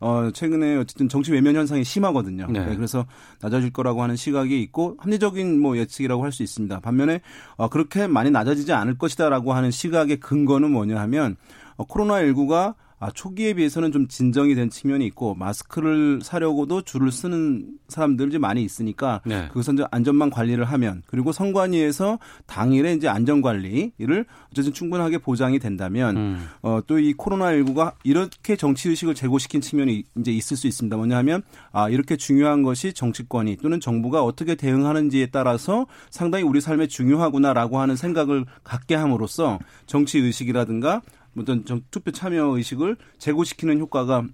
어, 0.00 0.30
최근에 0.32 0.76
어쨌든 0.76 1.08
정치 1.08 1.32
외면 1.32 1.56
현상이 1.56 1.82
심하거든요. 1.84 2.46
네. 2.50 2.64
네, 2.64 2.76
그래서 2.76 3.06
낮아질 3.40 3.72
거라고 3.72 4.02
하는 4.02 4.14
시각이 4.16 4.60
있고 4.62 4.96
합리적인 5.00 5.60
뭐 5.60 5.76
예측이라고 5.76 6.22
할 6.22 6.32
수 6.36 6.42
있습니다. 6.42 6.80
반면에 6.80 7.20
어, 7.56 7.68
그렇게 7.68 8.06
많이 8.06 8.30
낮아지지 8.30 8.72
않을 8.72 8.98
것이다라고 8.98 9.54
하는 9.54 9.70
시각의 9.70 10.18
근거는 10.20 10.70
뭐냐 10.70 11.00
하면 11.00 11.36
어, 11.76 11.86
코로나19가 11.86 12.74
아, 12.98 13.10
초기에 13.10 13.54
비해서는 13.54 13.92
좀 13.92 14.08
진정이 14.08 14.54
된 14.54 14.68
측면이 14.70 15.06
있고 15.06 15.34
마스크를 15.34 16.20
사려고도 16.22 16.82
줄을 16.82 17.12
쓰는 17.12 17.68
사람들이 17.88 18.38
많이 18.38 18.62
있으니까 18.62 19.20
네. 19.24 19.48
그것은 19.48 19.78
안전만 19.90 20.30
관리를 20.30 20.64
하면 20.64 21.02
그리고 21.06 21.32
선관위에서 21.32 22.18
당일에 22.46 22.94
이제 22.94 23.08
안전 23.08 23.42
관리를 23.42 24.26
어쨌든 24.50 24.72
충분하게 24.72 25.18
보장이 25.18 25.58
된다면 25.58 26.16
음. 26.16 26.48
어, 26.62 26.80
또 26.86 26.96
이 26.98 27.12
코로나 27.12 27.52
19가 27.52 27.92
이렇게 28.04 28.56
정치 28.56 28.88
의식을 28.88 29.14
제고시킨 29.14 29.60
측면이 29.60 30.04
이제 30.18 30.32
있을 30.32 30.56
수 30.56 30.66
있습니다. 30.66 30.96
뭐냐 30.96 31.16
하면 31.18 31.42
아, 31.72 31.88
이렇게 31.88 32.16
중요한 32.16 32.62
것이 32.62 32.92
정치권이 32.92 33.58
또는 33.58 33.80
정부가 33.80 34.24
어떻게 34.24 34.54
대응하는지에 34.54 35.26
따라서 35.26 35.86
상당히 36.10 36.44
우리 36.44 36.60
삶에 36.60 36.86
중요하구나라고 36.86 37.78
하는 37.78 37.96
생각을 37.96 38.46
갖게 38.64 38.94
함으로써 38.94 39.58
정치 39.86 40.18
의식이라든가 40.18 41.02
어떤 41.38 41.64
정- 41.64 41.82
투표 41.90 42.10
참여 42.10 42.56
의식을 42.56 42.96
제고시키는 43.18 43.78
효과가 43.80 44.24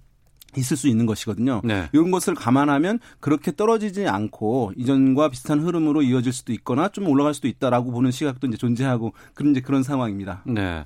있을 0.55 0.77
수 0.77 0.87
있는 0.87 1.05
것이거든요. 1.07 1.61
네. 1.63 1.89
이런 1.93 2.11
것을 2.11 2.35
감안하면 2.35 2.99
그렇게 3.19 3.55
떨어지지 3.55 4.07
않고 4.07 4.73
이전과 4.77 5.29
비슷한 5.29 5.59
흐름으로 5.61 6.03
이어질 6.03 6.31
수도 6.31 6.53
있거나 6.53 6.89
좀 6.89 7.07
올라갈 7.07 7.33
수도 7.33 7.47
있다라고 7.47 7.91
보는 7.91 8.11
시각도 8.11 8.45
이제 8.47 8.57
존재하고 8.57 9.13
그런 9.33 9.51
이제 9.51 9.61
그런 9.61 9.81
상황입니다. 9.81 10.43
네. 10.45 10.83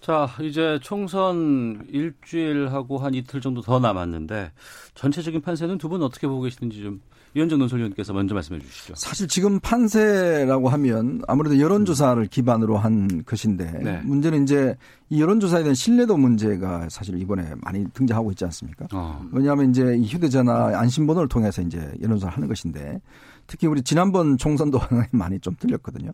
자, 0.00 0.28
이제 0.42 0.78
총선 0.82 1.84
일주일하고 1.88 2.98
한 2.98 3.14
이틀 3.14 3.40
정도 3.40 3.62
더 3.62 3.80
남았는데 3.80 4.52
전체적인 4.94 5.40
판세는 5.40 5.78
두 5.78 5.88
분 5.88 6.02
어떻게 6.02 6.26
보고 6.26 6.42
계시는지 6.42 6.82
좀 6.82 7.00
위원정 7.34 7.58
논설위원께서 7.58 8.12
먼저 8.12 8.32
말씀해 8.34 8.60
주시죠. 8.60 8.94
사실 8.96 9.26
지금 9.26 9.58
판세라고 9.58 10.68
하면 10.68 11.20
아무래도 11.26 11.58
여론조사를 11.58 12.24
기반으로 12.26 12.76
한 12.76 13.24
것인데 13.24 13.72
네. 13.82 14.00
문제는 14.04 14.44
이제 14.44 14.76
이 15.10 15.20
여론조사에 15.20 15.62
대한 15.62 15.74
신뢰도 15.74 16.16
문제가 16.16 16.88
사실 16.88 17.20
이번에 17.20 17.54
많이 17.60 17.86
등장하고 17.92 18.30
있지 18.32 18.44
않습니까? 18.44 18.86
어. 18.92 19.24
왜냐하면 19.32 19.70
이제 19.70 19.96
이 19.96 20.06
휴대전화 20.06 20.78
안심번호를 20.78 21.28
통해서 21.28 21.62
이제 21.62 21.78
여론조사를 22.00 22.34
하는 22.34 22.48
것인데 22.48 23.00
특히 23.46 23.66
우리 23.66 23.82
지난번 23.82 24.38
총선도 24.38 24.80
많이 25.12 25.38
좀 25.38 25.54
틀렸거든요. 25.58 26.12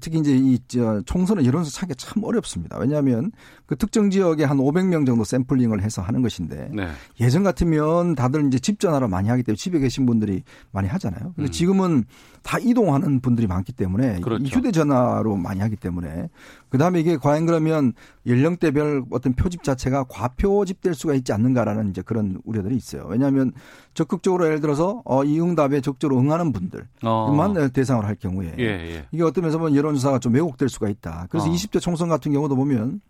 특히 0.00 0.18
이제 0.18 0.34
이저 0.36 1.02
총선은 1.06 1.44
여론조사 1.44 1.82
하기가 1.82 1.94
참 1.96 2.24
어렵습니다. 2.24 2.78
왜냐하면 2.78 3.30
그 3.66 3.76
특정 3.76 4.10
지역에 4.10 4.44
한 4.44 4.58
500명 4.58 5.06
정도 5.06 5.24
샘플링을 5.24 5.82
해서 5.82 6.02
하는 6.02 6.22
것인데 6.22 6.70
네. 6.72 6.88
예전 7.20 7.44
같으면 7.44 8.14
다들 8.14 8.46
이제 8.48 8.58
집 8.58 8.80
전화로 8.80 9.08
많이 9.08 9.28
하기 9.28 9.42
때문에 9.42 9.56
집에 9.56 9.78
계신 9.78 10.06
분들이 10.06 10.42
많이 10.72 10.88
하잖아요. 10.88 11.32
근데 11.36 11.48
음. 11.48 11.52
지금은 11.52 12.04
다 12.46 12.60
이동하는 12.60 13.18
분들이 13.18 13.48
많기 13.48 13.72
때문에 13.72 14.20
그렇죠. 14.20 14.44
이 14.44 14.48
휴대전화로 14.48 15.34
많이 15.34 15.58
하기 15.62 15.74
때문에 15.74 16.28
그다음에 16.68 17.00
이게 17.00 17.16
과연 17.16 17.44
그러면 17.44 17.92
연령대별 18.24 19.06
어떤 19.10 19.32
표집 19.32 19.64
자체가 19.64 20.04
과표집될 20.04 20.94
수가 20.94 21.14
있지 21.14 21.32
않는가라는 21.32 21.90
이제 21.90 22.02
그런 22.02 22.40
우려들이 22.44 22.76
있어요. 22.76 23.04
왜냐하면 23.08 23.50
적극적으로 23.94 24.46
예를 24.46 24.60
들어서 24.60 25.02
어, 25.04 25.24
이 25.24 25.40
응답에 25.40 25.80
적극적으로 25.80 26.20
응하는 26.20 26.52
분들만 26.52 26.86
어. 27.02 27.68
대상으로 27.72 28.06
할 28.06 28.14
경우에 28.14 28.54
예, 28.60 28.64
예. 28.64 29.06
이게 29.10 29.24
어떤 29.24 29.42
면에서 29.42 29.58
보면 29.58 29.74
여론조사가 29.74 30.20
좀 30.20 30.32
왜곡될 30.34 30.68
수가 30.68 30.88
있다. 30.88 31.26
그래서 31.30 31.48
어. 31.48 31.52
20대 31.52 31.80
총선 31.80 32.08
같은 32.08 32.32
경우도 32.32 32.54
보면 32.54 33.00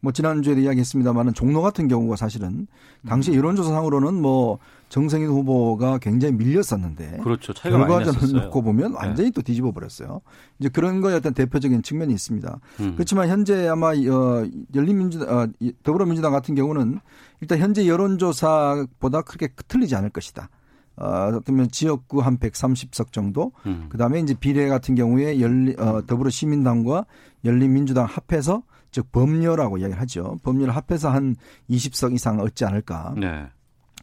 뭐 0.00 0.12
지난주에도 0.12 0.60
이야기했습니다만은 0.60 1.34
종로 1.34 1.60
같은 1.60 1.88
경우가 1.88 2.16
사실은 2.16 2.66
당시 3.06 3.34
여론조사상으로는 3.34 4.20
뭐 4.20 4.58
정성인 4.88 5.28
후보가 5.28 5.98
굉장히 5.98 6.34
밀렸었는데 6.34 7.18
그렇죠. 7.22 7.52
차이가 7.52 7.78
결과전을. 7.78 8.32
네. 8.32 8.44
놓고 8.44 8.62
보면 8.62 8.94
완전히 8.94 9.30
또 9.30 9.42
뒤집어 9.42 9.72
버렸어요. 9.72 10.20
이제 10.58 10.68
그런 10.68 11.00
거에 11.00 11.14
어떤 11.14 11.34
대표적인 11.34 11.82
측면이 11.82 12.14
있습니다. 12.14 12.60
음. 12.80 12.92
그렇지만 12.94 13.28
현재 13.28 13.68
아마 13.68 13.88
어, 13.88 14.46
열린민주당, 14.74 15.28
어, 15.28 15.46
이 15.60 15.72
더불어민주당 15.82 16.32
같은 16.32 16.54
경우는 16.54 17.00
일단 17.40 17.58
현재 17.58 17.86
여론조사보다 17.86 19.22
크게 19.22 19.48
틀리지 19.66 19.94
않을 19.96 20.10
것이다. 20.10 20.48
어, 20.96 21.32
어쩌면 21.36 21.68
지역구 21.70 22.20
한 22.20 22.38
130석 22.38 23.12
정도. 23.12 23.52
음. 23.66 23.86
그 23.88 23.98
다음에 23.98 24.20
이제 24.20 24.34
비례 24.34 24.68
같은 24.68 24.94
경우에 24.94 25.40
열리 25.40 25.74
어, 25.78 26.02
더불어 26.06 26.30
시민당과 26.30 27.06
열린민주당 27.44 28.06
합해서 28.06 28.62
즉 28.90 29.10
법녀라고 29.12 29.78
이야기를 29.78 30.00
하죠. 30.02 30.38
법녀를 30.42 30.74
합해서 30.74 31.10
한 31.10 31.36
20석 31.70 32.14
이상 32.14 32.40
얻지 32.40 32.64
않을까. 32.64 33.14
네. 33.16 33.46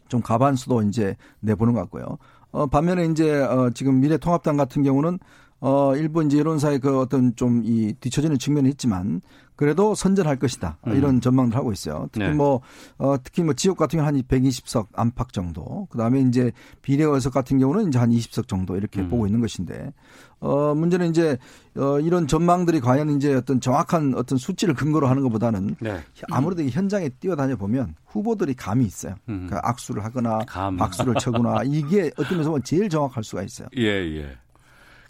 좀 0.08 0.20
가반수도 0.22 0.82
이제 0.82 1.16
내보는 1.40 1.72
것 1.74 1.80
같고요. 1.80 2.18
어, 2.52 2.66
반면에 2.66 3.06
이제 3.06 3.40
어, 3.42 3.70
지금 3.74 4.00
미래통합당 4.00 4.56
같은 4.56 4.82
경우는 4.82 5.18
어, 5.60 5.96
일부 5.96 6.22
이제 6.22 6.38
여론사의 6.38 6.78
그 6.78 7.00
어떤 7.00 7.34
좀 7.34 7.62
이 7.64 7.94
뒤처지는 8.00 8.38
측면이 8.38 8.68
있지만 8.70 9.20
그래도 9.56 9.94
선전할 9.94 10.38
것이다. 10.38 10.78
음. 10.86 10.96
이런 10.96 11.20
전망들 11.20 11.56
하고 11.56 11.72
있어요. 11.72 12.08
특히 12.12 12.26
네. 12.28 12.34
뭐, 12.34 12.60
어, 12.98 13.16
특히 13.22 13.42
뭐 13.42 13.54
지역 13.54 13.76
같은 13.78 13.98
경우는 13.98 14.18
한 14.18 14.22
120석 14.22 14.88
안팎 14.94 15.32
정도. 15.32 15.86
그 15.90 15.96
다음에 15.96 16.20
이제 16.20 16.52
비례 16.82 17.04
의석 17.04 17.32
같은 17.32 17.58
경우는 17.58 17.88
이제 17.88 17.98
한 17.98 18.10
20석 18.10 18.48
정도 18.48 18.76
이렇게 18.76 19.00
음. 19.00 19.08
보고 19.08 19.26
있는 19.26 19.40
것인데, 19.40 19.92
어, 20.40 20.74
문제는 20.74 21.08
이제, 21.08 21.38
어, 21.76 21.98
이런 22.00 22.26
전망들이 22.26 22.80
과연 22.80 23.10
이제 23.16 23.34
어떤 23.34 23.58
정확한 23.60 24.14
어떤 24.14 24.36
수치를 24.36 24.74
근거로 24.74 25.06
하는 25.06 25.22
것보다는 25.22 25.76
네. 25.80 26.00
아무래도 26.30 26.62
이 26.62 26.68
현장에 26.68 27.08
뛰어다녀 27.08 27.56
보면 27.56 27.94
후보들이 28.04 28.52
감이 28.54 28.84
있어요. 28.84 29.14
음. 29.30 29.46
그러니까 29.46 29.60
악수를 29.70 30.04
하거나 30.04 30.40
감. 30.46 30.76
박수를 30.76 31.14
쳐거나 31.20 31.62
이게 31.64 32.10
어떤 32.18 32.32
면에서 32.32 32.50
보면 32.50 32.62
제일 32.62 32.90
정확할 32.90 33.24
수가 33.24 33.42
있어요. 33.42 33.68
예, 33.76 33.82
예. 33.82 34.36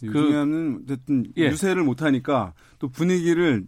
그- 0.00 0.06
요즘에는 0.08 0.82
어쨌든 0.84 1.24
예. 1.38 1.46
유세를 1.46 1.82
못 1.82 2.02
하니까 2.02 2.52
또 2.78 2.88
분위기를 2.88 3.66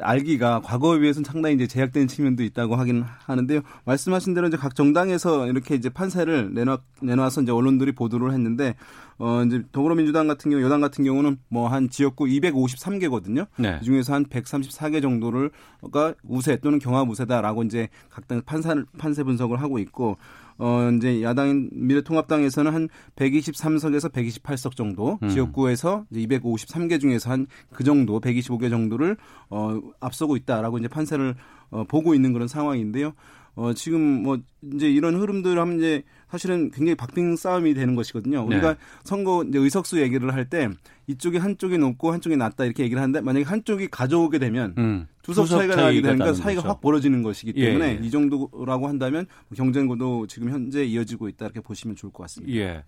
알기가 0.00 0.60
과거에 0.60 0.98
비해서는 0.98 1.24
상당히 1.24 1.54
이제 1.54 1.66
제약되는 1.66 2.08
측면도 2.08 2.42
있다고 2.42 2.76
하긴 2.76 3.04
하는데요. 3.24 3.60
말씀하신 3.84 4.34
대로 4.34 4.48
이제 4.48 4.56
각 4.56 4.74
정당에서 4.74 5.46
이렇게 5.46 5.74
이제 5.74 5.88
판세를 5.88 6.52
내놔 6.54 6.78
내놔서 7.02 7.42
이제 7.42 7.52
언론들이 7.52 7.92
보도를 7.92 8.32
했는데 8.32 8.74
어 9.18 9.42
이제 9.46 9.62
더불어민주당 9.72 10.26
같은 10.26 10.50
경우 10.50 10.62
여당 10.62 10.80
같은 10.80 11.04
경우는 11.04 11.38
뭐 11.48 11.68
한 11.68 11.88
지역구 11.88 12.26
253개거든요. 12.26 13.46
네. 13.56 13.76
그 13.78 13.84
중에서 13.84 14.14
한 14.14 14.24
134개 14.26 15.00
정도를 15.02 15.50
가 15.92 16.14
우세 16.24 16.56
또는 16.58 16.78
경합 16.78 17.08
우세다라고 17.08 17.62
이제 17.64 17.88
각 18.10 18.26
당 18.26 18.42
판사 18.44 18.74
판세 18.98 19.22
분석을 19.22 19.60
하고 19.60 19.78
있고 19.78 20.16
어 20.58 20.90
이제 20.96 21.22
야당 21.22 21.68
미래통합당에서는 21.72 22.72
한 22.72 22.88
123석에서 23.16 24.10
128석 24.12 24.74
정도 24.76 25.18
음. 25.22 25.28
지역구에서 25.28 26.06
이제 26.10 26.26
253개 26.38 27.00
중에서 27.00 27.30
한 27.30 27.46
그 27.72 27.84
정도 27.84 28.20
125개 28.20 28.70
정도를 28.70 29.16
어 29.50 29.80
앞서고 30.00 30.36
있다라고 30.36 30.78
이제 30.78 30.88
판세를 30.88 31.34
어 31.70 31.84
보고 31.84 32.14
있는 32.14 32.32
그런 32.32 32.48
상황인데요. 32.48 33.12
어 33.56 33.72
지금 33.72 34.22
뭐 34.22 34.38
이제 34.74 34.88
이런 34.88 35.16
흐름들 35.16 35.58
하면 35.58 35.78
이제 35.78 36.02
사실은 36.30 36.70
굉장히 36.70 36.94
박빙 36.94 37.36
싸움이 37.36 37.72
되는 37.74 37.94
것이거든요. 37.94 38.44
우리가 38.44 38.74
네. 38.74 38.78
선거 39.04 39.44
이제 39.48 39.58
의석수 39.58 40.00
얘기를 40.00 40.32
할 40.34 40.44
때 40.48 40.68
이쪽이 41.08 41.38
한쪽이 41.38 41.78
높고 41.78 42.12
한쪽이 42.12 42.36
낮다 42.36 42.64
이렇게 42.66 42.82
얘기를 42.82 43.00
하는데 43.00 43.20
만약에 43.22 43.44
한쪽이 43.44 43.88
가져오게 43.88 44.38
되면 44.38 44.74
음. 44.76 45.06
두석 45.22 45.46
차이가 45.46 45.74
나게 45.74 46.02
되니까 46.02 46.24
나는 46.24 46.34
사이가 46.34 46.60
거죠. 46.62 46.68
확 46.68 46.80
벌어지는 46.80 47.22
것이기 47.22 47.52
예, 47.56 47.66
때문에 47.66 47.98
예. 48.02 48.06
이 48.06 48.10
정도라고 48.10 48.88
한다면 48.88 49.26
경쟁고도 49.56 50.26
지금 50.26 50.50
현재 50.50 50.84
이어지고 50.84 51.28
있다 51.28 51.46
이렇게 51.46 51.60
보시면 51.60 51.96
좋을 51.96 52.12
것 52.12 52.24
같습니다. 52.24 52.54
예. 52.58 52.84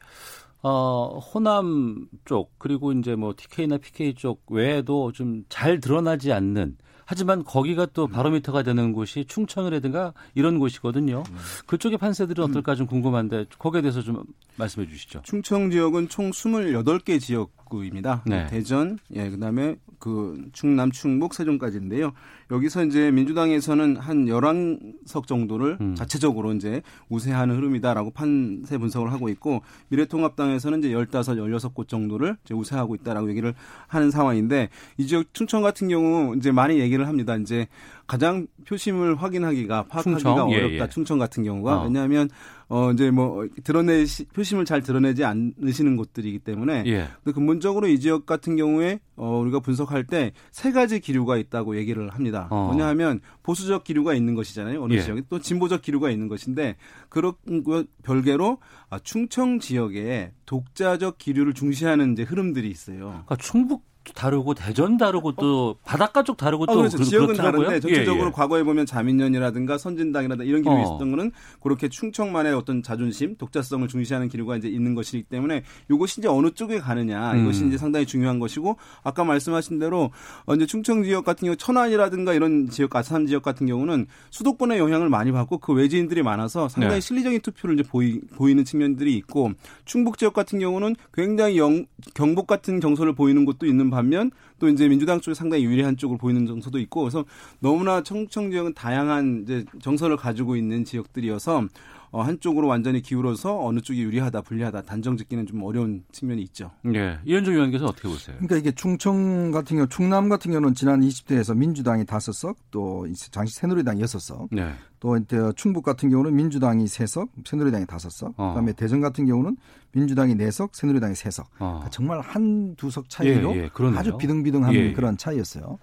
어, 0.63 1.19
호남 1.21 2.09
쪽 2.25 2.59
그리고 2.59 2.93
이제 2.93 3.15
뭐 3.15 3.33
TK나 3.37 3.79
PK 3.79 4.15
쪽 4.15 4.43
외에도 4.51 5.13
좀 5.13 5.45
잘 5.49 5.81
드러나지 5.81 6.33
않는 6.33 6.77
하지만 7.11 7.43
거기가 7.43 7.87
또 7.87 8.07
바로미터가 8.07 8.63
되는 8.63 8.93
곳이 8.93 9.25
충청이라든가 9.27 10.13
이런 10.35 10.59
곳이거든요. 10.59 11.23
그쪽의 11.67 11.97
판세들은 11.97 12.45
어떨까 12.45 12.75
좀 12.75 12.87
궁금한데 12.87 13.47
거기에 13.59 13.81
대해서 13.81 14.03
좀 14.03 14.23
말씀해 14.57 14.87
주시죠. 14.87 15.23
충청 15.25 15.71
지역은 15.71 16.11
총 16.11 16.33
28개 16.33 17.19
지역 17.19 17.58
구입니다. 17.69 18.23
네. 18.27 18.47
대전, 18.47 18.99
예, 19.15 19.31
그다음에 19.31 19.77
그 19.99 20.49
충남, 20.53 20.91
충북, 20.91 21.35
세종까지인데요. 21.35 22.13
여기서 22.51 22.85
이제 22.85 23.11
민주당에서는 23.11 23.97
한 23.97 24.27
11석 24.27 25.27
정도를 25.27 25.79
음. 25.81 25.95
자체적으로 25.95 26.53
이제 26.53 26.83
우세하는 27.09 27.57
흐름이다라고 27.57 28.11
판세 28.11 28.79
분석을 28.79 29.13
하고 29.13 29.29
있고 29.29 29.63
미래통합당에서는 29.89 30.79
이제 30.79 30.91
15, 30.91 31.11
16곳 31.11 31.89
정도를 31.89 32.37
이제 32.45 32.55
우세하고 32.55 32.95
있다라고 32.95 33.29
얘기를 33.31 33.55
하는 33.87 34.11
상황인데 34.11 34.69
이 34.97 35.07
지역 35.07 35.35
충청 35.35 35.63
같은 35.63 35.89
경우 35.89 36.37
이제 36.37 36.53
많이 36.53 36.79
얘기를 36.79 37.07
합니다. 37.07 37.37
이제 37.37 37.67
가장 38.07 38.47
표심을 38.67 39.17
확인하기가 39.17 39.85
파악하기가 39.89 40.19
충청? 40.19 40.51
예, 40.53 40.57
어렵다. 40.57 40.85
예. 40.85 40.89
충청 40.89 41.19
같은 41.19 41.45
경우가 41.45 41.81
어. 41.81 41.85
왜냐하면 41.85 42.31
어 42.69 42.91
이제 42.93 43.11
뭐 43.11 43.47
드러내 43.65 44.05
표심을 44.33 44.65
잘 44.65 44.83
드러내지 44.83 45.25
않으시는 45.25 45.97
곳들이기 45.97 46.39
때문에 46.39 46.85
예. 46.87 47.09
근데 47.23 47.35
근본 47.35 47.58
적으로 47.61 47.87
이 47.89 47.99
지역 48.01 48.27
같은 48.27 48.57
경우에 48.57 49.01
어 49.17 49.39
우리가 49.41 49.61
분석할 49.61 50.05
때 50.05 50.33
세 50.53 50.73
가지 50.73 51.01
기류가 51.01 51.37
있다고 51.37 51.77
얘기를 51.77 52.09
합니다. 52.11 52.49
어. 52.51 52.67
뭐냐하면 52.67 53.21
보수적 53.43 53.85
기류가 53.85 54.15
있는 54.15 54.35
것이잖아요. 54.35 54.83
어느 54.83 54.95
예. 54.95 55.03
지역에 55.03 55.23
또 55.29 55.39
진보적 55.41 55.83
기류가 55.83 56.11
있는 56.11 56.29
것인데 56.29 56.77
그런 57.09 57.35
거 57.65 57.85
별개로 58.03 58.59
아, 58.91 58.99
충청 58.99 59.59
지역에 59.61 60.33
독자적 60.47 61.19
기류를 61.19 61.55
중시하는 61.55 62.13
이제 62.13 62.23
흐름들이 62.23 62.69
있어요. 62.69 63.23
그러니까 63.27 63.37
충북 63.37 63.85
다르고 64.15 64.55
대전 64.55 64.97
다르고 64.97 65.33
또 65.33 65.77
바닷가 65.85 66.23
쪽 66.23 66.37
다르고 66.37 66.65
아, 66.65 66.73
또 66.73 66.79
그렇죠. 66.79 66.99
그- 66.99 67.05
지역은 67.05 67.27
그렇더라고요. 67.29 67.67
다른데 67.67 67.81
전체적으로 67.81 68.25
예, 68.25 68.29
예. 68.29 68.33
과거에 68.33 68.63
보면 68.63 68.87
자민련이라든가 68.87 69.79
선진당이라든가 69.79 70.45
이런 70.49 70.63
기류가 70.63 70.81
어. 70.81 70.85
있었던 70.85 71.11
거는 71.11 71.33
그렇게 71.63 71.89
충청만의 71.89 72.55
어떤 72.55 72.83
자존심, 72.83 73.37
독자성을 73.37 73.87
중시하는 73.89 74.29
기류가 74.29 74.57
이제 74.57 74.69
있는 74.69 74.95
것이기 74.95 75.25
때문에 75.25 75.63
이것이 75.91 76.21
이제 76.21 76.29
어느 76.29 76.51
쪽에 76.53 76.79
가느냐 76.79 77.35
이것이 77.37 77.63
음. 77.63 77.69
이제 77.69 77.79
상당히 77.79 78.07
중요한 78.07 78.39
것이고 78.39 78.77
아까 79.03 79.25
말씀하신 79.25 79.79
대로 79.79 80.11
어, 80.47 80.55
이제 80.55 80.67
충청 80.67 81.03
지역 81.03 81.25
같은 81.25 81.47
경우 81.47 81.57
천안이라든가 81.57 82.35
이런 82.35 82.69
지역 82.71 82.95
아산 82.97 83.27
지역 83.27 83.43
같은 83.43 83.67
경우는 83.67 84.07
수도권의 84.31 84.79
영향을 84.79 85.09
많이 85.09 85.33
받고 85.33 85.59
그 85.59 85.73
외지인들이 85.73 86.23
많아서 86.23 86.69
상당히 86.69 86.97
네. 86.97 87.01
실리적인 87.01 87.41
투표를 87.41 87.79
이제 87.79 87.89
보이, 87.89 88.21
보이는 88.37 88.65
측면들이 88.65 89.15
있고 89.17 89.53
충북 89.85 90.19
지역 90.19 90.35
같은 90.35 90.59
경우는 90.59 90.97
굉장히 91.13 91.59
영, 91.59 91.87
경북 92.15 92.47
같은 92.47 92.81
정서를 92.81 93.15
보이는 93.15 93.45
곳도 93.45 93.67
있는 93.67 93.91
반면 93.99 94.31
또 94.61 94.69
이제 94.69 94.87
민주당 94.87 95.21
쪽이 95.21 95.35
상당히 95.35 95.65
유리한 95.65 95.97
쪽으로 95.97 96.19
보이는 96.19 96.47
정서도 96.47 96.79
있고 96.79 97.03
그래서 97.03 97.25
너무나 97.59 98.03
청청 98.03 98.53
지역은 98.53 98.75
다양한 98.75 99.43
이제 99.43 99.65
정서를 99.83 100.17
가지고 100.17 100.55
있는 100.55 100.85
지역들이어서 100.85 101.67
어, 102.11 102.23
한쪽으로 102.23 102.67
완전히 102.69 103.03
기울어서 103.03 103.65
어느 103.65 103.81
쪽이 103.81 104.03
유리하다 104.03 104.41
불리하다 104.43 104.83
단정 104.83 105.17
짓기는 105.17 105.47
좀 105.47 105.63
어려운 105.63 106.05
측면이 106.13 106.41
있죠. 106.43 106.71
예. 106.95 107.19
이현종 107.25 107.55
의원께서 107.55 107.87
어떻게 107.87 108.09
보세요? 108.09 108.37
그러니까 108.37 108.57
이게 108.57 108.73
충청 108.73 109.51
같은 109.51 109.77
경우, 109.77 109.89
충남 109.89 110.29
같은 110.29 110.51
경우는 110.53 110.75
지난 110.75 111.01
20대에서 111.01 111.57
민주당이 111.57 112.05
5석, 112.05 112.57
또 112.71 113.07
당시 113.33 113.55
새누리당이 113.57 114.01
6석, 114.03 114.49
네. 114.51 114.73
또 115.01 115.17
이제 115.17 115.53
충북 115.57 115.85
같은 115.85 116.09
경우는 116.11 116.35
민주당이 116.35 116.85
3석, 116.85 117.29
새누리당이 117.45 117.85
5석, 117.85 118.35
어. 118.37 118.49
그다음에 118.49 118.73
대전 118.73 119.01
같은 119.01 119.27
경우는 119.27 119.57
민주당이 119.93 120.35
4석, 120.37 120.71
새누리당이 120.73 121.15
3석. 121.15 121.43
어. 121.43 121.47
그러니까 121.59 121.91
정말 121.91 122.21
한 122.21 122.75
두 122.77 122.91
석 122.91 123.09
차이로 123.09 123.55
예, 123.57 123.65
예. 123.65 123.71
아주 123.97 124.17
비등비등한 124.17 124.73
예, 124.75 124.79
예. 124.79 124.93
그런 124.93 125.17
차이였어요. 125.17 125.79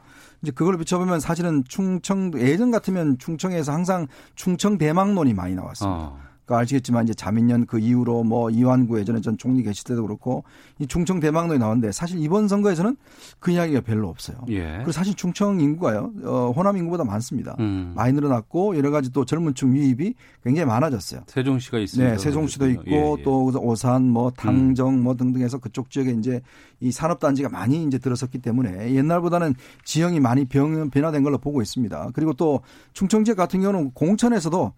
이제 0.45 0.51
그걸 0.51 0.77
비춰보면 0.77 1.19
사실은 1.19 1.63
충청 1.67 2.31
예전 2.35 2.69
같으면 2.69 3.17
충청에서 3.17 3.71
항상 3.71 4.07
충청 4.35 4.77
대망론이 4.77 5.33
많이 5.33 5.55
나왔습니다. 5.55 5.97
어. 5.97 6.19
그 6.45 6.55
아시겠지만 6.55 7.05
이제 7.05 7.13
자민련 7.13 7.65
그 7.65 7.79
이후로 7.79 8.23
뭐 8.23 8.49
이완구 8.49 8.99
예전에 8.99 9.21
전 9.21 9.37
총리 9.37 9.63
계실 9.63 9.83
때도 9.83 10.03
그렇고 10.03 10.43
이 10.79 10.87
충청 10.87 11.19
대망론이 11.19 11.59
나왔는데 11.59 11.91
사실 11.91 12.19
이번 12.19 12.47
선거에서는 12.47 12.95
그 13.39 13.51
이야기가 13.51 13.81
별로 13.81 14.09
없어요. 14.09 14.37
예. 14.49 14.75
그리고 14.75 14.91
사실 14.91 15.15
충청 15.15 15.59
인구가요, 15.59 16.11
어, 16.23 16.53
호남 16.55 16.77
인구보다 16.77 17.03
많습니다. 17.03 17.55
음. 17.59 17.93
많이 17.95 18.13
늘어났고 18.13 18.77
여러 18.77 18.91
가지 18.91 19.11
또 19.11 19.25
젊은 19.25 19.55
층 19.55 19.75
유입이 19.75 20.13
굉장히 20.43 20.67
많아졌어요. 20.67 21.21
세종시가 21.27 21.79
있습니다. 21.79 22.11
네, 22.11 22.17
세종시도 22.17 22.69
있고 22.71 22.83
예, 22.91 23.15
예. 23.19 23.23
또 23.23 23.45
오산, 23.45 24.07
뭐 24.09 24.31
당정 24.31 25.01
뭐 25.01 25.15
등등해서 25.15 25.57
그쪽 25.57 25.89
지역에 25.89 26.11
이제 26.11 26.41
이 26.79 26.91
산업 26.91 27.19
단지가 27.19 27.49
많이 27.49 27.83
이제 27.83 27.97
들어섰기 27.97 28.39
때문에 28.39 28.93
옛날보다는 28.93 29.55
지형이 29.83 30.19
많이 30.19 30.45
변, 30.45 30.89
변화된 30.89 31.23
걸로 31.23 31.37
보고 31.37 31.61
있습니다. 31.61 32.11
그리고 32.13 32.33
또 32.33 32.61
충청 32.93 33.23
지역 33.23 33.37
같은 33.37 33.61
경우는 33.61 33.91
공천에서도 33.91 34.73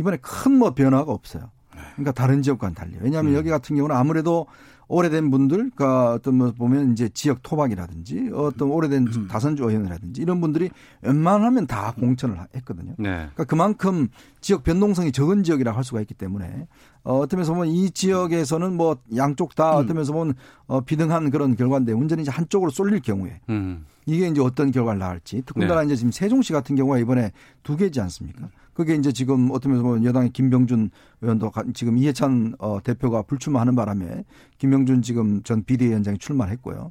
이번에 0.00 0.16
큰 0.16 0.52
뭐 0.58 0.74
변화가 0.74 1.12
없어요. 1.12 1.50
그러니까 1.94 2.12
다른 2.12 2.42
지역과는 2.42 2.74
달리. 2.74 2.96
왜냐하면 3.00 3.32
음. 3.32 3.36
여기 3.36 3.50
같은 3.50 3.76
경우는 3.76 3.94
아무래도 3.94 4.46
오래된 4.88 5.30
분들, 5.30 5.70
그 5.76 5.84
어떤 5.86 6.34
뭐 6.34 6.52
보면 6.52 6.92
이제 6.92 7.08
지역 7.10 7.42
토박이라든지 7.44 8.30
어떤 8.34 8.70
오래된 8.72 9.06
음. 9.06 9.28
다선주 9.28 9.62
의원이라든지 9.62 10.20
이런 10.20 10.40
분들이 10.40 10.68
웬만하면 11.02 11.66
다 11.68 11.94
공천을 11.96 12.36
했거든요. 12.56 12.94
네. 12.98 13.10
그러니까 13.10 13.44
그만큼 13.44 14.08
지역 14.40 14.64
변동성이 14.64 15.12
적은 15.12 15.44
지역이라 15.44 15.70
할 15.72 15.84
수가 15.84 16.00
있기 16.00 16.14
때문에 16.14 16.66
어, 17.04 17.18
어떤 17.18 17.38
면에서 17.38 17.54
보면 17.54 17.68
이 17.68 17.90
지역에서는 17.92 18.76
뭐 18.76 18.96
양쪽 19.14 19.54
다 19.54 19.76
어떤 19.76 19.94
면에서 19.94 20.12
보면 20.12 20.34
어, 20.66 20.80
비등한 20.80 21.30
그런 21.30 21.54
결과인데 21.54 21.94
문제는 21.94 22.22
이제 22.22 22.32
한쪽으로 22.32 22.70
쏠릴 22.70 23.00
경우에 23.00 23.40
음. 23.48 23.86
이게 24.06 24.26
이제 24.26 24.40
어떤 24.40 24.72
결과를 24.72 24.98
낳을지 24.98 25.42
더군다나 25.46 25.82
네. 25.82 25.86
이제 25.86 25.96
지금 25.96 26.10
세종시 26.10 26.52
같은 26.52 26.74
경우가 26.74 26.98
이번에 26.98 27.30
두 27.62 27.76
개지 27.76 28.00
않습니까? 28.00 28.48
그게 28.80 28.94
이제 28.94 29.12
지금 29.12 29.48
면에서 29.48 29.82
보면 29.82 30.04
여당의 30.06 30.30
김병준 30.30 30.90
의원도 31.20 31.50
가- 31.50 31.64
지금 31.74 31.98
이해찬 31.98 32.54
어, 32.58 32.82
대표가 32.82 33.20
불출마하는 33.22 33.74
바람에 33.74 34.24
김병준 34.56 35.02
지금 35.02 35.42
전 35.42 35.62
비대위원장이 35.64 36.16
출마를 36.16 36.50
했고요. 36.54 36.90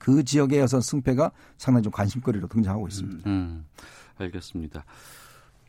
그 0.00 0.24
지역에 0.24 0.60
어서 0.60 0.80
승패가 0.80 1.30
상당히 1.58 1.84
좀 1.84 1.92
관심거리로 1.92 2.48
등장하고 2.48 2.88
있습니다. 2.88 3.30
음, 3.30 3.64
알겠습니다. 4.18 4.84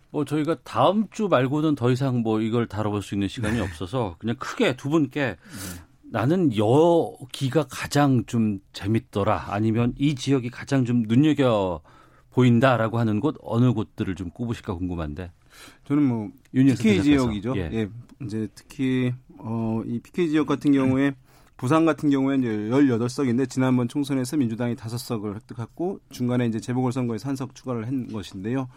뭐 0.10 0.26
저희가 0.26 0.58
다음 0.64 1.08
주 1.12 1.28
말고는 1.28 1.76
더 1.76 1.92
이상 1.92 2.22
뭐 2.24 2.42
이걸 2.42 2.66
다뤄볼 2.68 3.04
수 3.04 3.14
있는 3.14 3.28
시간이 3.28 3.60
없어서 3.60 4.16
그냥 4.18 4.38
크게 4.40 4.76
두 4.76 4.90
분께 4.90 5.36
나는 6.10 6.50
여기가 6.58 7.68
가장 7.70 8.26
좀 8.26 8.58
재밌더라 8.74 9.54
아니면 9.54 9.94
이 10.00 10.16
지역이 10.16 10.50
가장 10.50 10.84
좀 10.84 11.04
눈여겨 11.08 11.82
보인다라고 12.42 13.00
하는 13.00 13.20
곳 13.20 13.36
어느 13.42 13.74
곳들을 13.74 14.14
좀 14.16 14.30
꼽으실까 14.30 14.76
궁금한데 14.76 15.32
저는 15.86 16.04
뭐 16.04 16.30
PK. 16.54 17.02
지역이죠. 17.02 17.54
예. 17.58 17.70
예. 17.74 17.90
이제 18.24 18.48
특히 18.54 19.12
어 19.40 19.82
이 19.86 20.00
PK 20.00 20.30
지역 20.30 20.46
같은 20.48 20.72
경우에 20.72 21.14
부산 21.58 21.86
같은 21.86 22.12
경우에 22.12 22.38
이제 22.38 22.48
18석인데 22.48 23.50
지난번 23.50 23.88
총선에서 23.88 24.38
민주당이 24.38 24.76
5석을 24.76 25.34
획득했고 25.36 26.00
중간에 26.12 26.46
이제 26.46 26.60
재보궐선거에서 26.60 27.28
한 27.30 27.36
석 27.36 27.56
추가를 27.56 27.88
한 27.88 28.08
것인데요. 28.08 28.68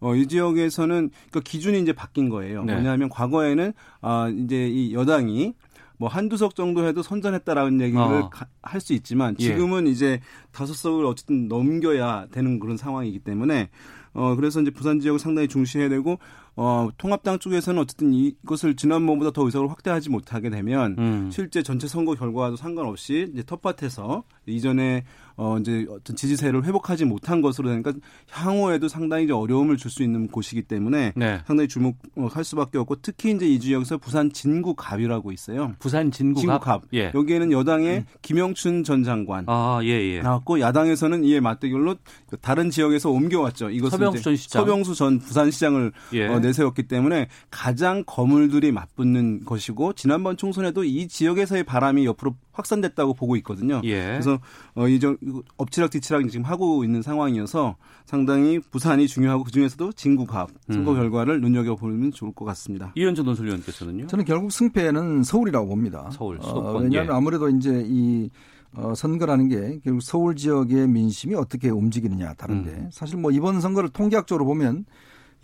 어, 0.00 0.14
이 0.14 0.26
지역에서는 0.26 1.10
그 1.30 1.40
기준이 1.40 1.80
이제 1.80 1.92
바뀐 1.92 2.28
거예요. 2.30 2.64
네. 2.64 2.72
뭐냐면 2.74 3.08
과거에는 3.10 3.72
아 4.00 4.28
이제 4.34 4.66
이 4.68 4.94
여당이 4.94 5.52
뭐 5.96 6.08
한두 6.08 6.36
석 6.36 6.54
정도 6.54 6.86
해도 6.86 7.02
선전했다라는 7.02 7.80
얘기를 7.80 8.00
어. 8.00 8.30
할수 8.62 8.92
있지만 8.94 9.36
예. 9.40 9.44
지금은 9.44 9.86
이제 9.86 10.20
다섯 10.52 10.74
석을 10.74 11.04
어쨌든 11.06 11.48
넘겨야 11.48 12.26
되는 12.30 12.58
그런 12.58 12.76
상황이기 12.76 13.20
때문에 13.20 13.70
어 14.12 14.36
그래서 14.36 14.60
이제 14.60 14.70
부산 14.70 15.00
지역을 15.00 15.18
상당히 15.18 15.48
중시해야 15.48 15.88
되고 15.88 16.18
어 16.56 16.88
통합당 16.98 17.40
쪽에서는 17.40 17.80
어쨌든 17.80 18.14
이것을 18.14 18.76
지난번보다 18.76 19.32
더 19.32 19.44
의석을 19.44 19.68
확대하지 19.70 20.10
못하게 20.10 20.50
되면 20.50 20.94
음. 20.98 21.30
실제 21.32 21.62
전체 21.62 21.88
선거 21.88 22.14
결과와도 22.14 22.56
상관없이 22.56 23.28
이제 23.32 23.42
텃밭에서 23.42 24.22
이전에 24.46 25.04
어 25.36 25.56
이제 25.58 25.86
어떤 25.90 26.14
지지세를 26.14 26.64
회복하지 26.64 27.04
못한 27.04 27.40
것으로 27.40 27.68
되니까 27.70 27.92
향후에도 28.30 28.88
상당히 28.88 29.24
이제 29.24 29.32
어려움을 29.32 29.76
줄 29.76 29.90
수 29.94 30.02
있는 30.02 30.26
곳이기 30.26 30.62
때문에 30.62 31.12
네. 31.14 31.40
상당히 31.46 31.68
주목할 31.68 32.42
수밖에 32.42 32.78
없고 32.78 32.96
특히 33.02 33.30
이제 33.30 33.46
이 33.46 33.60
지역에서 33.60 33.98
부산 33.98 34.32
진구갑이라고 34.32 35.30
있어요. 35.32 35.74
부산 35.78 36.10
진구갑, 36.10 36.40
진구갑. 36.42 36.82
예. 36.94 37.12
여기에는 37.14 37.52
여당의 37.52 38.04
김영춘 38.22 38.82
전 38.82 39.04
장관 39.04 39.44
아, 39.46 39.78
예, 39.84 39.88
예. 39.88 40.20
나왔고 40.20 40.58
야당에서는 40.60 41.22
이에 41.24 41.38
맞대결로 41.40 41.96
그 42.28 42.36
다른 42.38 42.70
지역에서 42.70 43.10
옮겨왔죠. 43.10 43.70
이것은 43.70 43.98
서병수 43.98 44.22
전 44.22 44.36
시장. 44.36 44.62
서병수 44.62 44.94
전 44.94 45.18
부산시장을 45.20 45.92
예. 46.14 46.26
어, 46.26 46.40
내세웠기 46.40 46.84
때문에 46.88 47.28
가장 47.50 48.02
거물들이 48.06 48.72
맞붙는 48.72 49.44
것이고 49.44 49.92
지난번 49.92 50.36
총선에도 50.36 50.82
이 50.84 51.06
지역에서의 51.08 51.64
바람이 51.64 52.04
옆으로 52.06 52.34
확산됐다고 52.54 53.14
보고 53.14 53.36
있거든요. 53.36 53.80
예. 53.84 54.02
그래서 54.04 54.38
어, 54.74 54.88
이저 54.88 55.16
엎치락뒤치락 55.56 56.28
지금 56.30 56.44
하고 56.46 56.84
있는 56.84 57.02
상황이어서 57.02 57.76
상당히 58.06 58.58
부산이 58.58 59.06
중요하고 59.06 59.44
그 59.44 59.50
중에서도 59.50 59.92
진구갑 59.92 60.50
선거 60.70 60.92
음. 60.92 60.96
결과를 60.96 61.40
눈여겨 61.40 61.76
보면 61.76 62.12
좋을 62.12 62.32
것 62.32 62.44
같습니다. 62.46 62.92
이현정 62.94 63.24
논설위원께서는요? 63.26 64.06
저는 64.06 64.24
결국 64.24 64.50
승패는 64.52 65.24
서울이라고 65.24 65.66
봅니다. 65.68 66.08
서울, 66.12 66.38
어, 66.38 66.42
수도권, 66.42 66.82
왜냐하면 66.84 67.12
예. 67.12 67.16
아무래도 67.16 67.48
이제 67.48 67.82
이 67.86 68.30
어, 68.76 68.92
선거라는 68.94 69.48
게 69.48 69.78
결국 69.84 70.00
서울 70.02 70.34
지역의 70.34 70.88
민심이 70.88 71.34
어떻게 71.34 71.70
움직이느냐 71.70 72.34
다른데 72.34 72.70
음. 72.70 72.90
사실 72.92 73.18
뭐 73.18 73.30
이번 73.30 73.60
선거를 73.60 73.88
통계학적으로 73.90 74.44
보면 74.46 74.84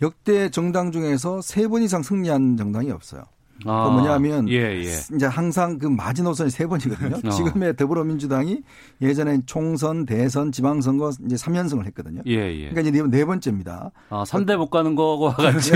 역대 0.01 0.49
정당 0.49 0.91
중에서 0.91 1.41
세 1.41 1.67
번 1.69 1.83
이상 1.83 2.03
승리한 2.03 2.57
정당이 2.57 2.91
없어요. 2.91 3.23
아, 3.65 3.85
그 3.85 3.89
뭐냐면 3.91 4.49
예, 4.49 4.55
예. 4.55 4.81
이제 5.15 5.25
항상 5.25 5.77
그 5.77 5.87
마지노선이 5.87 6.49
세 6.49 6.65
번이거든요. 6.67 7.17
어. 7.25 7.29
지금의 7.29 7.75
더불어민주당이 7.75 8.61
예전에 9.01 9.39
총선, 9.45 10.05
대선, 10.05 10.51
지방선거 10.51 11.11
이제 11.25 11.35
3연승을 11.35 11.85
했거든요. 11.87 12.21
예, 12.27 12.33
예. 12.53 12.69
그러니까 12.69 12.81
이제 12.81 12.91
네, 12.91 13.01
네 13.19 13.25
번째입니다. 13.25 13.91
아, 14.09 14.23
3대 14.23 14.55
못 14.57 14.69
가는 14.69 14.95
거와 14.95 15.33
같이 15.35 15.71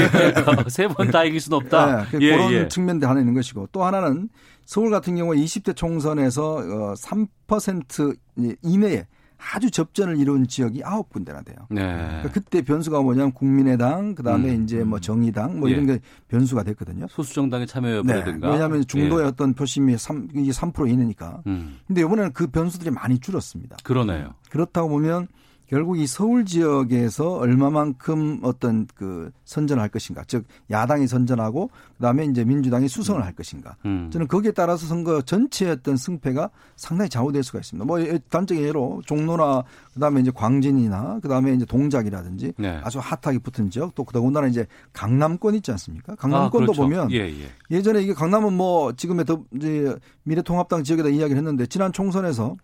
세 0.67 0.88
번 0.88 1.11
다 1.11 1.23
이길 1.23 1.39
수는 1.39 1.57
없다. 1.57 2.03
네, 2.03 2.05
그 2.11 2.21
예, 2.21 2.31
그런 2.31 2.51
예. 2.53 2.67
측면도 2.67 3.07
하나 3.07 3.19
있는 3.19 3.33
것이고 3.33 3.69
또 3.71 3.83
하나는 3.83 4.29
서울 4.65 4.89
같은 4.89 5.15
경우 5.15 5.33
20대 5.33 5.75
총선에서 5.75 6.55
어, 6.55 6.93
3% 6.97 8.17
이내에 8.63 9.05
아주 9.38 9.71
접전을 9.71 10.17
이룬 10.17 10.47
지역이 10.47 10.83
아홉 10.83 11.09
군데나 11.09 11.41
돼요. 11.41 11.57
네. 11.69 11.81
그러니까 11.81 12.31
그때 12.31 12.61
변수가 12.61 13.01
뭐냐면 13.01 13.31
국민의당, 13.31 14.15
그 14.15 14.23
다음에 14.23 14.55
음, 14.55 14.63
이제 14.63 14.83
뭐 14.83 14.99
정의당 14.99 15.59
뭐 15.59 15.69
예. 15.69 15.73
이런 15.73 15.86
게 15.86 15.99
변수가 16.27 16.63
됐거든요. 16.63 17.07
소수정당의 17.09 17.67
참여 17.67 17.89
네. 17.89 17.95
여부라든가. 17.97 18.51
왜냐하면 18.51 18.86
중도의 18.86 19.25
예. 19.25 19.27
어떤 19.27 19.53
표심이 19.53 19.97
3, 19.97 20.29
이게 20.36 20.51
3% 20.51 20.89
이내니까. 20.89 21.41
음, 21.47 21.77
근데 21.88 22.01
이번에는 22.01 22.33
그 22.33 22.47
변수들이 22.47 22.91
많이 22.91 23.19
줄었습니다. 23.19 23.77
그러네요. 23.83 24.33
그렇다고 24.49 24.89
보면 24.89 25.27
결국 25.68 25.97
이 25.97 26.05
서울 26.05 26.45
지역에서 26.45 27.38
얼마만큼 27.38 28.41
어떤 28.43 28.88
그 28.95 29.32
선전할 29.45 29.89
것인가, 29.89 30.24
즉 30.28 30.45
야당이 30.70 31.07
선전하고 31.07 31.70
그다음에 31.97 32.26
이제 32.26 32.43
민주당이 32.43 32.88
수성을 32.88 33.24
할 33.24 33.34
것인가. 33.34 33.76
음. 33.86 34.09
저는 34.11 34.28
거기에 34.28 34.51
따라서 34.51 34.86
선거 34.86 35.22
전체의 35.22 35.72
어떤 35.72 35.97
승패가 35.97 36.49
상당히 36.76 37.09
좌우될 37.09 37.43
수가 37.43 37.59
있습니다. 37.59 37.86
뭐 37.86 37.99
단적인 38.30 38.63
예로 38.63 39.01
종로나 39.05 39.63
그다음에 39.93 40.22
이제 40.22 40.32
광진이나 40.34 41.20
그다음에 41.22 41.53
이제 41.53 41.66
동작이라든지 41.66 42.53
네. 42.57 42.80
아주 42.84 42.99
핫하게 42.99 43.39
붙은 43.39 43.70
지역 43.70 43.95
또 43.95 44.05
더군다나 44.05 44.47
이제 44.47 44.68
강남권 44.93 45.55
있지 45.55 45.72
않습니까? 45.72 46.16
강남권도 46.16 46.72
아, 46.72 46.76
그렇죠. 46.76 46.82
보면 46.82 47.11
예, 47.11 47.22
예. 47.30 47.49
예전에 47.72 48.01
이게 48.01 48.13
강남은 48.13 48.53
뭐 48.53 48.93
지금의 48.93 49.26
더 49.26 49.41
이제 49.55 49.95
미래통합당 50.24 50.84
지역에다 50.84 51.09
이야기를 51.09 51.38
했는데 51.38 51.66
지난 51.66 51.91
총선에서 51.91 52.55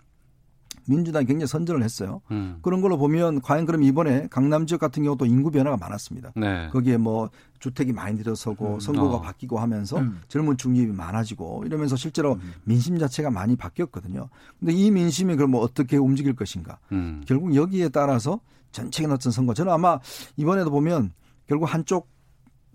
민주당이 0.87 1.25
굉장히 1.25 1.47
선전을 1.47 1.83
했어요. 1.83 2.21
음. 2.31 2.57
그런 2.61 2.81
걸로 2.81 2.97
보면 2.97 3.41
과연 3.41 3.65
그럼 3.65 3.83
이번에 3.83 4.27
강남 4.29 4.65
지역 4.65 4.79
같은 4.79 5.03
경우도 5.03 5.25
인구 5.25 5.51
변화가 5.51 5.77
많았습니다. 5.77 6.31
네. 6.35 6.69
거기에 6.69 6.97
뭐 6.97 7.29
주택이 7.59 7.93
많이 7.93 8.17
들어서고 8.17 8.79
선거가 8.79 9.17
어. 9.17 9.21
바뀌고 9.21 9.59
하면서 9.59 9.99
음. 9.99 10.21
젊은 10.27 10.57
중립이 10.57 10.91
많아지고 10.91 11.63
이러면서 11.65 11.95
실제로 11.95 12.39
민심 12.63 12.97
자체가 12.97 13.29
많이 13.29 13.55
바뀌었거든요. 13.55 14.29
근데 14.59 14.73
이 14.73 14.91
민심이 14.91 15.35
그럼 15.35 15.51
뭐 15.51 15.61
어떻게 15.61 15.97
움직일 15.97 16.35
것인가? 16.35 16.79
음. 16.91 17.23
결국 17.27 17.55
여기에 17.55 17.89
따라서 17.89 18.39
전체가 18.71 19.13
어떤 19.13 19.31
선거 19.31 19.53
저는 19.53 19.71
아마 19.71 19.99
이번에도 20.37 20.71
보면 20.71 21.11
결국 21.47 21.65
한쪽 21.65 22.09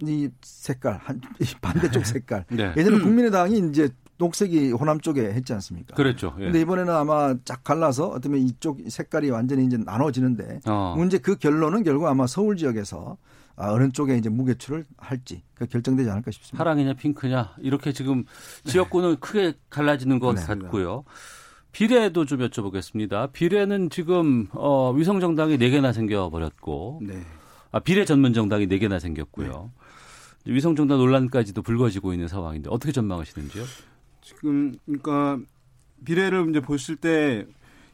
이 0.03 0.29
색깔 0.43 0.99
한이 1.03 1.21
반대쪽 1.63 2.05
색깔 2.07 2.45
네. 2.51 2.73
예전에 2.77 2.99
국민의당이 3.01 3.71
이제 3.71 3.89
녹색이 4.19 4.73
호남 4.73 5.01
쪽에 5.01 5.23
했지 5.23 5.53
않습니까? 5.53 5.95
그랬죠. 5.95 6.35
예. 6.39 6.45
근데 6.45 6.61
이번에는 6.61 6.93
아마 6.93 7.35
쫙 7.45 7.63
갈라서 7.63 8.09
어쩌면 8.09 8.41
이쪽 8.41 8.81
색깔이 8.89 9.31
완전히 9.31 9.67
이제 9.67 9.77
나눠지는데 9.77 10.61
어. 10.67 10.95
문제 10.97 11.19
그 11.19 11.37
결론은 11.37 11.83
결국 11.83 12.07
아마 12.07 12.27
서울 12.27 12.57
지역에서 12.57 13.17
아, 13.57 13.73
어느 13.73 13.91
쪽에 13.91 14.17
이제 14.17 14.29
무게추를 14.29 14.85
할지 14.99 15.43
그 15.55 15.67
결정되지 15.67 16.11
않을까 16.11 16.31
싶습니다. 16.31 16.59
파랑이냐 16.59 16.95
핑크냐 16.95 17.55
이렇게 17.59 17.93
지금 17.93 18.25
지역구는 18.65 19.17
크게 19.17 19.55
갈라지는 19.71 20.19
것 20.19 20.35
네. 20.35 20.43
같고요. 20.43 21.05
비례도 21.73 22.25
좀 22.25 22.41
여쭤보겠습니다. 22.41 23.33
비례는 23.33 23.91
지금 23.91 24.49
어, 24.53 24.93
위성 24.93 25.21
정당이 25.21 25.59
4 25.59 25.69
개나 25.69 25.93
생겨 25.93 26.31
버렸고 26.31 27.01
네. 27.03 27.23
아, 27.73 27.81
비례 27.81 28.05
전문 28.05 28.33
정당이 28.33 28.67
4 28.67 28.79
개나 28.79 28.99
생겼고요. 28.99 29.71
위성 30.47 30.77
정당 30.77 30.99
논란까지도 30.99 31.63
불거지고 31.63 32.13
있는 32.13 32.29
상황인데 32.29 32.71
어떻게 32.73 32.93
전망하시는지요? 32.93 33.65
지금 34.27 34.77
그러니까 34.85 35.39
비례를 36.05 36.51
이제 36.51 36.61
보실 36.61 36.97
때 36.97 37.47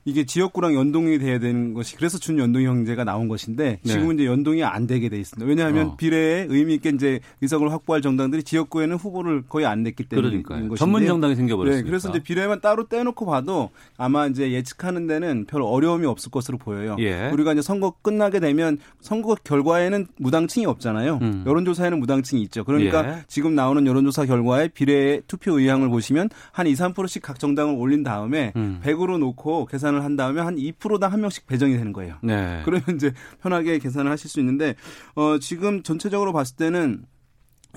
이게 0.05 0.25
지역구랑 0.25 0.75
연동이 0.75 1.19
돼야 1.19 1.39
되는 1.39 1.75
것이 1.75 1.97
그래서 1.97 2.19
준 2.19 2.39
연동 2.39 2.63
형제가 2.63 3.05
나온 3.05 3.29
것인데 3.29 3.79
네. 3.83 3.93
지금은 3.93 4.17
이제 4.17 4.27
연동이 4.27 4.65
안 4.65 4.87
되게 4.87 5.09
돼 5.09 5.19
있습니다. 5.19 5.49
왜냐하면 5.49 5.89
어. 5.89 5.97
비례에 5.97 6.47
의미 6.49 6.75
있게 6.75 6.91
이제 6.91 7.21
의석을 7.41 7.71
확보할 7.71 8.03
정당들이 8.03 8.43
지역구에는 8.43 8.97
후보를 8.97 9.43
거의 9.49 9.67
안 9.67 9.83
냈기 9.83 10.05
때문에 10.05 10.43
그러니까요. 10.43 10.75
전문 10.75 11.07
정당이 11.07 11.37
생겨버렸으니까. 11.37 11.85
네, 11.85 11.89
그래서 11.89 12.09
이제 12.11 12.19
비례만 12.21 12.61
따로 12.61 12.89
떼놓고 12.89 13.27
봐도 13.27 13.71
아마 13.97 14.27
이제 14.27 14.53
예측하는 14.53 15.07
데는 15.07 15.45
별 15.47 15.63
어려움이 15.63 16.07
없을 16.07 16.31
것으로 16.31 16.59
보여요. 16.59 16.97
예. 16.99 17.31
우리가 17.31 17.53
이제 17.53 17.63
선거 17.63 17.95
끝나게 18.03 18.41
되면 18.41 18.79
선거 19.01 19.37
결과에는 19.45 20.07
무당층이 20.17 20.67
없잖아요. 20.67 21.19
음. 21.23 21.45
여론조사에는 21.47 22.01
무당층이 22.01 22.43
있죠. 22.43 22.65
그러니까 22.65 23.07
예. 23.07 23.23
지금 23.29 23.55
나오는 23.55 23.87
여론조사 23.87 24.27
결과에 24.27 24.69
비례 24.69 25.21
투표 25.27 25.59
의향을 25.59 25.89
보시면 25.89 26.29
한 26.51 26.67
2, 26.67 26.73
3%씩 26.75 27.23
각 27.23 27.39
정당을 27.39 27.75
올린 27.77 28.03
다음에 28.03 28.53
음. 28.57 28.81
100으로 28.83 29.19
놓고 29.19 29.67
계산 29.67 29.92
을 29.95 30.03
한 30.03 30.17
다음에 30.17 30.41
한 30.41 30.57
2%당 30.57 31.13
한 31.13 31.21
명씩 31.21 31.47
배정이 31.47 31.77
되는 31.77 31.93
거예요. 31.93 32.17
네. 32.23 32.63
그러면 32.65 32.85
이제 32.95 33.13
편하게 33.43 33.79
계산을 33.79 34.11
하실 34.11 34.29
수 34.31 34.41
있는데 34.41 34.75
어 35.15 35.39
지금 35.39 35.83
전체적으로 35.83 36.33
봤을 36.33 36.57
때는 36.57 37.05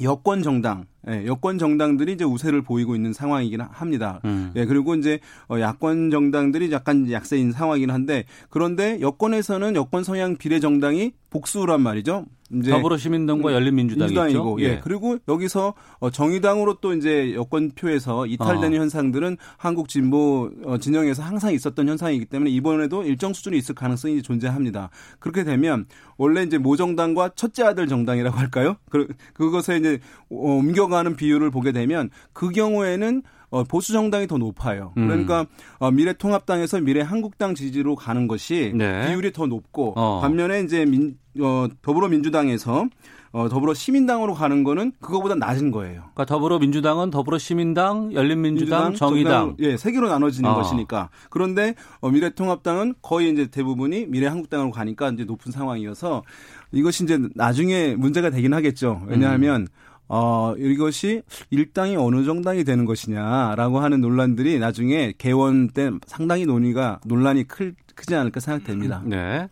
여권 0.01 0.43
정당, 0.43 0.85
예, 1.07 1.25
여권 1.25 1.57
정당들이 1.57 2.13
이제 2.13 2.23
우세를 2.23 2.61
보이고 2.61 2.95
있는 2.95 3.13
상황이긴 3.13 3.61
합니다. 3.61 4.21
음. 4.25 4.51
예, 4.55 4.65
그리고 4.65 4.95
이제 4.95 5.19
어, 5.49 5.59
야권 5.59 6.11
정당들이 6.11 6.71
약간 6.71 7.11
약세인 7.11 7.51
상황이긴 7.51 7.91
한데 7.91 8.25
그런데 8.49 8.99
여권에서는 9.01 9.75
여권 9.75 10.03
성향 10.03 10.35
비례 10.37 10.59
정당이 10.59 11.13
복수란 11.29 11.81
말이죠. 11.81 12.25
이제 12.53 12.69
더불어시민당과 12.69 13.53
열린민주당이 13.53 14.09
민주당이고, 14.09 14.59
있죠. 14.59 14.69
예. 14.69 14.79
그리고 14.83 15.17
여기서 15.27 15.73
어, 15.99 16.09
정의당으로 16.11 16.75
또 16.79 16.93
이제 16.93 17.33
여권표에서 17.33 18.27
이탈되는 18.27 18.77
어. 18.77 18.81
현상들은 18.81 19.37
한국 19.57 19.89
진보 19.89 20.51
어, 20.63 20.77
진영에서 20.77 21.23
항상 21.23 21.53
있었던 21.53 21.89
현상이기 21.89 22.25
때문에 22.25 22.51
이번에도 22.51 23.03
일정 23.03 23.33
수준이 23.33 23.57
있을 23.57 23.73
가능성이 23.73 24.21
존재합니다. 24.21 24.91
그렇게 25.19 25.43
되면 25.43 25.87
원래 26.17 26.43
이제 26.43 26.57
모정당과 26.57 27.31
첫째 27.35 27.63
아들 27.63 27.87
정당이라고 27.87 28.37
할까요? 28.37 28.77
그, 28.89 29.07
그것에 29.33 29.77
이제 29.77 29.99
어, 30.29 30.55
옮겨가 30.57 30.94
는 31.03 31.15
비율을 31.15 31.51
보게 31.51 31.71
되면 31.71 32.09
그 32.33 32.49
경우에는 32.49 33.21
어, 33.49 33.63
보수 33.63 33.93
정당이 33.93 34.27
더 34.27 34.37
높아요. 34.37 34.91
음. 34.97 35.07
그러니까 35.07 35.45
어, 35.77 35.91
미래통합당에서 35.91 36.81
미래한국당 36.81 37.55
지지로 37.55 37.95
가는 37.95 38.27
것이 38.27 38.73
네. 38.75 39.07
비율이 39.07 39.33
더 39.33 39.45
높고 39.45 39.93
어. 39.95 40.19
반면에 40.21 40.61
이제 40.61 40.85
민, 40.85 41.17
어, 41.39 41.67
더불어민주당에서 41.81 42.87
어, 43.35 43.49
더불어시민당으로 43.49 44.33
가는 44.33 44.63
거는 44.63 44.93
그거보다 45.01 45.35
낮은 45.35 45.71
거예요. 45.71 46.03
그러니까 46.13 46.23
더불어민주당은 46.23 47.11
더불어시민당, 47.11 48.13
열린민주당, 48.13 48.91
민주당, 48.91 48.95
정의당. 48.95 49.55
예, 49.59 49.75
세 49.75 49.91
개로 49.91 50.07
나눠지는 50.07 50.49
어. 50.49 50.55
것이니까. 50.55 51.09
그런데 51.29 51.75
어, 51.99 52.09
미래통합당은 52.09 52.95
거의 53.01 53.31
이제 53.31 53.47
대부분이 53.47 54.05
미래한국당으로 54.05 54.71
가니까 54.71 55.09
이제 55.09 55.25
높은 55.25 55.51
상황이어서 55.51 56.23
이것이 56.71 57.03
이제 57.03 57.19
나중에 57.35 57.95
문제가 57.95 58.29
되긴 58.29 58.53
하겠죠. 58.53 59.01
왜냐하면 59.05 59.63
음. 59.63 59.67
어, 60.07 60.53
이것이 60.57 61.23
일당이 61.49 61.95
어느 61.95 62.23
정당이 62.23 62.63
되는 62.63 62.85
것이냐라고 62.85 63.79
하는 63.79 64.01
논란들이 64.01 64.59
나중에 64.59 65.13
개원 65.17 65.69
때 65.69 65.91
상당히 66.05 66.45
논의가 66.45 66.99
논란이 67.05 67.47
클, 67.47 67.75
크지 67.95 68.15
않을까 68.15 68.39
생각됩니다. 68.39 69.01
네. 69.05 69.47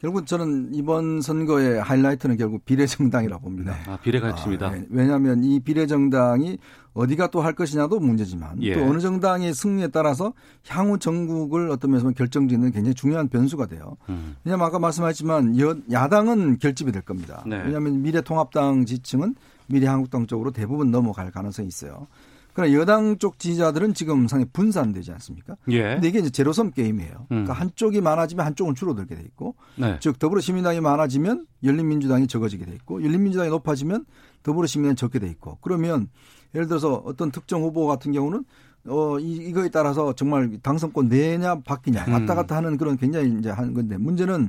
결국 0.00 0.26
저는 0.26 0.70
이번 0.74 1.20
선거의 1.20 1.80
하이라이트는 1.82 2.36
결국 2.36 2.64
비례정당이라고 2.64 3.42
봅니다. 3.42 3.76
아, 3.86 3.96
비례가 3.96 4.28
핵심이다. 4.28 4.66
아, 4.66 4.70
네. 4.70 4.86
왜냐하면 4.90 5.42
이 5.42 5.58
비례정당이 5.60 6.58
어디가 6.94 7.28
또 7.28 7.42
할 7.42 7.52
것이냐도 7.54 7.98
문제지만 8.00 8.62
예. 8.62 8.74
또 8.74 8.84
어느 8.84 8.98
정당의 9.00 9.54
승리에 9.54 9.88
따라서 9.88 10.32
향후 10.68 10.98
전국을 10.98 11.70
어떤 11.70 11.90
면에서 11.92 12.10
결정짓는 12.10 12.72
굉장히 12.72 12.94
중요한 12.94 13.28
변수가 13.28 13.66
돼요. 13.66 13.96
음. 14.08 14.36
왜냐하면 14.44 14.66
아까 14.66 14.78
말씀하셨지만 14.78 15.58
여, 15.60 15.76
야당은 15.90 16.58
결집이 16.58 16.92
될 16.92 17.02
겁니다. 17.02 17.42
네. 17.46 17.60
왜냐하면 17.64 18.02
미래통합당 18.02 18.84
지층은 18.84 19.34
미래한국당 19.68 20.26
쪽으로 20.26 20.50
대부분 20.50 20.90
넘어갈 20.90 21.30
가능성이 21.30 21.68
있어요. 21.68 22.06
그러나 22.52 22.72
여당 22.74 23.18
쪽 23.18 23.38
지지자들은 23.38 23.94
지금 23.94 24.26
상당히 24.26 24.50
분산되지 24.52 25.12
않습니까? 25.12 25.56
예. 25.68 25.94
근데 25.94 26.08
이게 26.08 26.18
이제 26.18 26.28
제로섬 26.28 26.72
게임이에요. 26.72 27.12
음. 27.20 27.26
그러니까 27.28 27.52
한쪽이 27.52 28.00
많아지면 28.00 28.44
한쪽은 28.44 28.74
줄어들게 28.74 29.14
돼 29.14 29.22
있고, 29.22 29.54
네. 29.76 29.96
즉 30.00 30.18
더불어시민당이 30.18 30.80
많아지면 30.80 31.46
열린민주당이 31.62 32.26
적어지게 32.26 32.64
돼 32.64 32.74
있고, 32.74 33.04
열린민주당이 33.04 33.50
높아지면 33.50 34.06
더불어시민당이 34.42 34.96
적게 34.96 35.20
돼 35.20 35.28
있고, 35.28 35.58
그러면 35.60 36.08
예를 36.54 36.66
들어서 36.66 36.94
어떤 37.04 37.30
특정 37.30 37.62
후보 37.62 37.86
같은 37.86 38.10
경우는 38.10 38.44
어 38.88 39.18
이, 39.18 39.36
이거에 39.36 39.68
따라서 39.68 40.12
정말 40.14 40.58
당선권 40.62 41.08
내냐 41.08 41.60
바뀌냐 41.60 42.06
왔다 42.08 42.34
갔다 42.34 42.56
하는 42.56 42.76
그런 42.76 42.96
굉장히 42.96 43.36
이제 43.38 43.50
하는 43.50 43.74
건데 43.74 43.98
문제는 43.98 44.48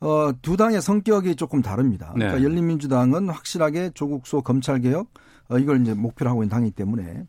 어, 0.00 0.30
두 0.42 0.56
당의 0.56 0.82
성격이 0.82 1.36
조금 1.36 1.62
다릅니다. 1.62 2.10
그러니까 2.14 2.38
네. 2.38 2.44
열린민주당은 2.44 3.28
확실하게 3.30 3.90
조국 3.94 4.26
소 4.26 4.42
검찰개혁 4.42 5.08
어, 5.48 5.58
이걸 5.58 5.80
이제 5.80 5.94
목표로 5.94 6.30
하고 6.30 6.42
있는 6.42 6.50
당이기 6.50 6.74
때문에 6.74 7.24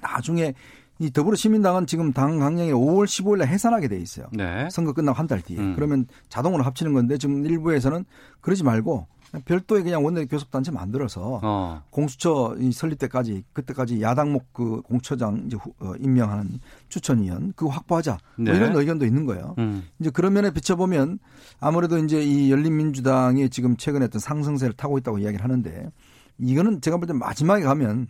나중에 0.00 0.54
이 0.98 1.10
더불어시민당은 1.10 1.86
지금 1.86 2.12
당 2.12 2.38
강령에 2.38 2.70
5월 2.72 3.04
15일에 3.04 3.46
해산하게 3.46 3.88
돼 3.88 3.98
있어요. 3.98 4.26
네. 4.32 4.68
선거 4.70 4.92
끝나고 4.94 5.18
한 5.18 5.26
달 5.26 5.42
뒤에. 5.42 5.58
음. 5.58 5.74
그러면 5.74 6.06
자동으로 6.30 6.62
합치는 6.64 6.94
건데 6.94 7.18
지금 7.18 7.44
일부에서는 7.44 8.04
그러지 8.40 8.64
말고 8.64 9.06
별도의 9.44 9.82
그냥 9.84 10.04
원내 10.04 10.26
교섭단체 10.26 10.70
만들어서 10.70 11.40
어. 11.42 11.82
공수처 11.90 12.54
이 12.58 12.72
설립 12.72 12.98
때까지 12.98 13.44
그때까지 13.52 14.00
야당목 14.02 14.52
그 14.52 14.80
공처장 14.82 15.42
이제 15.46 15.56
후- 15.56 15.72
어, 15.80 15.92
임명하는 16.00 16.60
추천위원 16.88 17.52
그거 17.56 17.70
확보하자 17.70 18.18
뭐 18.36 18.44
네. 18.52 18.56
이런 18.56 18.74
의견도 18.76 19.04
있는 19.04 19.26
거예요. 19.26 19.54
음. 19.58 19.84
이제 19.98 20.10
그런 20.10 20.32
면에 20.32 20.50
비춰보면 20.50 21.18
아무래도 21.60 21.98
이제 21.98 22.22
이 22.22 22.50
열린민주당이 22.50 23.50
지금 23.50 23.76
최근에 23.76 24.06
어떤 24.06 24.20
상승세를 24.20 24.74
타고 24.74 24.98
있다고 24.98 25.18
이야기를 25.18 25.42
하는데 25.44 25.90
이거는 26.38 26.80
제가 26.80 26.96
볼 26.98 27.06
때 27.06 27.12
마지막에 27.12 27.62
가면 27.62 28.08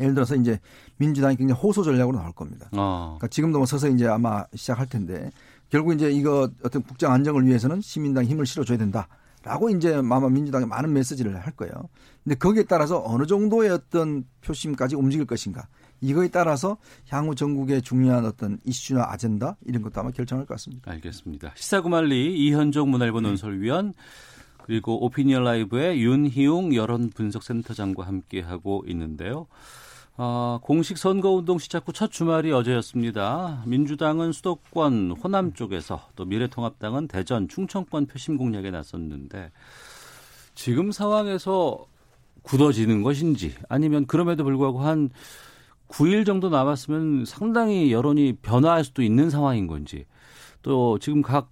예를 0.00 0.14
들어서 0.14 0.34
이제 0.36 0.58
민주당이 0.96 1.36
굉장히 1.36 1.60
호소 1.60 1.82
전략으로 1.82 2.18
나올 2.18 2.32
겁니다. 2.32 2.68
어. 2.76 3.16
그러니까 3.18 3.28
지금도 3.28 3.58
뭐 3.58 3.66
서서히 3.66 3.92
이제 3.94 4.06
아마 4.06 4.44
시작할 4.54 4.86
텐데 4.86 5.30
결국 5.68 5.92
이제 5.94 6.10
이거 6.10 6.48
어떤 6.64 6.82
국정 6.82 7.12
안정을 7.12 7.46
위해서는 7.46 7.80
시민당 7.80 8.24
힘을 8.24 8.46
실어줘야 8.46 8.78
된다 8.78 9.08
라고 9.42 9.70
이제 9.70 9.94
아마 9.94 10.20
민주당에 10.28 10.66
많은 10.66 10.92
메시지를 10.92 11.38
할 11.38 11.52
거예요. 11.52 11.72
근데 12.22 12.36
거기에 12.36 12.64
따라서 12.64 13.02
어느 13.04 13.26
정도의 13.26 13.70
어떤 13.70 14.24
표심까지 14.42 14.94
움직일 14.94 15.26
것인가 15.26 15.66
이거에 16.00 16.28
따라서 16.28 16.76
향후 17.08 17.34
전국의 17.34 17.82
중요한 17.82 18.24
어떤 18.24 18.58
이슈나 18.64 19.04
아젠다 19.08 19.56
이런 19.64 19.82
것도 19.82 20.00
아마 20.00 20.10
결정할 20.10 20.46
것 20.46 20.54
같습니다. 20.54 20.90
알겠습니다. 20.90 21.52
시사구말리 21.56 22.34
이현종 22.46 22.90
문화일보 22.90 23.20
논설위원 23.20 23.94
그리고 24.64 25.04
오피니언 25.04 25.44
라이브의 25.44 26.02
윤희웅 26.02 26.74
여론분석센터장과 26.74 28.06
함께하고 28.06 28.84
있는데요. 28.86 29.46
아, 30.16 30.58
공식 30.62 30.98
선거운동 30.98 31.58
시작 31.58 31.88
후 31.88 31.92
첫 31.92 32.10
주말이 32.12 32.52
어제였습니다. 32.52 33.62
민주당은 33.66 34.32
수도권 34.32 35.12
호남 35.12 35.52
쪽에서 35.54 36.06
또 36.16 36.24
미래통합당은 36.26 37.08
대전 37.08 37.48
충청권 37.48 38.06
표심 38.06 38.36
공략에 38.36 38.70
나섰는데 38.70 39.50
지금 40.54 40.92
상황에서 40.92 41.86
굳어지는 42.42 43.02
것인지 43.02 43.54
아니면 43.68 44.06
그럼에도 44.06 44.44
불구하고 44.44 44.80
한 44.80 45.10
9일 45.88 46.26
정도 46.26 46.48
남았으면 46.50 47.24
상당히 47.24 47.92
여론이 47.92 48.34
변화할 48.42 48.84
수도 48.84 49.02
있는 49.02 49.30
상황인 49.30 49.66
건지 49.66 50.04
또 50.62 50.98
지금 50.98 51.22
각 51.22 51.50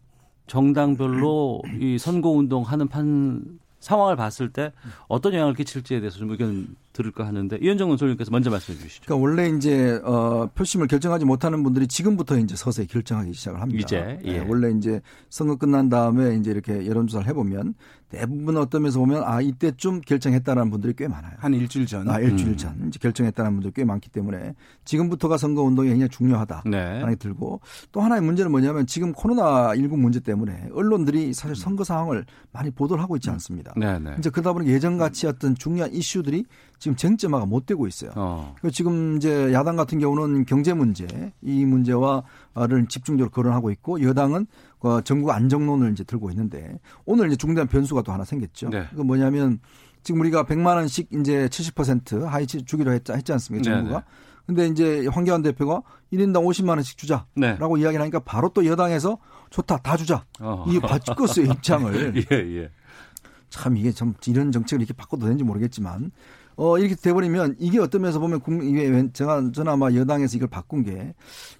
정당별로 0.49 1.63
이 1.81 1.97
선거 1.99 2.31
운동 2.31 2.63
하는 2.63 2.89
판 2.89 3.59
상황을 3.81 4.15
봤을 4.15 4.53
때 4.53 4.73
어떤 5.09 5.33
영향을 5.33 5.55
끼칠지에 5.55 6.01
대해서 6.01 6.19
좀 6.19 6.31
의견 6.31 6.77
들을까 6.93 7.27
하는데 7.27 7.57
이현정 7.61 7.89
논설님께서 7.89 8.31
먼저 8.31 8.51
말씀해 8.51 8.79
주시죠. 8.79 9.03
그러니까 9.07 9.23
원래 9.23 9.49
이제 9.49 10.01
어 10.05 10.51
표심을 10.55 10.87
결정하지 10.87 11.25
못하는 11.25 11.63
분들이 11.63 11.87
지금부터 11.87 12.37
이제 12.39 12.57
서서히 12.57 12.87
결정하기 12.87 13.33
시작을 13.33 13.61
합니다. 13.61 13.81
이제, 13.81 14.21
예. 14.25 14.35
예, 14.35 14.39
원래 14.41 14.71
이제 14.71 15.01
선거 15.29 15.57
끝난 15.57 15.89
다음에 15.89 16.37
이제 16.37 16.51
이렇게 16.51 16.87
여론조사를 16.87 17.27
해보면 17.29 17.75
대부분 18.11 18.57
어떤 18.57 18.83
면에서 18.83 18.99
보면 18.99 19.23
아 19.25 19.41
이때쯤 19.41 20.01
결정했다라는 20.01 20.71
분들이 20.71 20.93
꽤 20.97 21.07
많아요. 21.07 21.33
한 21.39 21.55
일주일 21.55 21.87
전. 21.87 22.11
아 22.11 22.19
일주일 22.19 22.51
음. 22.51 22.57
전 22.57 22.85
이제 22.89 22.99
결정했다는 23.01 23.53
분들이 23.53 23.73
꽤 23.75 23.85
많기 23.85 24.11
때문에 24.11 24.55
지금부터가 24.85 25.37
선거 25.37 25.63
운동이 25.63 25.91
굉장히 25.91 26.11
중요하다. 26.11 26.65
네. 26.67 26.95
생각이 26.99 27.17
들고 27.17 27.61
또 27.93 28.01
하나의 28.01 28.21
문제는 28.23 28.51
뭐냐면 28.51 28.87
지금 28.87 29.13
코로나 29.13 29.75
19 29.77 29.97
문제 29.97 30.19
때문에 30.19 30.71
언론들이 30.75 31.33
사실 31.33 31.55
선거 31.55 31.85
상황을 31.85 32.27
많이 32.53 32.71
보도를 32.71 33.03
하고 33.03 33.17
있지 33.17 33.31
않습니다. 33.31 33.73
네, 33.77 33.99
네. 34.01 34.15
이제 34.19 34.29
그러다 34.29 34.53
보니 34.53 34.69
예전 34.69 34.99
같이 34.99 35.29
어떤 35.29 35.55
중요한 35.55 35.93
이슈들이 35.93 36.45
지금 36.81 36.97
쟁점화가 36.97 37.45
못 37.45 37.67
되고 37.67 37.87
있어요. 37.87 38.11
어. 38.17 38.57
지금 38.73 39.19
이제 39.19 39.53
야당 39.53 39.77
같은 39.77 39.99
경우는 39.99 40.47
경제 40.47 40.73
문제 40.73 41.07
이 41.43 41.67
문제와를 41.67 42.87
집중적으로 42.89 43.31
거론하고 43.31 43.71
있고 43.71 44.03
여당은 44.03 44.47
어, 44.81 45.03
전국 45.03 45.31
안정론을 45.31 45.93
이제 45.93 46.05
들고 46.05 46.31
있는데 46.31 46.81
오늘 47.05 47.29
이제 47.29 47.37
중대한 47.37 47.69
변수가 47.69 48.01
또 48.03 48.13
하나 48.13 48.25
생겼죠. 48.25 48.71
네. 48.71 48.87
그 48.97 49.03
뭐냐면 49.03 49.61
지금 50.03 50.23
우리가 50.23 50.45
100만 50.45 50.77
원씩 50.77 51.09
이제 51.21 51.49
70% 51.49 52.25
하이치 52.25 52.65
주기로 52.65 52.93
했지, 52.93 53.13
했지 53.13 53.31
않습니까? 53.31 53.71
네, 53.71 53.77
정부가. 53.77 54.05
근데 54.47 54.67
이제 54.67 55.07
황교안 55.07 55.43
대표가 55.43 55.83
1인당 56.15 56.47
50만 56.47 56.71
원씩 56.71 56.97
주자라고 56.97 57.27
네. 57.37 57.83
이야기를 57.83 58.01
하니까 58.01 58.21
바로 58.21 58.49
또 58.49 58.65
여당에서 58.65 59.19
좋다 59.51 59.77
다 59.77 59.99
주자. 59.99 60.25
어. 60.41 60.65
이게 60.67 60.81
바꿨어요 60.81 61.45
입장을. 61.53 62.25
예, 62.33 62.37
예. 62.37 62.71
참 63.51 63.77
이게 63.77 63.93
좀 63.93 64.15
이런 64.27 64.51
정책을 64.51 64.81
이렇게 64.81 64.95
바꿔도 64.95 65.25
되는지 65.25 65.45
모르겠지만 65.45 66.11
어, 66.63 66.77
이렇게 66.77 66.95
돼버리면 66.95 67.57
이게 67.59 67.79
어떤 67.79 68.03
면에서 68.03 68.19
보면 68.19 68.41
국민, 68.41 68.69
이게 68.69 69.11
제가, 69.15 69.51
저는 69.51 69.73
아마 69.73 69.91
여당에서 69.95 70.37
이걸 70.37 70.49
바꾼 70.49 70.85
게 70.85 71.15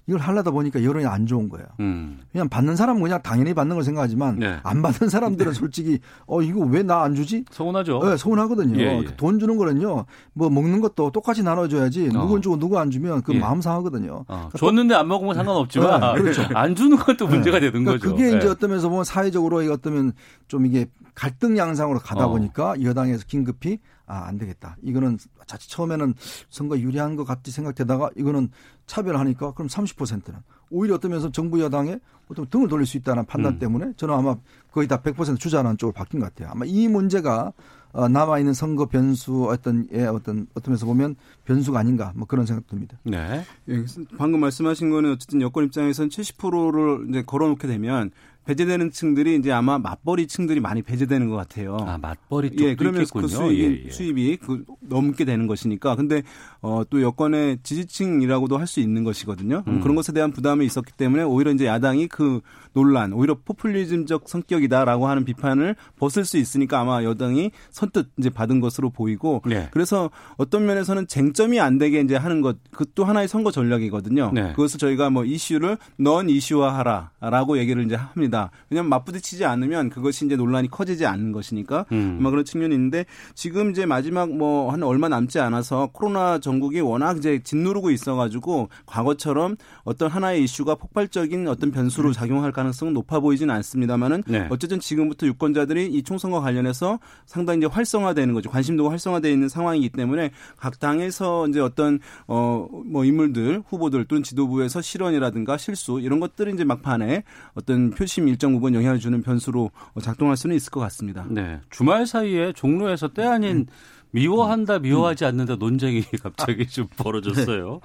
이걸 0.05 0.21
하려다 0.21 0.51
보니까 0.51 0.83
여론이 0.83 1.07
안 1.07 1.25
좋은 1.25 1.49
거예요. 1.49 1.65
음. 1.79 2.19
그냥 2.31 2.49
받는 2.49 2.75
사람은 2.75 3.01
그냥 3.01 3.19
당연히 3.23 3.55
받는 3.55 3.75
걸 3.75 3.83
생각하지만 3.83 4.37
네. 4.37 4.59
안 4.61 4.83
받는 4.83 5.09
사람들은 5.09 5.53
솔직히 5.53 5.99
어, 6.27 6.43
이거 6.43 6.59
왜 6.61 6.83
나 6.83 7.01
안 7.01 7.15
주지? 7.15 7.45
서운하죠. 7.49 7.99
네, 8.03 8.15
서운하거든요. 8.15 8.79
예, 8.79 8.99
예. 8.99 9.15
돈 9.17 9.39
주는 9.39 9.57
거는요, 9.57 10.05
뭐 10.33 10.49
먹는 10.51 10.81
것도 10.81 11.11
똑같이 11.11 11.41
나눠줘야지 11.41 12.09
어. 12.09 12.19
누군 12.21 12.43
주고 12.43 12.59
누구 12.59 12.77
안 12.77 12.91
주면 12.91 13.23
그 13.23 13.33
예. 13.33 13.39
마음 13.39 13.59
상하거든요. 13.59 14.25
어. 14.27 14.49
그러니까 14.49 14.57
줬는데 14.59 14.93
안 14.93 15.07
먹으면 15.07 15.33
상관없지만 15.33 15.99
네, 16.15 16.21
그렇죠. 16.21 16.43
안 16.53 16.75
주는 16.75 16.95
것도 16.95 17.25
문제가 17.27 17.59
네. 17.59 17.71
되는 17.71 17.83
그러니까 17.83 17.93
거죠. 18.07 18.15
그게 18.15 18.27
이제 18.37 18.45
예. 18.47 18.51
어떤 18.51 18.69
면에서 18.69 18.87
보면 18.89 19.03
사회적으로 19.03 19.57
어떠면 19.71 20.13
좀 20.47 20.67
이게 20.67 20.85
갈등 21.15 21.57
양상으로 21.57 21.99
가다 21.99 22.27
어. 22.27 22.29
보니까 22.29 22.75
여당에서 22.83 23.23
긴급히 23.27 23.79
아, 24.11 24.27
안 24.27 24.37
되겠다. 24.37 24.75
이거는 24.83 25.17
자칫 25.47 25.69
처음에는 25.69 26.13
선거 26.49 26.77
유리한 26.77 27.15
것 27.15 27.23
같이 27.23 27.49
생각되다가 27.49 28.09
이거는 28.17 28.49
차별하니까 28.85 29.53
그럼 29.53 29.69
30%는 29.69 30.37
오히려 30.69 30.95
어떤 30.95 31.11
면에서 31.11 31.31
정부 31.31 31.61
여당에 31.61 31.97
어떤 32.27 32.45
등을 32.47 32.67
돌릴 32.67 32.85
수 32.85 32.97
있다는 32.97 33.25
판단 33.25 33.53
음. 33.53 33.59
때문에 33.59 33.93
저는 33.95 34.13
아마 34.13 34.35
거의 34.71 34.89
다 34.89 35.01
100% 35.01 35.39
주자라는 35.39 35.77
쪽으로 35.77 35.93
바뀐 35.93 36.19
것 36.19 36.25
같아요. 36.25 36.49
아마 36.51 36.65
이 36.65 36.89
문제가 36.89 37.53
어, 37.93 38.07
남아 38.07 38.39
있는 38.39 38.53
선거 38.53 38.85
변수 38.85 39.47
어떤 39.49 39.87
예, 39.93 40.05
어떤 40.05 40.47
어떤 40.55 40.71
면에서 40.71 40.85
보면 40.85 41.15
변수가 41.45 41.77
아닌가 41.77 42.11
뭐 42.15 42.25
그런 42.27 42.45
생각 42.45 42.67
듭니다. 42.67 42.97
네. 43.03 43.45
예, 43.69 43.85
방금 44.17 44.41
말씀하신 44.41 44.89
거는 44.89 45.13
어쨌든 45.13 45.41
여권 45.41 45.65
입장에서는 45.65 46.09
70%를 46.09 47.09
이제 47.09 47.21
걸어놓게 47.23 47.67
되면 47.67 48.11
배제되는 48.45 48.91
층들이 48.91 49.35
이제 49.35 49.51
아마 49.51 49.77
맞벌이 49.77 50.25
층들이 50.27 50.59
많이 50.59 50.81
배제되는 50.81 51.29
것 51.29 51.35
같아요. 51.35 51.77
아 51.81 51.97
맞벌이 51.99 52.49
쪽도 52.49 52.63
예, 52.63 52.75
그러면 52.75 53.01
있겠군요. 53.03 53.27
그 53.27 53.27
수입, 53.27 53.59
예, 53.59 53.85
예. 53.85 53.89
수입이 53.91 54.37
그 54.37 54.65
넘게 54.81 55.25
되는 55.25 55.45
것이니까. 55.45 55.95
근데 55.95 56.23
어, 56.61 56.81
또 56.89 57.01
여권의 57.01 57.59
지지층이라고도 57.63 58.57
할 58.57 58.71
수 58.71 58.79
있는 58.79 59.03
것이거든요. 59.03 59.63
음. 59.67 59.81
그런 59.81 59.95
것에 59.97 60.13
대한 60.13 60.31
부담이 60.31 60.65
있었기 60.65 60.93
때문에 60.93 61.23
오히려 61.23 61.51
이제 61.51 61.65
야당이 61.65 62.07
그 62.07 62.39
논란, 62.73 63.13
오히려 63.13 63.37
포퓰리즘적 63.43 64.27
성격이다라고 64.27 65.07
하는 65.07 65.25
비판을 65.25 65.75
벗을 65.99 66.25
수 66.25 66.37
있으니까 66.37 66.79
아마 66.79 67.03
여당이 67.03 67.51
선뜻 67.69 68.11
이제 68.17 68.29
받은 68.29 68.59
것으로 68.59 68.89
보이고 68.89 69.41
네. 69.45 69.67
그래서 69.71 70.09
어떤 70.37 70.65
면에서는 70.65 71.07
쟁점이 71.07 71.59
안 71.59 71.77
되게 71.77 71.99
이제 72.01 72.15
하는 72.15 72.41
것, 72.41 72.57
그또 72.71 73.03
하나의 73.05 73.27
선거 73.27 73.51
전략이거든요. 73.51 74.31
네. 74.33 74.53
그것을 74.53 74.79
저희가 74.79 75.09
뭐 75.09 75.25
이슈를 75.25 75.77
넌 75.97 76.29
이슈화하라라고 76.29 77.57
얘기를 77.57 77.83
이제 77.85 77.95
합니다. 77.95 78.51
왜냐하면 78.69 78.89
맞부딪히지 78.89 79.45
않으면 79.45 79.89
그것이 79.89 80.25
이제 80.25 80.35
논란이 80.35 80.69
커지지 80.69 81.05
않는 81.05 81.31
것이니까 81.31 81.85
음. 81.91 82.17
아마 82.19 82.29
그런 82.29 82.45
측면이 82.45 82.73
있는데 82.73 83.05
지금 83.35 83.71
이제 83.71 83.85
마지막 83.85 84.29
뭐 84.31 84.71
한 84.71 84.83
얼마 84.83 85.09
남지 85.09 85.39
않아서 85.39 85.89
코로나 85.91 86.39
전국이 86.39 86.79
워낙 86.79 87.17
이제 87.17 87.39
짓누르고 87.43 87.91
있어가지고 87.91 88.69
과거처럼 88.85 89.57
어떤 89.83 90.09
하나의 90.09 90.43
이슈가 90.43 90.75
폭발적인 90.75 91.47
어떤 91.47 91.71
변수로 91.71 92.09
음. 92.09 92.13
작용할 92.13 92.51
가 92.51 92.60
능성은 92.63 92.93
높아 92.93 93.19
보이지는 93.19 93.53
않습니다만은 93.55 94.23
네. 94.27 94.47
어쨌든 94.49 94.79
지금부터 94.79 95.27
유권자들이 95.27 95.87
이 95.87 96.03
총선과 96.03 96.41
관련해서 96.41 96.99
상당히 97.25 97.59
이제 97.59 97.67
활성화되는 97.67 98.33
거죠. 98.33 98.49
관심도가 98.49 98.89
활성화되어 98.91 99.31
있는 99.31 99.49
상황이기 99.49 99.89
때문에 99.89 100.31
각 100.57 100.79
당에서 100.79 101.47
이제 101.47 101.59
어떤 101.59 101.99
어 102.27 102.61
뭐 102.85 103.05
인물들 103.05 103.63
후보들 103.67 104.05
또는 104.05 104.23
지도부에서 104.23 104.81
실언이라든가 104.81 105.57
실수 105.57 105.99
이런 105.99 106.19
것들이 106.19 106.53
이제 106.53 106.63
막판에 106.63 107.23
어떤 107.53 107.91
표심 107.91 108.27
일정 108.27 108.53
부분 108.53 108.73
영향을 108.73 108.99
주는 108.99 109.21
변수로 109.21 109.71
작동할 110.01 110.37
수는 110.37 110.55
있을 110.55 110.71
것 110.71 110.79
같습니다. 110.81 111.25
네. 111.29 111.59
주말 111.69 112.05
사이에 112.05 112.53
종로에서 112.53 113.09
때 113.09 113.23
아닌 113.23 113.57
음. 113.57 113.65
미워한다 114.11 114.79
미워하지 114.79 115.25
않는다 115.25 115.55
논쟁이 115.55 116.01
갑자기 116.21 116.67
좀 116.67 116.87
벌어졌어요. 116.97 117.79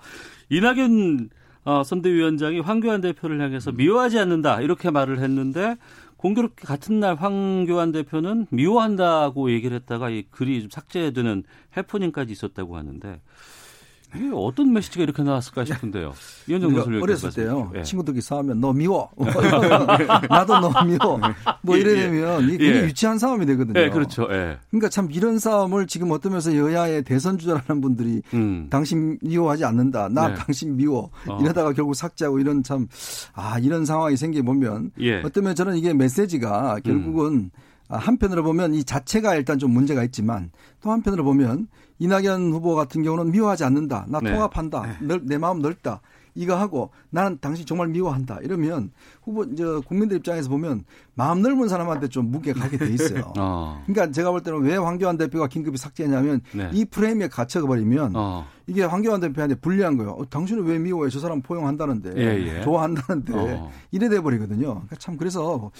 네. 0.49 0.57
이낙연 0.57 1.31
어, 1.67 1.83
선대위원장이 1.83 2.61
황교안 2.61 3.01
대표를 3.01 3.41
향해서 3.41 3.73
미워하지 3.73 4.21
않는다 4.21 4.61
이렇게 4.61 4.91
말을 4.91 5.19
했는데 5.19 5.77
공교롭게 6.17 6.64
같은 6.64 7.01
날 7.01 7.17
황교안 7.17 7.91
대표는 7.91 8.47
미워한다고 8.51 9.51
얘기를 9.51 9.75
했다가 9.75 10.11
이 10.11 10.23
글이 10.31 10.61
좀 10.61 10.71
삭제되는 10.71 11.43
해프닝까지 11.77 12.33
있었다고 12.33 12.77
하는데 12.77 13.21
이게 14.15 14.31
어떤 14.33 14.73
메시지가 14.73 15.03
이렇게 15.03 15.23
나왔을까 15.23 15.65
싶은데요. 15.65 16.15
이현정 16.49 16.73
교수님 16.75 17.03
어렸을 17.03 17.31
때요. 17.31 17.71
네. 17.75 17.83
친구들끼리 17.83 18.23
싸우면 18.23 18.61
너 18.61 18.73
미워. 18.73 19.11
나도 20.29 20.61
너 20.61 20.85
미워. 20.85 21.21
뭐 21.63 21.77
예, 21.77 21.81
이래 21.81 21.95
되면 21.95 22.49
예. 22.49 22.55
이게 22.55 22.67
예. 22.67 22.85
유치한 22.85 23.19
싸움이 23.19 23.45
되거든요. 23.47 23.75
네, 23.75 23.91
그렇죠. 23.91 24.29
예. 24.31 24.59
그러니까 24.71 24.89
참 24.89 25.09
이런 25.11 25.39
싸움을 25.39 25.87
지금 25.87 26.11
어떤 26.13 26.33
면에서 26.33 26.57
여야의 26.57 27.03
대선 27.03 27.39
주자라는 27.39 27.81
분들이 27.81 28.23
음. 28.35 28.69
당신 28.71 29.19
미워하지 29.23 29.65
않는다. 29.65 30.09
나 30.09 30.29
네. 30.29 30.35
당신 30.35 30.77
미워. 30.77 31.11
어. 31.27 31.39
이러다가 31.41 31.73
결국 31.73 31.95
삭제하고 31.95 32.39
이런 32.39 32.63
참 32.63 32.87
아, 33.35 33.59
이런 33.59 33.85
상황이 33.85 34.17
생겨 34.17 34.43
보면 34.43 34.93
예. 35.01 35.23
어떤 35.23 35.45
면 35.45 35.55
저는 35.55 35.77
이게 35.77 35.93
메시지가 35.93 36.81
결국은 36.85 37.35
음. 37.35 37.51
한편으로 37.89 38.43
보면 38.43 38.75
이 38.75 38.85
자체가 38.85 39.37
일단 39.37 39.59
좀 39.59 39.73
문제가 39.73 40.03
있지만 40.05 40.51
또 40.83 40.91
한편으로 40.91 41.25
보면 41.25 41.69
이낙연 41.99 42.53
후보 42.53 42.74
같은 42.74 43.03
경우는 43.03 43.32
미워하지 43.32 43.64
않는다. 43.64 44.07
나 44.09 44.20
네. 44.20 44.32
통합한다. 44.32 44.99
네. 45.01 45.18
내 45.22 45.38
마음 45.38 45.61
넓다. 45.61 46.01
이거 46.34 46.55
하고 46.57 46.90
나는 47.11 47.38
당신 47.40 47.64
정말 47.64 47.88
미워한다. 47.88 48.38
이러면 48.42 48.90
후보 49.27 49.43
이제 49.43 49.64
국민들 49.87 50.16
입장에서 50.18 50.49
보면 50.49 50.85
마음 51.14 51.43
넓은 51.43 51.68
사람한테 51.68 52.09
좀 52.09 52.31
무게 52.31 52.53
가게 52.53 52.79
돼 52.79 52.89
있어요. 52.89 53.33
어. 53.37 53.83
그러니까 53.87 54.12
제가 54.12 54.31
볼 54.31 54.41
때는 54.43 54.62
왜 54.62 54.77
황교안 54.77 55.16
대표가 55.16 55.49
긴급히 55.49 55.77
삭제했냐면 55.77 56.41
네. 56.53 56.70
이 56.72 56.85
프레임에 56.85 57.27
갇혀 57.29 57.66
버리면 57.66 58.12
어. 58.14 58.47
이게 58.68 58.83
황교안 58.85 59.20
대표한테 59.20 59.57
불리한 59.57 59.97
거예요. 59.97 60.12
어, 60.12 60.24
당신은 60.29 60.64
왜 60.64 60.79
미워해? 60.79 61.11
저 61.11 61.20
사람 61.20 61.41
포용한다는데 61.41 62.12
예, 62.16 62.59
예. 62.59 62.62
좋아한다는데 62.62 63.33
어. 63.35 63.70
이래 63.93 64.09
돼 64.09 64.20
버리거든요. 64.20 64.66
그러니까 64.74 64.97
참 64.97 65.16
그래서 65.16 65.70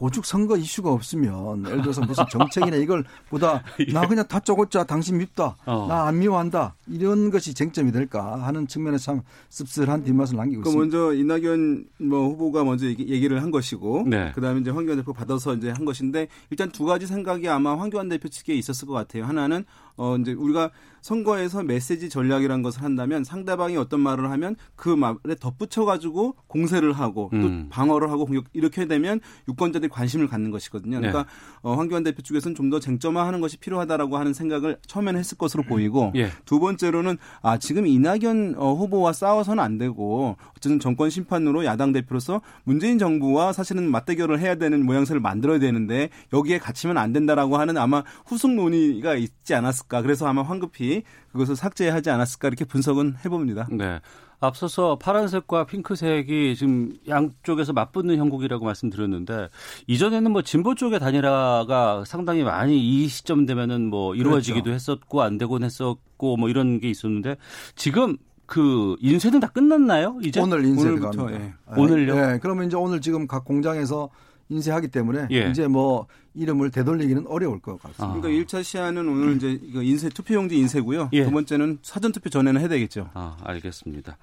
오죽 0.00 0.24
선거 0.24 0.56
이슈가 0.56 0.92
없으면 0.92 1.64
예를 1.66 1.82
들어서 1.82 2.02
무슨 2.02 2.24
정책이나 2.30 2.76
이걸 2.76 3.04
보다 3.30 3.62
예. 3.80 3.92
나 3.92 4.06
그냥 4.06 4.26
다짜고짜 4.28 4.84
당신 4.84 5.18
밉다. 5.18 5.56
어. 5.66 5.86
나안 5.88 6.18
미워한다. 6.18 6.74
이런 6.88 7.30
것이 7.30 7.54
쟁점이 7.54 7.90
될까 7.92 8.36
하는 8.42 8.66
측면에서 8.66 9.04
참 9.04 9.22
씁쓸한 9.48 10.04
뒷맛을 10.04 10.36
남기고 10.36 10.62
그 10.62 10.68
있습니다. 10.68 10.96
먼저 10.98 11.14
이낙연 11.14 11.86
뭐 12.00 12.28
후보가 12.28 12.64
먼저 12.64 12.75
얘기 12.84 13.28
를 13.28 13.40
한 13.40 13.50
것이고 13.50 14.04
네. 14.08 14.32
그다음에 14.34 14.60
이제 14.60 14.70
황교안 14.70 14.98
대표 14.98 15.12
받아서 15.12 15.54
이제 15.54 15.70
한 15.70 15.84
것인데 15.84 16.28
일단 16.50 16.70
두 16.70 16.84
가지 16.84 17.06
생각이 17.06 17.48
아마 17.48 17.78
황교안 17.78 18.08
대표 18.08 18.28
측에 18.28 18.54
있었을 18.54 18.86
것 18.86 18.94
같아요. 18.94 19.24
하나는 19.24 19.64
어 19.96 20.16
이제 20.18 20.32
우리가 20.32 20.70
선거에서 21.00 21.62
메시지 21.62 22.08
전략이라는 22.08 22.62
것을 22.62 22.82
한다면 22.82 23.22
상대방이 23.22 23.76
어떤 23.76 24.00
말을 24.00 24.30
하면 24.32 24.56
그 24.74 24.88
말에 24.88 25.36
덧붙여 25.38 25.84
가지고 25.84 26.34
공세를 26.48 26.92
하고 26.92 27.28
또 27.32 27.38
음. 27.38 27.68
방어를 27.70 28.10
하고 28.10 28.26
공격 28.26 28.46
이렇게 28.52 28.86
되면 28.86 29.20
유권자들이 29.48 29.88
관심을 29.88 30.26
갖는 30.26 30.50
것이거든요. 30.50 30.98
그러니까 30.98 31.22
네. 31.22 31.28
어, 31.62 31.74
황교안 31.74 32.02
대표 32.02 32.22
쪽에서는 32.22 32.54
좀 32.54 32.66
더 32.66 32.80
쟁점화하는 32.80 33.40
것이 33.40 33.58
필요하다라고 33.58 34.16
하는 34.16 34.32
생각을 34.32 34.78
처음에는 34.88 35.20
했을 35.20 35.38
것으로 35.38 35.62
보이고 35.62 36.12
예. 36.16 36.30
두 36.44 36.58
번째로는 36.58 37.16
아 37.42 37.58
지금 37.58 37.86
이낙연 37.86 38.56
어, 38.58 38.74
후보와 38.74 39.12
싸워서는 39.12 39.62
안 39.62 39.78
되고 39.78 40.36
어쨌든 40.56 40.80
정권 40.80 41.10
심판으로 41.10 41.64
야당 41.64 41.92
대표로서 41.92 42.40
문재인 42.64 42.98
정부와 42.98 43.52
사실은 43.52 43.88
맞대결을 43.90 44.40
해야 44.40 44.56
되는 44.56 44.84
모양새를 44.84 45.20
만들어야 45.20 45.60
되는데 45.60 46.10
여기에 46.32 46.58
갇히면 46.58 46.98
안 46.98 47.12
된다라고 47.12 47.56
하는 47.56 47.76
아마 47.78 48.02
후속 48.26 48.52
논의가 48.52 49.14
있지 49.14 49.54
않았을까. 49.54 49.85
그래서 49.88 50.26
아마 50.26 50.42
황급히 50.42 51.02
그것을 51.32 51.56
삭제하지 51.56 52.10
않았을까 52.10 52.48
이렇게 52.48 52.64
분석은 52.64 53.16
해봅니다. 53.24 53.68
네. 53.70 54.00
앞서서 54.40 54.98
파란색과 54.98 55.64
핑크색이 55.64 56.56
지금 56.56 56.92
양쪽에서 57.08 57.72
맞붙는 57.72 58.18
형국이라고 58.18 58.64
말씀드렸는데 58.64 59.48
이전에는 59.86 60.30
뭐 60.30 60.42
진보 60.42 60.74
쪽의 60.74 61.00
단일화가 61.00 62.04
상당히 62.06 62.42
많이 62.42 62.78
이 62.78 63.08
시점 63.08 63.46
되면은 63.46 63.88
뭐 63.88 64.14
이루어지기도 64.14 64.64
그렇죠. 64.64 64.74
했었고 64.74 65.22
안 65.22 65.38
되곤 65.38 65.64
했었고 65.64 66.36
뭐 66.36 66.48
이런 66.48 66.80
게 66.80 66.90
있었는데 66.90 67.36
지금 67.76 68.18
그 68.46 68.96
인쇄는 69.00 69.40
다 69.40 69.48
끝났나요? 69.48 70.18
이제 70.22 70.40
오늘 70.40 70.64
인쇄가 70.64 71.10
예. 71.30 71.34
예. 71.34 71.54
오늘요? 71.76 72.16
예. 72.16 72.38
그러면 72.40 72.66
이제 72.66 72.76
오늘 72.76 73.00
지금 73.00 73.26
각 73.26 73.44
공장에서 73.44 74.08
인쇄하기 74.48 74.88
때문에 74.88 75.26
예. 75.32 75.48
이제 75.50 75.66
뭐 75.66 76.06
이름을 76.36 76.70
되돌리기는 76.70 77.26
어려울 77.26 77.60
것 77.60 77.80
같습니다. 77.80 78.04
아. 78.04 78.20
그러니까 78.20 78.44
1차 78.44 78.62
시한은 78.62 79.08
오늘 79.08 79.36
이제 79.36 79.58
인쇄 79.82 80.08
투표용지 80.08 80.56
인쇄고요. 80.58 81.10
예. 81.12 81.24
두 81.24 81.30
번째는 81.30 81.78
사전 81.82 82.12
투표 82.12 82.28
전에는 82.30 82.60
해야 82.60 82.68
되겠죠. 82.68 83.10
아, 83.14 83.36
알겠습니다. 83.42 84.16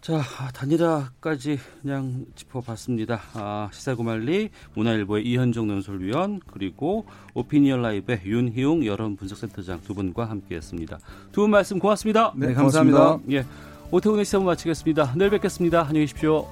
자, 0.00 0.22
단일화까지 0.54 1.58
그냥 1.82 2.26
짚어봤습니다. 2.36 3.20
아, 3.34 3.68
시사고말리, 3.72 4.50
문화일보의 4.74 5.24
이현정 5.26 5.66
논설위원, 5.66 6.40
그리고 6.52 7.06
오피니언 7.34 7.82
라이브의 7.82 8.20
윤희웅 8.24 8.86
여론 8.86 9.16
분석센터장 9.16 9.80
두 9.82 9.94
분과 9.94 10.26
함께했습니다. 10.30 10.98
두 11.32 11.40
분 11.40 11.50
말씀 11.50 11.80
고맙습니다. 11.80 12.32
네, 12.36 12.54
감사합니다. 12.54 13.18
예, 13.32 13.44
오태훈의 13.90 14.24
시사분 14.24 14.46
마치겠습니다. 14.46 15.14
내일 15.16 15.30
뵙겠습니다. 15.32 15.80
안녕히 15.88 16.06
계십시오. 16.06 16.46